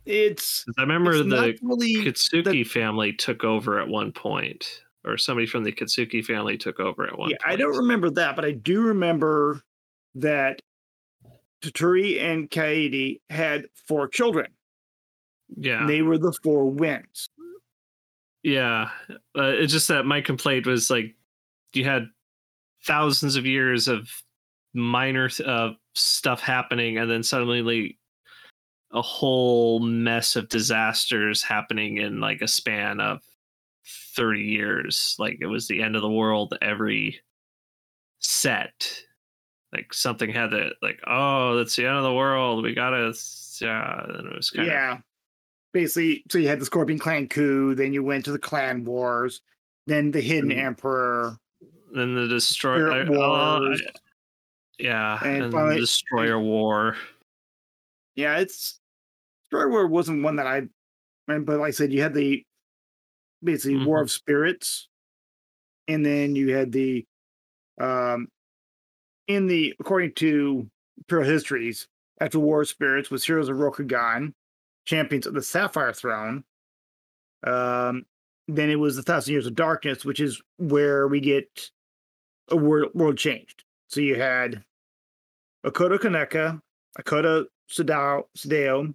It's 0.05 0.64
I 0.79 0.83
remember 0.83 1.12
it's 1.12 1.29
the 1.29 1.57
really 1.62 1.95
Kitsuki 1.95 2.66
family 2.66 3.12
took 3.12 3.45
over 3.45 3.79
at 3.79 3.87
one 3.87 4.11
point, 4.11 4.83
or 5.05 5.18
somebody 5.18 5.46
from 5.46 5.64
the 5.64 5.72
Katsuki 5.72 6.24
family 6.24 6.57
took 6.57 6.80
over 6.80 7.07
at 7.07 7.18
one 7.18 7.30
yeah, 7.30 7.36
point. 7.42 7.53
I 7.53 7.57
don't 7.57 7.76
remember 7.76 8.11
that, 8.11 8.36
but 8.36 8.44
I 8.44 8.53
do 8.53 8.82
remember 8.82 9.62
that 10.14 10.61
Toturi 11.62 12.20
and 12.22 12.50
Kaede 12.50 13.20
had 13.30 13.66
four 13.86 14.09
children. 14.09 14.48
Yeah. 15.57 15.86
They 15.86 16.03
were 16.03 16.18
the 16.18 16.32
four 16.42 16.70
winds. 16.70 17.28
Yeah, 18.42 18.90
uh, 19.38 19.53
it's 19.55 19.72
just 19.72 19.88
that 19.88 20.05
my 20.05 20.20
complaint 20.20 20.66
was 20.66 20.90
like 20.90 21.14
you 21.74 21.84
had 21.84 22.09
thousands 22.84 23.36
of 23.36 23.46
years 23.46 23.86
of 23.86 24.09
minor 24.74 25.30
uh, 25.44 25.70
stuff 25.94 26.40
happening, 26.40 26.98
and 26.98 27.09
then 27.09 27.22
suddenly 27.22 27.62
like, 27.62 27.96
a 28.94 29.00
whole 29.00 29.80
mess 29.80 30.36
of 30.36 30.48
disasters 30.48 31.42
happening 31.42 31.96
in 31.96 32.20
like 32.20 32.42
a 32.42 32.48
span 32.48 33.00
of 33.00 33.20
thirty 34.14 34.42
years. 34.42 35.16
Like 35.18 35.38
it 35.40 35.46
was 35.46 35.66
the 35.68 35.82
end 35.82 35.96
of 35.96 36.02
the 36.02 36.10
world 36.10 36.56
every 36.62 37.20
set. 38.20 39.02
Like 39.72 39.94
something 39.94 40.30
had 40.30 40.50
to 40.50 40.70
like, 40.82 41.00
oh, 41.06 41.56
that's 41.56 41.76
the 41.76 41.86
end 41.86 41.96
of 41.96 42.02
the 42.02 42.12
world. 42.12 42.62
We 42.62 42.74
gotta, 42.74 43.14
yeah. 43.60 44.04
And 44.04 44.26
it 44.28 44.36
was 44.36 44.50
kind 44.50 44.68
of 44.68 44.72
yeah. 44.72 44.98
Basically, 45.72 46.22
so 46.30 46.36
you 46.36 46.48
had 46.48 46.60
the 46.60 46.66
Scorpion 46.66 46.98
Clan 46.98 47.28
coup, 47.28 47.74
then 47.74 47.94
you 47.94 48.04
went 48.04 48.26
to 48.26 48.32
the 48.32 48.38
Clan 48.38 48.84
Wars, 48.84 49.40
then 49.86 50.10
the 50.10 50.20
Hidden 50.20 50.50
Mm. 50.50 50.58
Emperor. 50.58 51.38
then 51.94 52.14
the 52.14 52.28
Destroyer 52.28 53.06
oh, 53.08 53.60
Wars. 53.60 53.82
Yeah 54.78 55.18
And 55.22 55.44
and, 55.44 55.52
finally- 55.52 55.74
the 55.76 55.80
destroyer 55.82 56.40
war 56.40 56.96
Yeah, 58.16 58.38
it's 58.38 58.80
Destroyer 59.44 59.70
War 59.70 59.86
wasn't 59.86 60.22
one 60.22 60.36
that 60.36 60.46
I, 60.46 60.62
but 61.26 61.58
like 61.58 61.68
I 61.68 61.70
said, 61.70 61.92
you 61.92 62.02
had 62.02 62.14
the 62.14 62.44
basically 63.43 63.84
War 63.84 63.99
Mhm. 63.99 64.03
of 64.03 64.11
Spirits, 64.11 64.88
and 65.88 66.05
then 66.05 66.36
you 66.36 66.55
had 66.55 66.72
the, 66.72 67.07
um, 67.78 68.28
in 69.26 69.47
the 69.47 69.74
according 69.80 70.14
to 70.14 70.70
Imperial 70.99 71.28
Histories, 71.28 71.88
after 72.20 72.38
War 72.38 72.62
of 72.62 72.68
Spirits 72.68 73.11
was 73.11 73.24
Heroes 73.24 73.49
of 73.49 73.57
Rokugan, 73.57 74.34
Champions 74.84 75.26
of 75.26 75.34
the 75.34 75.43
Sapphire 75.43 75.93
Throne. 75.93 76.45
Um, 77.45 78.07
then 78.49 78.70
it 78.70 78.76
was 78.76 78.97
the 78.97 79.03
Thousand 79.03 79.32
Years 79.32 79.47
of 79.47 79.55
Darkness, 79.55 80.05
which 80.05 80.20
is 80.20 80.40
where 80.59 81.09
we 81.09 81.20
get 81.20 81.70
a 82.49 82.57
world 82.57 82.93
world 82.95 83.18
changed. 83.18 83.64
So 83.88 84.01
you 84.01 84.16
had 84.16 84.64
Akodo 85.64 85.99
Kaneka, 85.99 86.61
Akodo 86.99 87.47
Sadao, 87.68 88.95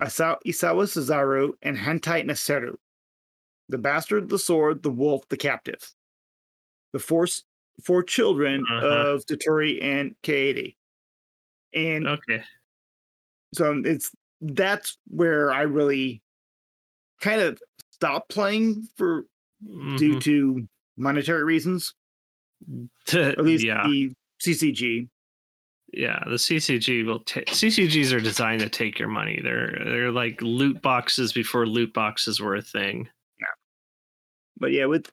Asa- 0.00 0.38
Isawa 0.46 0.84
Sezaru, 0.84 1.54
and 1.62 1.76
Hantei 1.76 2.24
Naseru. 2.24 2.76
The 3.68 3.78
bastard, 3.78 4.28
the 4.28 4.38
sword, 4.38 4.82
the 4.82 4.90
wolf, 4.90 5.28
the 5.28 5.36
captive. 5.36 5.80
The 6.92 6.98
four, 6.98 7.26
four 7.84 8.02
children 8.02 8.64
Uh-huh. 8.70 8.86
of 8.86 9.26
Toturi 9.26 9.82
and 9.82 10.14
Kaede. 10.22 10.74
And 11.74 12.06
okay 12.08 12.42
so 13.54 13.80
it's 13.84 14.10
that's 14.42 14.98
where 15.08 15.50
I 15.50 15.62
really 15.62 16.22
kind 17.20 17.40
of 17.40 17.58
stopped 17.90 18.28
playing 18.30 18.86
for 18.96 19.24
due 19.96 20.16
Mhm. 20.16 20.22
to 20.22 20.68
monetary 20.98 21.44
reasons. 21.44 21.94
At 23.12 23.38
least 23.42 23.64
yeah, 23.64 23.86
the 23.86 24.12
CCG. 24.40 25.08
yeah. 25.94 26.22
The 26.26 26.36
CCG 26.38 27.04
will 27.06 27.20
take 27.20 27.48
CCGs 27.48 28.12
are 28.12 28.20
designed 28.20 28.60
to 28.60 28.68
take 28.68 28.98
your 28.98 29.08
money. 29.08 29.40
They're 29.42 29.72
they're 29.84 30.12
like 30.12 30.40
loot 30.42 30.82
boxes 30.82 31.32
before 31.32 31.66
loot 31.66 31.92
boxes 31.94 32.38
were 32.40 32.54
a 32.56 32.62
thing. 32.62 33.08
But 34.58 34.72
yeah, 34.72 34.86
with 34.86 35.10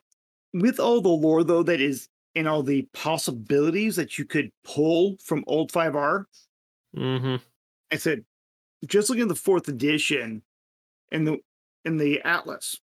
with 0.54 0.80
all 0.80 1.02
the 1.02 1.10
lore 1.10 1.44
though 1.44 1.64
that 1.64 1.82
is 1.82 2.08
and 2.36 2.48
all 2.48 2.64
the 2.64 2.88
possibilities 2.94 3.96
that 3.96 4.18
you 4.18 4.26
could 4.26 4.50
pull 4.64 5.18
from 5.24 5.44
old 5.48 5.72
5R, 5.72 6.26
Mm-hmm. 6.96 7.36
I 7.92 7.96
said, 7.98 8.24
just 8.86 9.10
looking 9.10 9.24
at 9.24 9.28
the 9.30 9.36
fourth 9.36 9.68
edition 9.68 10.42
and 11.12 11.28
the 11.28 11.38
in 11.84 11.98
the 11.98 12.22
atlas, 12.24 12.80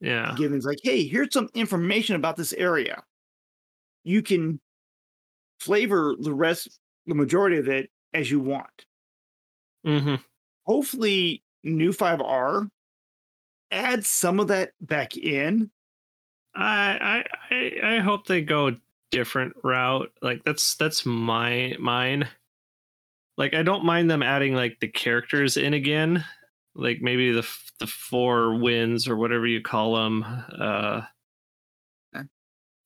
Yeah. 0.00 0.34
given 0.36 0.60
like, 0.60 0.78
hey, 0.82 1.06
here's 1.06 1.32
some 1.32 1.48
information 1.54 2.14
about 2.16 2.36
this 2.36 2.52
area. 2.52 3.02
You 4.04 4.22
can 4.22 4.60
flavor 5.60 6.14
the 6.18 6.32
rest, 6.34 6.78
the 7.06 7.14
majority 7.14 7.56
of 7.56 7.68
it 7.68 7.90
as 8.14 8.30
you 8.30 8.38
want. 8.40 8.84
Mm-hmm. 9.86 10.16
Hopefully, 10.66 11.42
new 11.64 11.90
5R 11.92 12.68
adds 13.70 14.08
some 14.08 14.40
of 14.40 14.48
that 14.48 14.72
back 14.80 15.16
in. 15.16 15.70
I, 16.54 17.24
I 17.50 17.54
I 17.54 17.96
I 17.96 17.98
hope 17.98 18.26
they 18.26 18.40
go 18.42 18.68
a 18.68 18.76
different 19.10 19.54
route. 19.62 20.10
Like 20.22 20.44
that's 20.44 20.74
that's 20.76 21.04
my 21.04 21.76
mine. 21.78 22.28
Like 23.36 23.54
I 23.54 23.62
don't 23.62 23.84
mind 23.84 24.10
them 24.10 24.22
adding 24.22 24.54
like 24.54 24.78
the 24.80 24.88
characters 24.88 25.56
in 25.56 25.74
again, 25.74 26.24
like 26.74 26.98
maybe 27.02 27.32
the 27.32 27.40
f- 27.40 27.72
the 27.78 27.86
four 27.86 28.54
wins 28.54 29.06
or 29.06 29.16
whatever 29.16 29.46
you 29.46 29.60
call 29.60 29.96
them. 29.96 30.24
Uh, 30.58 31.02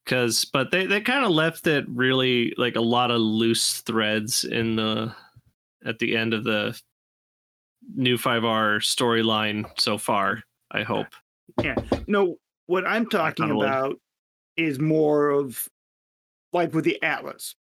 because 0.05 0.45
but 0.47 0.73
they 0.73 0.87
they 0.87 1.01
kind 1.01 1.25
of 1.25 1.31
left 1.31 1.69
it 1.69 1.89
really 1.89 2.53
like 2.57 2.75
a 2.75 2.81
lot 2.81 3.13
of 3.13 3.21
loose 3.21 3.81
threads 3.83 4.43
in 4.43 4.75
the 4.75 5.15
at 5.87 5.99
the 6.01 6.17
end 6.17 6.35
of 6.35 6.43
the 6.43 6.79
new 7.95 8.19
5R 8.19 8.81
storyline 8.81 9.65
so 9.79 9.99
far. 9.99 10.43
I 10.71 10.83
hope. 10.83 11.07
Yeah. 11.63 11.75
No, 12.07 12.37
what 12.67 12.87
I'm 12.87 13.09
talking 13.09 13.51
about 13.51 13.97
is 14.57 14.79
more 14.79 15.31
of 15.31 15.69
like 16.53 16.73
with 16.75 16.85
the 16.85 17.03
Atlas. 17.03 17.55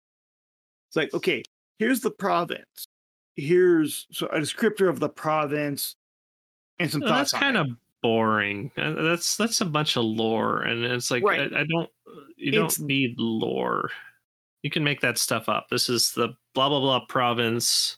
It's 0.89 0.95
like, 0.95 1.13
okay, 1.13 1.43
here's 1.79 2.01
the 2.01 2.11
province. 2.11 2.87
Here's 3.35 4.07
so 4.11 4.27
a 4.27 4.39
descriptor 4.39 4.89
of 4.89 4.99
the 4.99 5.09
province 5.09 5.95
and 6.79 6.89
some 6.91 7.03
Uh, 7.03 7.07
thoughts. 7.07 7.31
that's 7.31 7.41
kind 7.41 7.57
of 7.57 7.67
boring. 8.01 8.71
Uh, 8.77 8.93
That's 9.01 9.37
that's 9.37 9.61
a 9.61 9.65
bunch 9.65 9.95
of 9.97 10.03
lore, 10.05 10.61
and 10.61 10.83
it's 10.85 11.09
like 11.11 11.23
Right. 11.23 11.51
I, 11.53 11.61
I 11.61 11.65
don't. 11.65 11.89
You 12.37 12.49
It's- 12.53 12.77
don't 12.77 12.87
need 12.87 13.15
lore. 13.19 13.89
You 14.63 14.69
can 14.69 14.83
make 14.83 15.01
that 15.01 15.17
stuff 15.17 15.49
up. 15.49 15.67
This 15.69 15.87
is 15.89 16.11
the 16.13 16.29
blah 16.53 16.69
blah 16.69 16.79
blah 16.79 17.05
province 17.07 17.97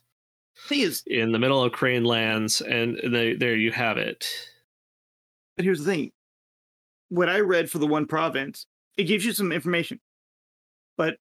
is, 0.69 1.03
in 1.07 1.31
the 1.31 1.39
middle 1.39 1.63
of 1.63 1.71
Crane 1.71 2.03
lands, 2.03 2.61
and 2.61 2.99
they, 3.13 3.33
there 3.33 3.55
you 3.55 3.71
have 3.71 3.97
it. 3.97 4.27
But 5.59 5.65
here's 5.65 5.83
the 5.83 5.91
thing. 5.91 6.11
What 7.09 7.27
I 7.27 7.41
read 7.41 7.69
for 7.69 7.79
the 7.79 7.85
one 7.87 8.05
province, 8.05 8.65
it 8.95 9.03
gives 9.03 9.25
you 9.25 9.33
some 9.33 9.51
information. 9.51 9.99
But 10.95 11.17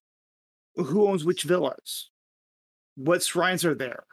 who 0.77 1.09
owns 1.09 1.25
which 1.25 1.43
villas? 1.43 2.09
What 2.95 3.21
shrines 3.21 3.65
are 3.65 3.75
there? 3.75 4.05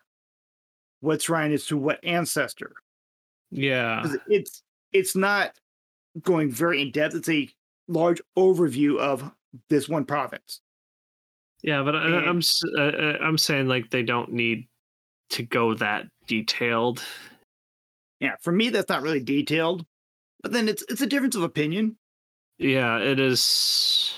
What 0.98 1.22
shrine 1.22 1.52
is 1.52 1.64
to 1.66 1.76
what 1.76 2.02
ancestor? 2.04 2.72
Yeah. 3.52 4.04
it's 4.26 4.64
it's 4.92 5.14
not 5.14 5.52
going 6.22 6.50
very 6.50 6.82
in 6.82 6.90
depth. 6.90 7.14
It's 7.14 7.28
a 7.28 7.48
large 7.86 8.20
overview 8.36 8.98
of 8.98 9.30
this 9.70 9.88
one 9.88 10.06
province. 10.06 10.60
yeah, 11.62 11.84
but 11.84 11.94
I, 11.94 12.04
and- 12.04 12.14
I'm 12.16 12.40
uh, 12.76 12.80
uh, 12.82 13.18
I'm 13.20 13.38
saying 13.38 13.68
like 13.68 13.90
they 13.90 14.02
don't 14.02 14.32
need 14.32 14.66
to 15.30 15.44
go 15.44 15.74
that 15.74 16.06
detailed. 16.26 17.00
Yeah, 18.18 18.34
for 18.40 18.50
me 18.50 18.70
that's 18.70 18.88
not 18.88 19.02
really 19.02 19.20
detailed, 19.22 19.86
but 20.46 20.52
then 20.52 20.68
it's 20.68 20.84
it's 20.88 21.00
a 21.00 21.08
difference 21.08 21.34
of 21.34 21.42
opinion. 21.42 21.96
Yeah, 22.56 22.98
it 22.98 23.18
is 23.18 24.14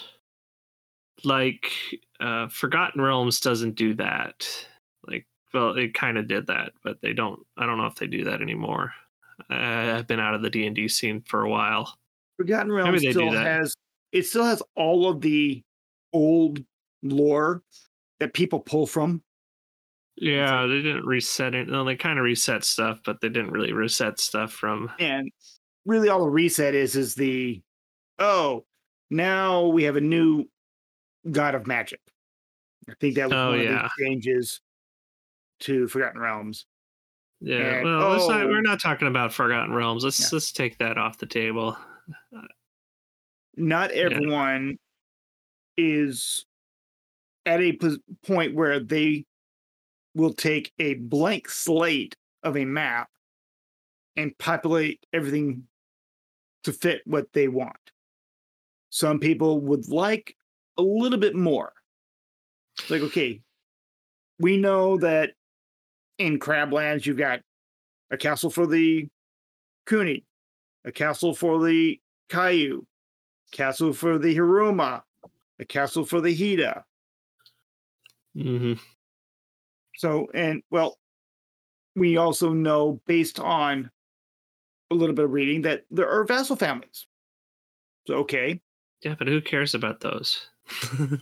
like 1.25 1.73
uh 2.21 2.49
Forgotten 2.49 3.01
Realms 3.01 3.41
doesn't 3.41 3.77
do 3.77 3.95
that. 3.95 4.47
Like 5.07 5.27
well, 5.55 5.71
it 5.79 5.95
kind 5.95 6.19
of 6.19 6.29
did 6.29 6.49
that, 6.49 6.73
but 6.85 7.01
they 7.01 7.15
don't 7.15 7.41
I 7.57 7.65
don't 7.65 7.79
know 7.79 7.87
if 7.87 7.95
they 7.95 8.07
do 8.07 8.25
that 8.25 8.43
anymore. 8.43 8.93
I've 9.49 10.07
been 10.07 10.21
out 10.21 10.35
of 10.35 10.43
the 10.43 10.51
D&D 10.51 10.89
scene 10.89 11.23
for 11.23 11.45
a 11.45 11.49
while. 11.49 11.97
Forgotten 12.37 12.73
Realms 12.73 13.01
still 13.01 13.33
has 13.33 13.75
it 14.13 14.27
still 14.27 14.45
has 14.45 14.63
all 14.77 15.09
of 15.09 15.23
the 15.23 15.63
old 16.13 16.63
lore 17.03 17.63
that 18.21 18.35
people 18.35 18.61
pull 18.61 18.87
from. 18.87 19.23
Yeah, 20.17 20.67
they 20.67 20.83
didn't 20.83 21.07
reset 21.07 21.55
it. 21.55 21.69
No, 21.69 21.85
they 21.85 21.97
kind 21.97 22.19
of 22.19 22.25
reset 22.25 22.65
stuff, 22.65 23.01
but 23.03 23.23
they 23.23 23.31
didn't 23.31 23.53
really 23.53 23.73
reset 23.73 24.21
stuff 24.21 24.53
from 24.53 24.91
And 24.99 25.31
really 25.89 26.09
all 26.11 26.21
the 26.21 26.31
reset 26.31 26.75
is 26.75 26.95
is 26.95 27.15
the 27.15 27.61
oh, 28.19 28.65
now 29.11 29.67
we 29.67 29.85
have 29.85 29.97
a 29.97 30.01
new 30.01 30.45
god 31.31 31.55
of 31.55 31.67
magic. 31.67 32.01
I 32.89 32.93
think 33.01 33.17
that 33.17 33.25
was 33.31 33.33
Oh, 33.35 33.51
one 33.51 33.61
yeah. 33.61 33.85
of 33.87 33.91
the 33.99 34.05
changes 34.05 34.61
to 35.61 35.89
Forgotten 35.89 36.21
Realms. 36.21 36.67
Yeah, 37.41 37.77
And- 37.77 37.85
well, 37.85 38.11
let's 38.11 38.29
not, 38.29 38.43
oh. 38.43 38.47
we're 38.49 38.61
not 38.63 38.81
talking 38.81 39.09
about 39.09 39.33
Forgotten 39.33 39.73
Realms. 39.75 40.05
Let's 40.05 40.21
Yeah. 40.21 40.29
let's 40.33 40.53
take 40.53 40.79
that 40.79 40.99
off 40.99 41.19
the 41.19 41.27
table. 41.27 41.77
not 43.57 43.91
everyone 43.91 44.79
is 45.77 46.45
at 47.45 47.61
a 47.61 47.77
point 48.27 48.55
where 48.55 48.79
they 48.81 49.25
will 50.15 50.33
take 50.33 50.73
a 50.79 50.95
blank 50.95 51.49
slate 51.49 52.17
of 52.43 52.57
a 52.57 52.65
map 52.65 53.09
and 54.17 54.37
populate 54.39 55.05
everything 55.13 55.67
to 56.69 56.73
fit 56.75 57.01
what 57.07 57.33
they 57.33 57.49
want. 57.49 57.77
Some 58.91 59.19
people 59.19 59.59
would 59.63 59.89
like 59.89 60.37
a 60.77 60.83
little 60.83 61.19
bit 61.19 61.35
more. 61.35 61.73
It's 62.79 62.91
like, 62.91 63.01
okay, 63.01 63.41
we 64.39 64.59
know 64.59 64.99
that 64.99 65.31
in 66.19 66.39
Crablands 66.39 67.07
you've 67.07 67.17
got 67.17 67.41
a 68.11 68.19
castle 68.19 68.51
for 68.51 68.67
the 68.67 69.09
Kuni, 69.87 70.27
a 70.85 70.93
castle 70.93 71.35
for 71.35 71.65
the 71.65 71.99
Kaiu, 72.29 72.85
castle 73.51 73.95
for 73.95 74.19
the 74.19 74.37
Hiruma, 74.37 75.01
a 75.59 75.65
castle 75.65 76.05
for 76.05 76.21
the 76.21 76.37
Hida. 76.37 76.83
hmm 78.35 78.75
So, 79.97 80.29
and 80.35 80.63
well, 80.71 80.99
we 81.97 82.19
also 82.19 82.53
know 82.53 83.01
based 83.07 83.41
on 83.41 83.91
a 84.91 84.95
little 84.95 85.15
bit 85.15 85.25
of 85.27 85.33
reading 85.33 85.63
that 85.63 85.85
there 85.91 86.09
are 86.09 86.25
vassal 86.25 86.57
families. 86.57 87.07
So, 88.07 88.15
okay, 88.19 88.61
Yeah, 89.03 89.15
but 89.19 89.29
who 89.29 89.41
cares 89.41 89.75
about 89.75 90.01
those? 90.01 90.49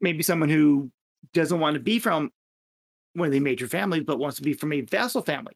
maybe 0.00 0.22
someone 0.22 0.48
who 0.48 0.90
doesn't 1.32 1.60
want 1.60 1.74
to 1.74 1.80
be 1.80 1.98
from 1.98 2.30
one 3.14 3.26
of 3.26 3.32
the 3.32 3.40
major 3.40 3.66
families, 3.68 4.02
but 4.04 4.18
wants 4.18 4.36
to 4.36 4.42
be 4.42 4.52
from 4.52 4.72
a 4.72 4.80
vassal 4.82 5.22
family. 5.22 5.54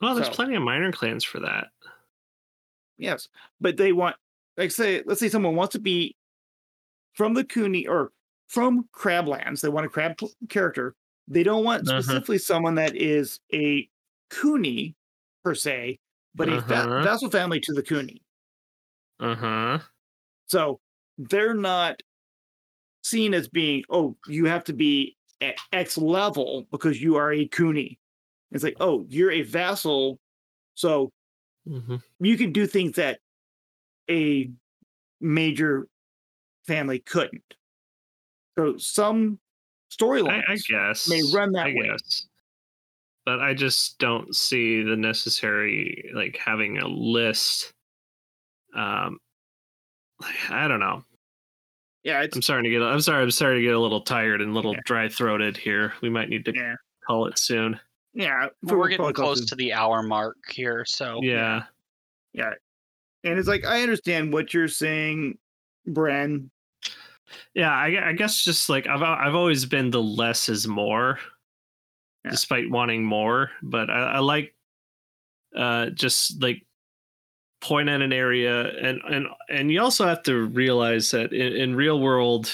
well, 0.00 0.14
there's 0.14 0.26
So- 0.28 0.32
plenty 0.34 0.54
of 0.56 0.62
minor 0.62 0.92
clans 0.92 1.24
for 1.24 1.40
that. 1.40 1.68
Yes, 2.98 3.28
but 3.60 3.76
they 3.76 3.92
want, 3.92 4.16
like, 4.56 4.70
say, 4.70 5.02
let's 5.06 5.20
say 5.20 5.28
someone 5.28 5.54
wants 5.56 5.72
to 5.72 5.78
be 5.78 6.16
from 7.14 7.34
the 7.34 7.44
Kuni 7.44 7.86
or 7.86 8.12
from 8.48 8.88
Crablands. 8.94 9.60
They 9.62 9.68
want 9.70 9.86
a 9.86 9.88
crab 9.88 10.18
character. 10.48 10.94
They 11.28 11.42
don't 11.42 11.64
want 11.64 11.88
Uh-huh. 11.88 12.00
specifically 12.02 12.38
someone 12.38 12.74
that 12.76 12.94
is 12.96 13.40
a 13.52 13.88
Kuni 14.30 14.88
per 14.90 14.94
se, 15.54 15.98
but 16.34 16.48
a 16.48 16.58
Uh-huh. 16.58 17.02
vassal 17.02 17.30
family 17.30 17.60
to 17.60 17.72
the 17.72 17.82
Kuni. 17.82 18.22
Uh 19.20 19.34
huh. 19.34 19.78
So 20.46 20.80
they're 21.18 21.54
not 21.54 22.02
seen 23.02 23.34
as 23.34 23.48
being, 23.48 23.84
oh, 23.90 24.16
you 24.26 24.46
have 24.46 24.64
to 24.64 24.72
be 24.72 25.16
at 25.40 25.56
X 25.72 25.96
level 25.98 26.66
because 26.70 27.00
you 27.00 27.16
are 27.16 27.32
a 27.32 27.46
Kuni. 27.46 27.98
It's 28.52 28.64
like, 28.64 28.76
oh, 28.80 29.06
you're 29.08 29.30
a 29.30 29.42
vassal, 29.42 30.18
so 30.74 31.10
hmm 31.66 31.96
you 32.20 32.36
can 32.38 32.52
do 32.52 32.66
things 32.66 32.92
that 32.92 33.20
a 34.10 34.50
major 35.20 35.88
family 36.66 37.00
couldn't. 37.00 37.54
So 38.58 38.76
some 38.78 39.38
I, 40.28 40.42
storylines 40.42 40.44
I 40.48 40.56
guess 40.68 41.08
may 41.08 41.22
run 41.22 41.52
that 41.52 41.66
I 41.66 41.72
way. 41.72 41.90
guess, 41.92 42.26
but 43.26 43.40
I 43.40 43.52
just 43.52 43.98
don't 43.98 44.34
see 44.34 44.82
the 44.82 44.96
necessary 44.96 46.10
like 46.14 46.38
having 46.42 46.78
a 46.78 46.86
list. 46.86 47.72
Um, 48.74 49.18
I 50.48 50.66
don't 50.68 50.80
know. 50.80 51.04
Yeah, 52.04 52.22
it's 52.22 52.36
I'm 52.36 52.42
starting 52.42 52.64
to 52.64 52.70
get. 52.70 52.82
I'm 52.82 53.00
sorry. 53.00 53.22
I'm 53.22 53.30
starting 53.30 53.58
to 53.60 53.64
get 53.66 53.74
a 53.74 53.80
little 53.80 54.00
tired 54.00 54.40
and 54.40 54.52
a 54.52 54.54
little 54.54 54.74
Yeah. 54.74 54.80
dry 54.84 55.08
throated 55.08 55.56
here. 55.56 55.92
We 56.00 56.08
might 56.08 56.28
need 56.28 56.44
to 56.46 56.54
yeah, 56.54 56.76
call 57.06 57.26
it 57.26 57.36
soon. 57.38 57.78
yeah. 58.14 58.46
Well, 58.62 58.76
we're 58.78 58.88
getting 58.88 59.12
close 59.12 59.40
to- 59.40 59.46
to 59.48 59.54
the 59.56 59.72
hour 59.74 60.02
mark 60.02 60.36
here, 60.50 60.84
so 60.86 61.20
Yeah. 61.22 61.64
yeah. 62.32 62.52
And 63.24 63.38
it's 63.38 63.48
like 63.48 63.64
I 63.66 63.82
understand 63.82 64.32
what 64.32 64.54
you're 64.54 64.68
saying, 64.68 65.36
Bren. 65.88 66.48
Yeah, 67.54 67.72
I, 67.72 68.10
I 68.10 68.12
guess 68.12 68.44
just 68.44 68.68
like 68.68 68.86
I've 68.86 69.02
I've 69.02 69.34
always 69.34 69.64
been 69.66 69.90
the 69.90 70.00
less 70.02 70.48
is 70.48 70.68
more, 70.68 71.18
Yeah. 72.26 72.30
despite 72.32 72.70
wanting 72.70 73.04
more. 73.04 73.50
But 73.62 73.88
I, 73.90 74.14
I 74.14 74.18
like 74.18 74.54
uh 75.56 75.90
just 75.90 76.42
like 76.42 76.66
point 77.62 77.88
at 77.88 78.02
an 78.02 78.12
area 78.12 78.68
and 78.78 79.00
and 79.08 79.26
and 79.48 79.70
you 79.70 79.80
also 79.80 80.06
have 80.06 80.22
to 80.24 80.44
realize 80.46 81.10
that 81.12 81.32
in, 81.32 81.56
in 81.56 81.74
real 81.74 82.00
world 82.00 82.52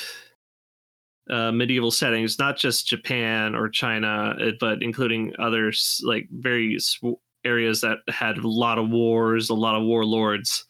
uh 1.30 1.50
medieval 1.50 1.90
settings 1.90 2.38
not 2.38 2.56
just 2.56 2.86
japan 2.86 3.54
or 3.56 3.68
china 3.68 4.36
uh, 4.40 4.50
but 4.60 4.82
including 4.82 5.32
others 5.40 6.00
like 6.04 6.28
very 6.30 6.78
sw- 6.78 7.18
areas 7.44 7.80
that 7.80 7.98
had 8.08 8.38
a 8.38 8.46
lot 8.48 8.78
of 8.78 8.88
wars 8.90 9.50
a 9.50 9.54
lot 9.54 9.74
of 9.74 9.82
warlords 9.82 10.64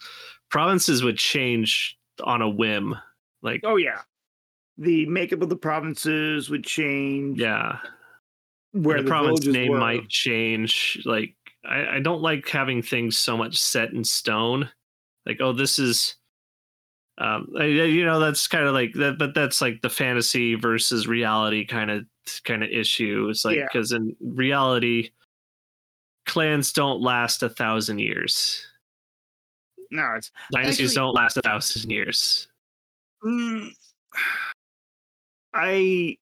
provinces 0.50 1.02
would 1.04 1.18
change 1.18 1.98
on 2.24 2.40
a 2.40 2.48
whim 2.48 2.96
like 3.42 3.60
Oh 3.64 3.76
yeah. 3.76 4.00
The 4.78 5.04
makeup 5.06 5.42
of 5.42 5.50
the 5.50 5.56
provinces 5.56 6.48
would 6.48 6.64
change. 6.64 7.38
yeah 7.38 7.78
Where 8.72 8.98
the, 8.98 9.02
the, 9.04 9.08
province 9.08 9.46
name 9.46 9.72
were. 9.72 9.78
might 9.78 10.08
change. 10.08 11.00
Like 11.04 11.34
I, 11.64 11.96
I 11.96 12.00
don't 12.00 12.22
like 12.22 12.48
having 12.48 12.82
things 12.82 13.16
so 13.18 13.36
much 13.36 13.56
set 13.58 13.92
in 13.92 14.04
stone. 14.04 14.68
Like 15.26 15.38
oh, 15.40 15.52
this 15.52 15.78
is, 15.78 16.16
um, 17.18 17.48
you 17.54 18.04
know, 18.04 18.18
that's 18.18 18.46
kind 18.48 18.64
of 18.66 18.74
like 18.74 18.92
that, 18.94 19.18
but 19.18 19.34
that's 19.34 19.60
like 19.60 19.80
the 19.82 19.90
fantasy 19.90 20.54
versus 20.54 21.06
reality 21.06 21.64
kind 21.66 21.90
of 21.90 22.04
kind 22.44 22.64
of 22.64 22.70
issue. 22.70 23.28
It's 23.30 23.44
like 23.44 23.56
Yeah. 23.56 23.66
because 23.72 23.92
in 23.92 24.16
reality, 24.20 25.10
clans 26.26 26.72
don't 26.72 27.00
last 27.00 27.42
a 27.42 27.48
thousand 27.48 27.98
years. 27.98 28.66
No, 29.90 30.14
it's 30.16 30.30
Dynasties 30.52 30.90
Actually- 30.90 30.94
don't 30.96 31.14
last 31.14 31.36
a 31.36 31.42
thousand 31.42 31.90
years. 31.90 32.48
Mm, 33.22 33.70
I 35.54 36.16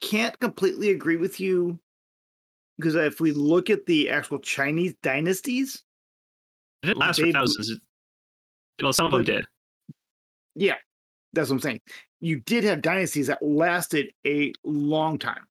can't 0.00 0.38
completely 0.38 0.90
agree 0.90 1.16
with 1.16 1.40
you 1.40 1.78
because 2.78 2.94
if 2.94 3.20
we 3.20 3.32
look 3.32 3.70
at 3.70 3.86
the 3.86 4.10
actual 4.10 4.38
Chinese 4.38 4.94
dynasties, 5.02 5.82
It 6.82 6.88
didn't 6.88 6.98
last 6.98 7.20
for 7.20 7.32
thousands. 7.32 7.80
Well, 8.82 8.92
some 8.92 9.06
of 9.06 9.12
them 9.12 9.24
did. 9.24 9.46
yeah, 10.54 10.74
that's 11.32 11.48
what 11.48 11.56
I'm 11.56 11.60
saying. 11.60 11.80
You 12.20 12.40
did 12.40 12.64
have 12.64 12.82
dynasties 12.82 13.26
that 13.28 13.42
lasted 13.42 14.12
a 14.26 14.52
long 14.64 15.18
time. 15.18 15.46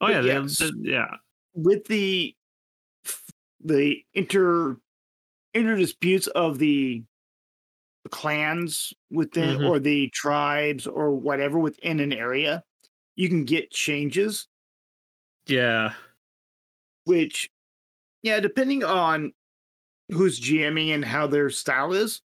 Oh 0.00 0.08
yeah, 0.08 0.20
they- 0.20 0.38
they- 0.40 0.70
yeah. 0.90 1.16
With 1.54 1.84
the 1.86 2.34
the 3.60 4.04
inter 4.12 4.76
inter 5.54 5.76
disputes 5.76 6.26
of 6.28 6.58
the, 6.58 7.02
clans 8.10 8.92
within 9.10 9.58
Mhm. 9.60 9.68
or 9.70 9.78
the 9.78 10.10
tribes 10.10 10.86
or 10.86 11.10
whatever 11.12 11.58
within 11.58 12.00
an 12.00 12.12
area, 12.12 12.62
you 13.16 13.28
can 13.28 13.44
get 13.44 13.70
changes. 13.70 14.48
Yeah. 15.46 15.92
which 17.04 17.50
yeah 18.22 18.40
depending 18.40 18.82
on 18.82 19.32
who's 20.10 20.40
gming 20.40 20.94
and 20.94 21.04
how 21.04 21.26
their 21.26 21.50
style 21.50 21.92
is 21.92 22.22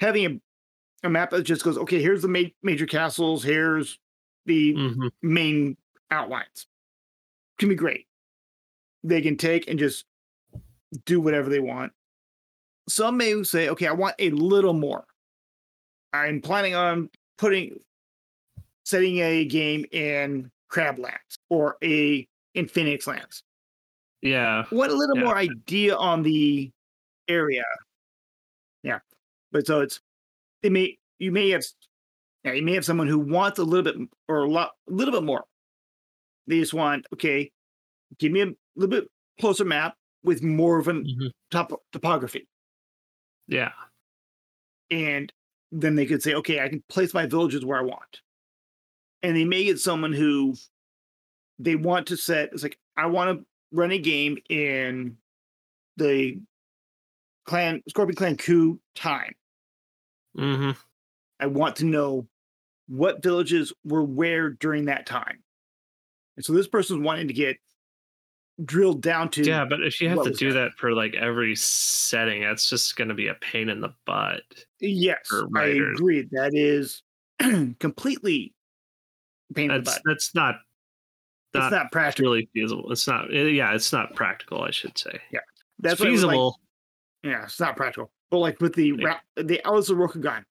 having 0.00 0.24
a, 0.26 1.06
a 1.06 1.10
map 1.10 1.30
that 1.30 1.42
just 1.42 1.62
goes 1.62 1.76
okay 1.76 2.00
here's 2.00 2.22
the 2.22 2.28
ma- 2.28 2.48
major 2.62 2.86
castles 2.86 3.42
here's 3.44 3.98
the 4.46 4.72
hmm 4.74 5.08
main 5.22 5.76
outlines 6.10 6.66
can 7.58 7.68
be 7.68 7.74
great. 7.74 8.06
They 9.04 9.20
can 9.20 9.36
take 9.36 9.68
and 9.68 9.78
just 9.78 10.04
do 11.04 11.20
whatever 11.20 11.48
they 11.50 11.60
want. 11.60 11.92
Some 12.88 13.16
may 13.16 13.42
say 13.44 13.68
okay 13.68 13.86
i 13.86 13.92
want 13.92 14.14
a 14.18 14.30
little 14.30 14.72
more. 14.74 15.04
I'm 16.12 16.40
planning 16.40 16.74
on 16.74 17.10
putting 17.38 17.78
setting 18.94 19.18
a 19.18 19.44
game 19.46 19.84
in 19.90 20.48
crablands 20.70 21.34
or 21.50 21.76
a 21.82 22.24
in 22.54 22.68
phoenix 22.68 23.08
lands 23.08 23.42
Yeah. 24.22 24.64
What 24.70 24.90
a 24.90 24.94
little 24.94 25.16
Yeah. 25.16 25.24
more 25.24 25.36
idea 25.36 25.96
on 25.96 26.22
the 26.22 26.70
area. 27.26 27.64
Yeah, 28.84 29.00
but 29.50 29.66
so 29.66 29.80
it's 29.80 30.00
they 30.62 30.70
may 30.70 30.96
you 31.18 31.32
may 31.32 31.50
have 31.50 31.64
yeah 32.44 32.52
you 32.52 32.62
may 32.62 32.74
have 32.74 32.84
someone 32.84 33.08
who 33.08 33.18
wants 33.18 33.58
a 33.58 33.64
little 33.64 33.82
bit 33.82 34.08
or 34.28 34.44
a 34.44 34.48
lot 34.48 34.70
a 34.88 34.92
little 34.92 35.12
bit 35.12 35.24
more. 35.24 35.44
They 36.46 36.60
just 36.60 36.72
want 36.72 37.04
okay, 37.14 37.50
give 38.18 38.30
me 38.30 38.42
a 38.42 38.52
little 38.76 38.90
bit 39.00 39.10
closer 39.40 39.64
map 39.64 39.96
with 40.22 40.40
more 40.44 40.78
of 40.78 40.86
an 40.86 41.04
Mhm. 41.04 41.30
top 41.50 41.72
topography, 41.90 42.46
Yeah. 43.48 43.72
and 44.92 45.32
then 45.72 45.96
they 45.96 46.06
could 46.06 46.22
say 46.22 46.34
okay 46.34 46.60
I 46.60 46.68
can 46.68 46.82
place 46.88 47.12
my 47.12 47.26
villages 47.26 47.64
where 47.64 47.78
I 47.78 47.82
want, 47.82 48.20
and 49.24 49.36
they 49.36 49.44
may 49.44 49.64
get 49.64 49.80
someone 49.80 50.12
who 50.12 50.54
they 51.58 51.74
want 51.74 52.08
to 52.08 52.16
set 52.16 52.50
it's 52.52 52.62
like 52.62 52.78
I 52.96 53.06
want 53.06 53.38
to 53.38 53.46
run 53.72 53.90
a 53.90 53.98
game 53.98 54.38
in 54.48 55.16
the 55.96 56.38
clan 57.44 57.82
Scorpion 57.88 58.16
Clan 58.16 58.36
coup 58.36 58.78
time. 58.94 59.34
mm-hmm. 60.36 60.70
I 61.40 61.46
want 61.46 61.76
to 61.76 61.84
know 61.84 62.28
what 62.86 63.22
villages 63.22 63.72
were 63.84 64.04
where 64.04 64.50
during 64.50 64.86
that 64.86 65.06
time. 65.06 65.42
And 66.36 66.44
so 66.44 66.52
this 66.52 66.68
person's 66.68 67.02
wanting 67.02 67.28
to 67.28 67.34
get 67.34 67.56
drilled 68.64 69.02
down 69.02 69.30
to 69.30 69.42
Yeah, 69.42 69.64
but 69.64 69.82
if 69.82 70.00
you 70.00 70.08
have 70.08 70.22
to 70.22 70.30
do 70.30 70.52
that? 70.52 70.58
that 70.60 70.72
for 70.74 70.92
like 70.92 71.14
every 71.14 71.56
setting, 71.56 72.42
that's 72.42 72.68
just 72.68 72.96
going 72.96 73.08
to 73.08 73.14
be 73.14 73.28
a 73.28 73.34
pain 73.34 73.68
in 73.68 73.80
the 73.80 73.94
butt. 74.06 74.42
yes, 74.80 75.28
I 75.56 75.64
agree. 75.64 76.28
That 76.32 76.54
is 76.54 77.02
completely 77.80 78.54
pain 79.54 79.70
in 79.70 79.78
the 79.78 79.82
That's 79.82 79.96
butt. 79.98 80.02
that's 80.06 80.34
not 80.34 80.54
It's 81.54 81.60
not, 81.60 81.72
not 81.72 81.92
practical. 81.92 82.32
really 82.32 82.48
feasible. 82.52 82.90
It's 82.92 83.06
not. 83.06 83.32
eh, 83.34 83.44
Yeah, 83.48 83.74
it's 83.74 83.92
not 83.92 84.14
practical. 84.14 84.62
I 84.62 84.70
should 84.70 84.96
say. 84.98 85.20
Yeah, 85.32 85.40
that's 85.78 85.94
it's 85.94 86.00
why 86.00 86.06
like- 86.06 86.14
feasible. 86.14 86.60
Yeah, 87.22 87.44
it's 87.44 87.60
not 87.60 87.76
practical. 87.76 88.10
But 88.30 88.38
like 88.38 88.60
with 88.60 88.74
the 88.74 88.92
Yeah. 88.98 89.20
the 89.36 89.64
Atlas 89.66 89.88
of 89.90 89.98
Rokugan, 89.98 90.44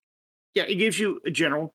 yeah, 0.56 0.64
it 0.64 0.76
gives 0.76 0.98
you 1.00 1.20
a 1.26 1.32
general. 1.32 1.74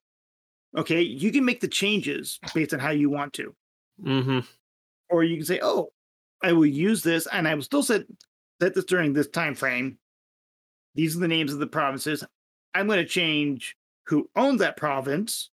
Okay, 0.77 1.03
you 1.03 1.31
can 1.33 1.45
make 1.45 1.61
the 1.61 1.69
changes 1.69 2.39
based 2.55 2.75
on 2.75 2.81
how 2.81 2.91
you 2.91 3.09
want 3.11 3.33
to, 3.35 3.55
Mm-hmm. 4.03 4.41
or 5.09 5.25
you 5.25 5.37
can 5.37 5.47
say, 5.47 5.61
"Oh, 5.63 5.93
I 6.43 6.53
will 6.53 6.67
use 6.67 7.03
this, 7.03 7.27
and 7.33 7.47
I 7.49 7.55
will 7.55 7.63
still 7.63 7.83
set 7.83 8.07
set 8.61 8.75
this 8.75 8.85
during 8.85 9.13
this 9.13 9.29
time 9.29 9.55
frame. 9.55 9.99
These 10.95 11.17
are 11.17 11.21
the 11.21 11.29
names 11.29 11.53
of 11.53 11.59
the 11.61 11.67
provinces. 11.67 12.25
I'm 12.75 12.87
going 12.87 12.99
to 12.99 13.07
change 13.09 13.77
who 14.07 14.29
owns 14.37 14.59
that 14.61 14.77
province. 14.77 15.51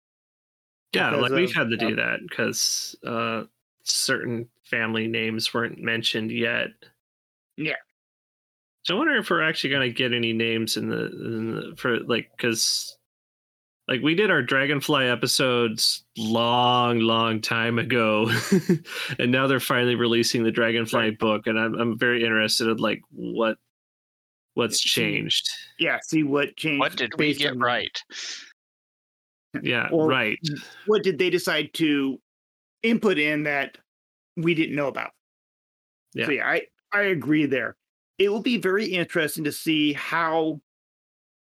Yeah, 0.94 1.10
because 1.10 1.22
like 1.30 1.32
we've 1.32 1.48
of- 1.50 1.54
had 1.54 1.70
to 1.70 1.76
do 1.76 1.96
that 1.96 2.20
because 2.28 2.94
uh, 3.06 3.44
certain 3.84 4.48
family 4.64 5.06
names 5.08 5.52
weren't 5.54 5.78
mentioned 5.78 6.30
yet. 6.30 6.68
Yeah. 7.56 7.76
So 8.84 8.94
I 8.94 8.98
wonder 8.98 9.16
if 9.16 9.30
we're 9.30 9.42
actually 9.48 9.70
going 9.70 9.88
to 9.88 9.94
get 9.94 10.12
any 10.12 10.32
names 10.32 10.76
in 10.76 10.88
the, 10.88 11.06
in 11.06 11.54
the 11.54 11.76
for 11.76 12.00
like 12.00 12.30
because 12.36 12.96
like 13.88 14.00
we 14.02 14.14
did 14.14 14.30
our 14.30 14.42
dragonfly 14.42 15.06
episodes 15.08 16.04
long 16.16 16.98
long 17.00 17.40
time 17.40 17.78
ago 17.78 18.30
and 19.18 19.30
now 19.30 19.46
they're 19.46 19.60
finally 19.60 19.94
releasing 19.94 20.42
the 20.42 20.50
dragonfly 20.50 20.98
Right. 21.00 21.18
book 21.18 21.46
and 21.46 21.58
I'm, 21.58 21.74
I'm 21.74 21.98
very 21.98 22.24
interested 22.24 22.68
in 22.68 22.76
like 22.78 23.02
what 23.10 23.56
what's 24.54 24.80
changed 24.80 25.48
Yeah, 25.78 25.98
see 26.02 26.22
what 26.24 26.56
changed. 26.56 26.80
What 26.80 26.96
did 26.96 27.12
we 27.18 27.34
get 27.34 27.52
on- 27.52 27.58
right? 27.60 27.96
Yeah 29.62 29.88
Or- 29.90 30.08
right 30.08 30.38
What 30.86 31.02
did 31.02 31.18
they 31.18 31.28
decide 31.30 31.74
to 31.74 32.18
input 32.82 33.18
in 33.18 33.42
that 33.44 33.76
we 34.36 34.54
didn't 34.54 34.74
know 34.76 34.88
about? 34.88 35.10
Yeah. 36.14 36.26
So 36.26 36.32
yeah, 36.32 36.48
I 36.48 36.62
I 36.92 37.02
agree 37.02 37.46
there. 37.46 37.76
It 38.18 38.28
will 38.30 38.42
be 38.42 38.56
very 38.58 38.86
interesting 38.86 39.44
to 39.44 39.52
see 39.52 39.92
how 39.92 40.60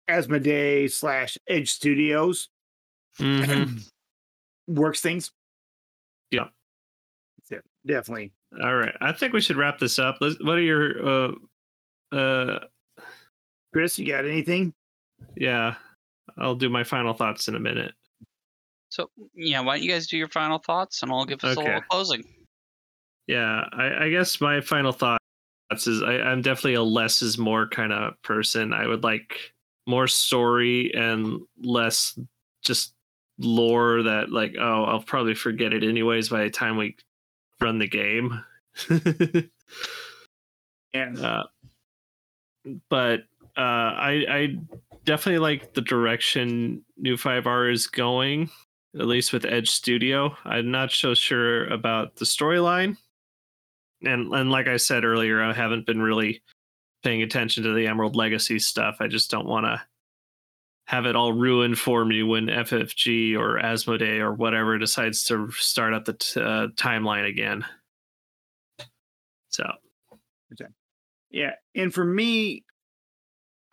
Asmodee 0.09 0.89
slash 0.91 1.37
Edge 1.47 1.69
Studios 1.71 2.49
Mhm. 3.17 3.89
works 4.67 5.01
things. 5.01 5.31
Yeah. 6.31 6.47
Yeah, 7.51 7.59
definitely. 7.85 8.31
all 8.63 8.75
right 8.75 8.95
i 9.01 9.11
think 9.11 9.33
we 9.33 9.41
should 9.41 9.57
wrap 9.57 9.77
this 9.79 9.99
up 9.99 10.17
Let's, 10.21 10.37
what 10.43 10.57
are 10.57 10.61
your 10.61 11.07
uh 11.07 11.31
uh 12.15 12.59
Chris, 13.73 13.99
you 13.99 14.07
got 14.07 14.25
anything? 14.25 14.73
yeah 15.35 15.75
i'll 16.37 16.55
do 16.55 16.69
my 16.69 16.83
final 16.83 17.13
thoughts 17.13 17.47
in 17.47 17.55
a 17.55 17.59
minute 17.59 17.93
So 18.89 19.09
yeah, 19.35 19.59
why 19.61 19.75
don't 19.75 19.83
you 19.83 19.91
guys 19.91 20.07
do 20.07 20.17
your 20.17 20.29
final 20.29 20.57
thoughts 20.57 21.03
and 21.03 21.11
I'll 21.11 21.25
give 21.25 21.43
us 21.43 21.55
a 21.57 21.59
little 21.59 21.81
closing. 21.81 22.23
Yeah, 23.27 23.65
I, 23.71 24.05
I 24.05 24.09
guess 24.09 24.41
my 24.41 24.61
final 24.61 24.91
thoughts 24.91 25.19
is 25.85 26.01
I, 26.01 26.13
I'm 26.21 26.41
definitely 26.41 26.73
a 26.73 26.81
less 26.81 27.21
is 27.21 27.37
more 27.37 27.67
kind 27.67 27.93
of 27.93 28.19
person. 28.23 28.73
I 28.73 28.87
would 28.87 29.03
like 29.03 29.53
more 29.85 30.07
story 30.07 30.91
and 30.95 31.41
less 31.61 32.17
just 32.63 32.93
lore 33.37 34.01
that 34.03 34.31
like 34.31 34.55
oh 34.59 34.83
I'll 34.85 35.03
probably 35.03 35.35
forget 35.35 35.71
it 35.71 35.83
anyways 35.83 36.29
by 36.29 36.43
the 36.43 36.49
time 36.49 36.75
we 36.75 36.97
run 37.61 37.77
the 37.79 37.87
game. 37.87 38.43
Yeah. 40.93 41.13
uh, 41.21 41.43
but 42.89 43.19
uh, 43.55 43.93
I 43.93 44.25
I 44.27 44.57
definitely 45.09 45.39
like 45.39 45.73
the 45.73 45.81
direction 45.81 46.85
New 46.95 47.17
5R 47.17 47.73
is 47.73 47.87
going, 47.87 48.47
at 48.93 49.07
least 49.07 49.33
with 49.33 49.43
Edge 49.43 49.71
Studio. 49.71 50.37
I'm 50.45 50.69
not 50.69 50.91
so 50.91 51.15
sure 51.15 51.65
about 51.65 52.17
the 52.17 52.25
storyline. 52.25 52.95
And 54.03 54.31
and 54.31 54.51
like 54.51 54.67
I 54.67 54.77
said 54.77 55.03
earlier, 55.03 55.41
I 55.41 55.51
haven't 55.51 55.87
been 55.87 55.99
really 55.99 56.43
paying 57.01 57.23
attention 57.23 57.63
to 57.63 57.73
the 57.73 57.87
Emerald 57.87 58.15
Legacy 58.15 58.59
stuff. 58.59 58.97
I 58.99 59.07
just 59.07 59.31
don't 59.31 59.47
want 59.47 59.65
to 59.65 59.81
have 60.85 61.07
it 61.07 61.15
all 61.15 61.33
ruined 61.33 61.79
for 61.79 62.05
me 62.05 62.21
when 62.21 62.45
FFG 62.45 63.35
or 63.35 63.59
Asmodee 63.59 64.19
or 64.19 64.33
whatever 64.33 64.77
decides 64.77 65.23
to 65.23 65.49
start 65.53 65.95
up 65.95 66.05
the 66.05 66.13
t- 66.13 66.39
uh, 66.39 66.67
timeline 66.75 67.27
again. 67.27 67.65
So, 69.47 69.63
Yeah. 71.31 71.53
And 71.73 71.91
for 71.91 72.05
me, 72.05 72.63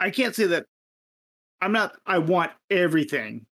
I 0.00 0.10
can't 0.10 0.34
say 0.34 0.46
that 0.46 0.66
I'm 1.60 1.72
not, 1.72 1.96
I 2.06 2.18
want 2.18 2.52
everything, 2.70 3.46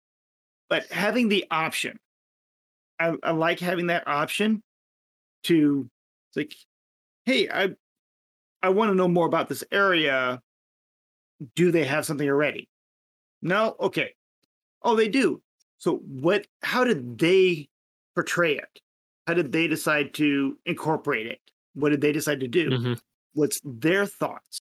but 0.68 0.86
having 0.86 1.28
the 1.28 1.44
option, 1.50 1.98
I, 2.98 3.14
I 3.22 3.30
like 3.32 3.61
having 3.61 3.88
that 3.88 4.07
option 4.07 4.62
to, 5.44 5.88
like, 6.36 6.55
hey, 7.24 7.48
I, 7.48 7.70
I 8.62 8.70
want 8.70 8.90
to 8.90 8.94
know 8.94 9.09
more 9.09 9.26
about 9.26 9.48
this 9.48 9.64
area. 9.70 10.40
Do 11.57 11.72
they 11.72 11.84
have 11.84 12.07
something 12.07 12.28
already? 12.28 12.68
No? 13.40 13.74
Okay. 13.80 14.14
Oh, 14.82 14.96
they 14.96 15.09
do. 15.09 15.42
So 15.78 15.96
what, 15.96 16.46
how 16.62 16.84
did 16.84 17.18
they 17.18 17.68
portray 18.14 18.57
it? 18.57 18.80
How 19.26 19.34
did 19.34 19.53
they 19.53 19.66
decide 19.68 20.14
to 20.14 20.57
incorporate 20.66 21.26
it? 21.26 21.40
What 21.74 21.90
did 21.90 22.00
they 22.00 22.12
decide 22.12 22.40
to 22.40 22.48
do? 22.48 22.70
mhm. 22.70 23.00
what's 23.34 23.61
their 23.64 24.07
thoughts. 24.07 24.61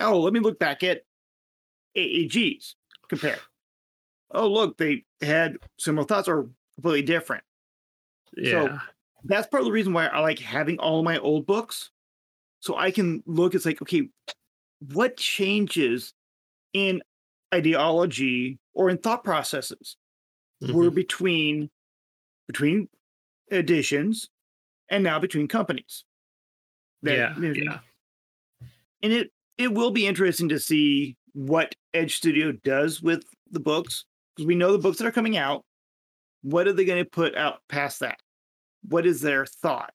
Oh, 0.00 0.20
let 0.20 0.32
me 0.32 0.40
look 0.40 0.58
back 0.58 0.82
at 0.82 1.02
AEGs, 1.96 2.74
compare. 3.08 3.38
Oh, 4.30 4.48
look, 4.48 4.76
they 4.78 5.04
had 5.20 5.56
similar 5.78 6.06
thoughts 6.06 6.28
or 6.28 6.48
completely 6.74 7.02
different. 7.02 7.44
yeah. 8.36 8.50
So 8.50 8.78
that's 9.24 9.46
part 9.46 9.60
of 9.60 9.66
the 9.66 9.72
reason 9.72 9.92
why 9.92 10.06
I 10.06 10.20
like 10.20 10.38
having 10.38 10.78
all 10.78 11.02
my 11.02 11.18
old 11.18 11.46
books. 11.46 11.90
So 12.60 12.76
I 12.76 12.90
can 12.90 13.22
look, 13.26 13.54
it's 13.54 13.66
like, 13.66 13.82
okay, 13.82 14.08
what 14.92 15.16
changes 15.16 16.14
in 16.72 17.02
ideology 17.54 18.58
or 18.72 18.88
in 18.88 18.98
thought 18.98 19.22
processes 19.24 19.96
were 20.60 20.90
Mhm. 20.90 20.94
between 20.94 21.70
between 22.46 22.88
editions 23.50 24.28
and 24.88 25.04
now 25.04 25.18
between 25.18 25.46
companies. 25.48 26.04
That- 27.02 27.16
yeah. 27.16 27.34
that- 27.38 27.56
Yeah. 27.56 27.80
and 29.02 29.12
it 29.12 29.32
it 29.58 29.72
will 29.72 29.90
be 29.90 30.06
interesting 30.06 30.48
to 30.48 30.58
see 30.58 31.16
what 31.34 31.74
Edge 31.94 32.16
Studio 32.16 32.52
does 32.64 33.02
with 33.02 33.24
the 33.50 33.60
books 33.60 34.04
because 34.36 34.46
we 34.46 34.54
know 34.54 34.72
the 34.72 34.78
books 34.78 34.98
that 34.98 35.06
are 35.06 35.12
coming 35.12 35.36
out. 35.36 35.64
What 36.42 36.66
are 36.66 36.72
they 36.72 36.84
going 36.84 37.02
to 37.04 37.08
put 37.10 37.36
out 37.36 37.60
past 37.68 38.00
that? 38.00 38.18
What 38.88 39.06
is 39.06 39.20
their 39.20 39.46
thought? 39.46 39.94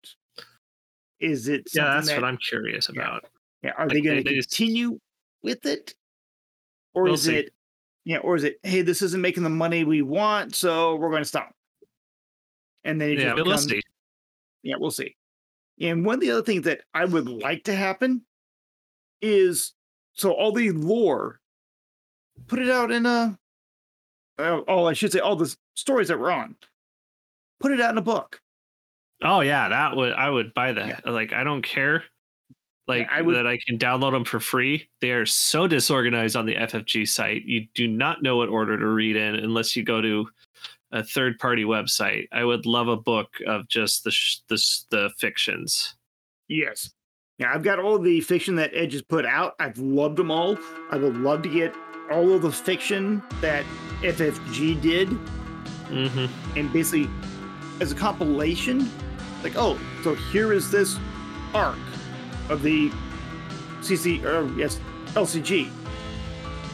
Is 1.19 1.47
it 1.47 1.67
Yeah. 1.73 1.95
That's 1.95 2.07
that, 2.07 2.21
what 2.21 2.27
I'm 2.27 2.37
curious 2.37 2.89
about. 2.89 3.25
yeah, 3.63 3.71
are 3.77 3.87
they 3.89 4.01
going 4.01 4.17
to 4.17 4.23
they 4.23 4.35
just- 4.35 4.49
continue 4.49 4.99
with 5.43 5.65
it, 5.65 5.93
or 6.93 7.03
We'll 7.03 7.13
is 7.15 7.23
see. 7.23 7.35
it 7.37 7.53
yeah, 8.05 8.19
or 8.19 8.35
is 8.35 8.43
it 8.45 8.57
hey, 8.63 8.81
this 8.83 9.01
isn't 9.01 9.21
making 9.21 9.43
the 9.43 9.49
money 9.49 9.83
we 9.83 10.01
want, 10.01 10.55
so 10.55 10.95
we're 10.95 11.09
going 11.09 11.21
to 11.23 11.27
stop? 11.27 11.51
And 12.85 13.01
then 13.01 13.09
it 13.11 13.19
Yeah. 13.19 13.33
we'll 13.33 13.57
see. 13.57 13.81
yeah, 14.63 14.75
we'll 14.79 14.91
see. 14.91 15.15
And 15.81 16.05
one 16.05 16.15
of 16.15 16.21
the 16.21 16.31
other 16.31 16.41
things 16.43 16.63
that 16.63 16.81
I 16.93 17.05
would 17.05 17.27
like 17.27 17.65
to 17.65 17.75
happen 17.75 18.25
is 19.21 19.73
so 20.17 20.31
all 20.31 20.51
the 20.51 20.71
lore, 20.71 21.39
put 22.47 22.59
it 22.59 22.69
out 22.69 22.91
in 22.91 23.05
a. 23.05 23.37
Uh, 24.39 24.61
oh, 24.67 24.85
I 24.85 24.93
should 24.93 25.11
say 25.11 25.19
all 25.19 25.35
the 25.35 25.55
stories 25.75 26.09
that 26.09 26.19
were 26.19 26.31
on. 26.31 26.55
Put 27.59 27.71
it 27.71 27.81
out 27.81 27.91
in 27.91 27.97
a 27.97 28.01
book. 28.03 28.39
Oh 29.23 29.39
yeah, 29.41 29.69
that 29.69 29.95
would 29.95 30.13
I 30.13 30.29
would 30.29 30.53
buy 30.53 30.73
that. 30.73 31.01
Yeah. 31.05 31.11
Like 31.11 31.33
I 31.33 31.43
don't 31.43 31.63
care. 31.63 32.03
Like 32.87 33.09
I 33.11 33.21
would- 33.21 33.35
that 33.35 33.47
I 33.47 33.57
can 33.65 33.77
download 33.77 34.11
them 34.11 34.23
for 34.25 34.39
free. 34.39 34.87
They 35.01 35.11
are 35.11 35.25
so 35.25 35.67
disorganized 35.67 36.35
on 36.35 36.45
the 36.45 36.55
FFG 36.55 37.07
site. 37.07 37.43
You 37.45 37.67
do 37.73 37.87
not 37.87 38.21
know 38.21 38.37
what 38.37 38.49
order 38.49 38.77
to 38.77 38.87
read 38.87 39.15
in 39.15 39.35
unless 39.35 39.75
you 39.75 39.83
go 39.83 40.01
to 40.01 40.29
a 40.91 41.03
third 41.03 41.37
party 41.39 41.63
website. 41.65 42.27
I 42.31 42.45
would 42.45 42.65
love 42.65 42.87
a 42.87 42.95
book 42.95 43.29
of 43.45 43.67
just 43.67 44.03
the 44.05 44.11
sh- 44.11 44.37
the 44.47 44.53
s- 44.55 44.85
the 44.89 45.09
fictions. 45.17 45.95
Yes. 46.47 46.91
Yeah, 47.37 47.51
I've 47.53 47.63
got 47.63 47.79
all 47.79 47.99
the 47.99 48.19
fiction 48.21 48.55
that 48.55 48.71
Edge 48.73 48.93
has 48.93 49.01
put 49.03 49.25
out. 49.25 49.55
I've 49.59 49.77
loved 49.77 50.17
them 50.17 50.31
all. 50.31 50.57
I 50.91 50.97
would 50.97 51.17
love 51.17 51.43
to 51.43 51.49
get 51.49 51.73
all 52.11 52.33
of 52.33 52.41
the 52.41 52.51
fiction 52.51 53.21
that 53.41 53.63
FFG 54.01 54.81
did 54.81 55.09
Mm-hmm. 55.89 56.57
and 56.59 56.73
basically 56.73 57.09
as 57.79 57.93
a 57.93 57.95
compilation 57.95 58.91
like 59.41 59.53
oh 59.55 59.79
so 60.03 60.15
here 60.15 60.51
is 60.51 60.69
this 60.69 60.97
arc 61.53 61.77
of 62.49 62.61
the 62.61 62.89
cc 63.79 64.21
or 64.25 64.53
yes 64.59 64.81
lcg 65.13 65.69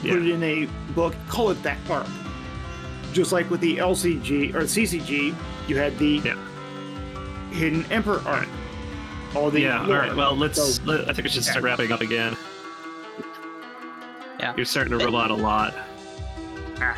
put 0.01 0.09
it 0.09 0.27
in 0.27 0.41
a 0.41 0.65
book 0.95 1.13
call 1.29 1.51
it 1.51 1.61
that 1.61 1.77
arc 1.91 2.07
just 3.11 3.31
like 3.31 3.47
with 3.51 3.61
the 3.61 3.77
lcg 3.77 4.55
or 4.55 4.61
ccg 4.63 5.35
you 5.67 5.77
had 5.77 5.95
the 5.99 6.19
Yeah. 6.25 6.35
hidden 7.51 7.85
emperor 7.91 8.23
arc 8.25 8.47
all 9.35 9.49
the 9.49 9.61
Yeah. 9.61 9.81
All 9.81 9.87
lore. 9.87 9.97
right. 9.99 10.15
Well, 10.15 10.35
let's. 10.35 10.61
So- 10.77 10.83
let, 10.85 11.01
I 11.09 11.13
think 11.13 11.23
we 11.25 11.29
should 11.29 11.43
start 11.43 11.63
Yeah. 11.63 11.69
wrapping 11.69 11.91
up 11.91 12.01
again. 12.01 12.35
Yeah. 14.39 14.53
You're 14.55 14.65
starting 14.65 14.97
to 14.97 15.03
roll 15.05 15.17
out 15.17 15.31
a 15.31 15.35
lot. 15.35 15.73
ah, 16.81 16.97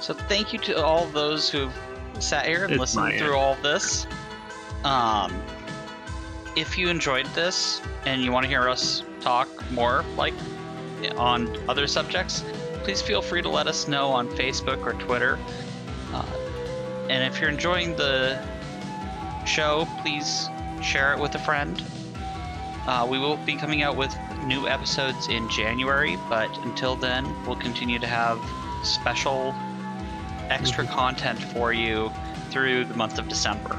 So 0.00 0.12
thank 0.14 0.52
you 0.52 0.58
to 0.60 0.84
all 0.84 1.06
those 1.06 1.48
who've 1.48 1.72
sat 2.18 2.46
here 2.46 2.64
and 2.64 2.72
It's 2.72 2.80
listened 2.80 3.18
through 3.18 3.36
all 3.36 3.54
this. 3.62 4.06
Um, 4.84 5.32
if 6.56 6.76
you 6.76 6.88
enjoyed 6.88 7.26
this 7.34 7.80
and 8.06 8.22
you 8.22 8.32
want 8.32 8.44
to 8.44 8.48
hear 8.48 8.68
us 8.68 9.02
talk 9.20 9.48
more, 9.70 10.04
like 10.16 10.34
on 11.16 11.56
other 11.68 11.86
subjects, 11.86 12.44
please 12.84 13.00
feel 13.00 13.22
free 13.22 13.42
to 13.42 13.48
let 13.48 13.66
us 13.66 13.88
know 13.88 14.08
on 14.08 14.28
Facebook 14.28 14.84
or 14.84 14.92
Twitter. 14.94 15.38
Uh, 16.12 16.22
and 17.08 17.22
if 17.24 17.40
you're 17.40 17.50
enjoying 17.50 17.94
the 17.96 18.38
show, 19.46 19.86
please 20.02 20.48
share 20.82 21.12
it 21.12 21.18
with 21.18 21.34
a 21.34 21.38
friend. 21.38 21.82
Uh, 22.86 23.06
we 23.08 23.18
will 23.18 23.36
be 23.38 23.54
coming 23.54 23.82
out 23.82 23.96
with 23.96 24.16
new 24.44 24.66
episodes 24.66 25.28
in 25.28 25.48
January, 25.50 26.16
but 26.28 26.56
until 26.64 26.96
then, 26.96 27.24
we'll 27.46 27.56
continue 27.56 27.98
to 27.98 28.06
have 28.06 28.40
special 28.82 29.54
extra 30.48 30.86
content 30.86 31.38
for 31.38 31.72
you 31.72 32.10
through 32.50 32.84
the 32.86 32.94
month 32.94 33.18
of 33.18 33.28
December. 33.28 33.78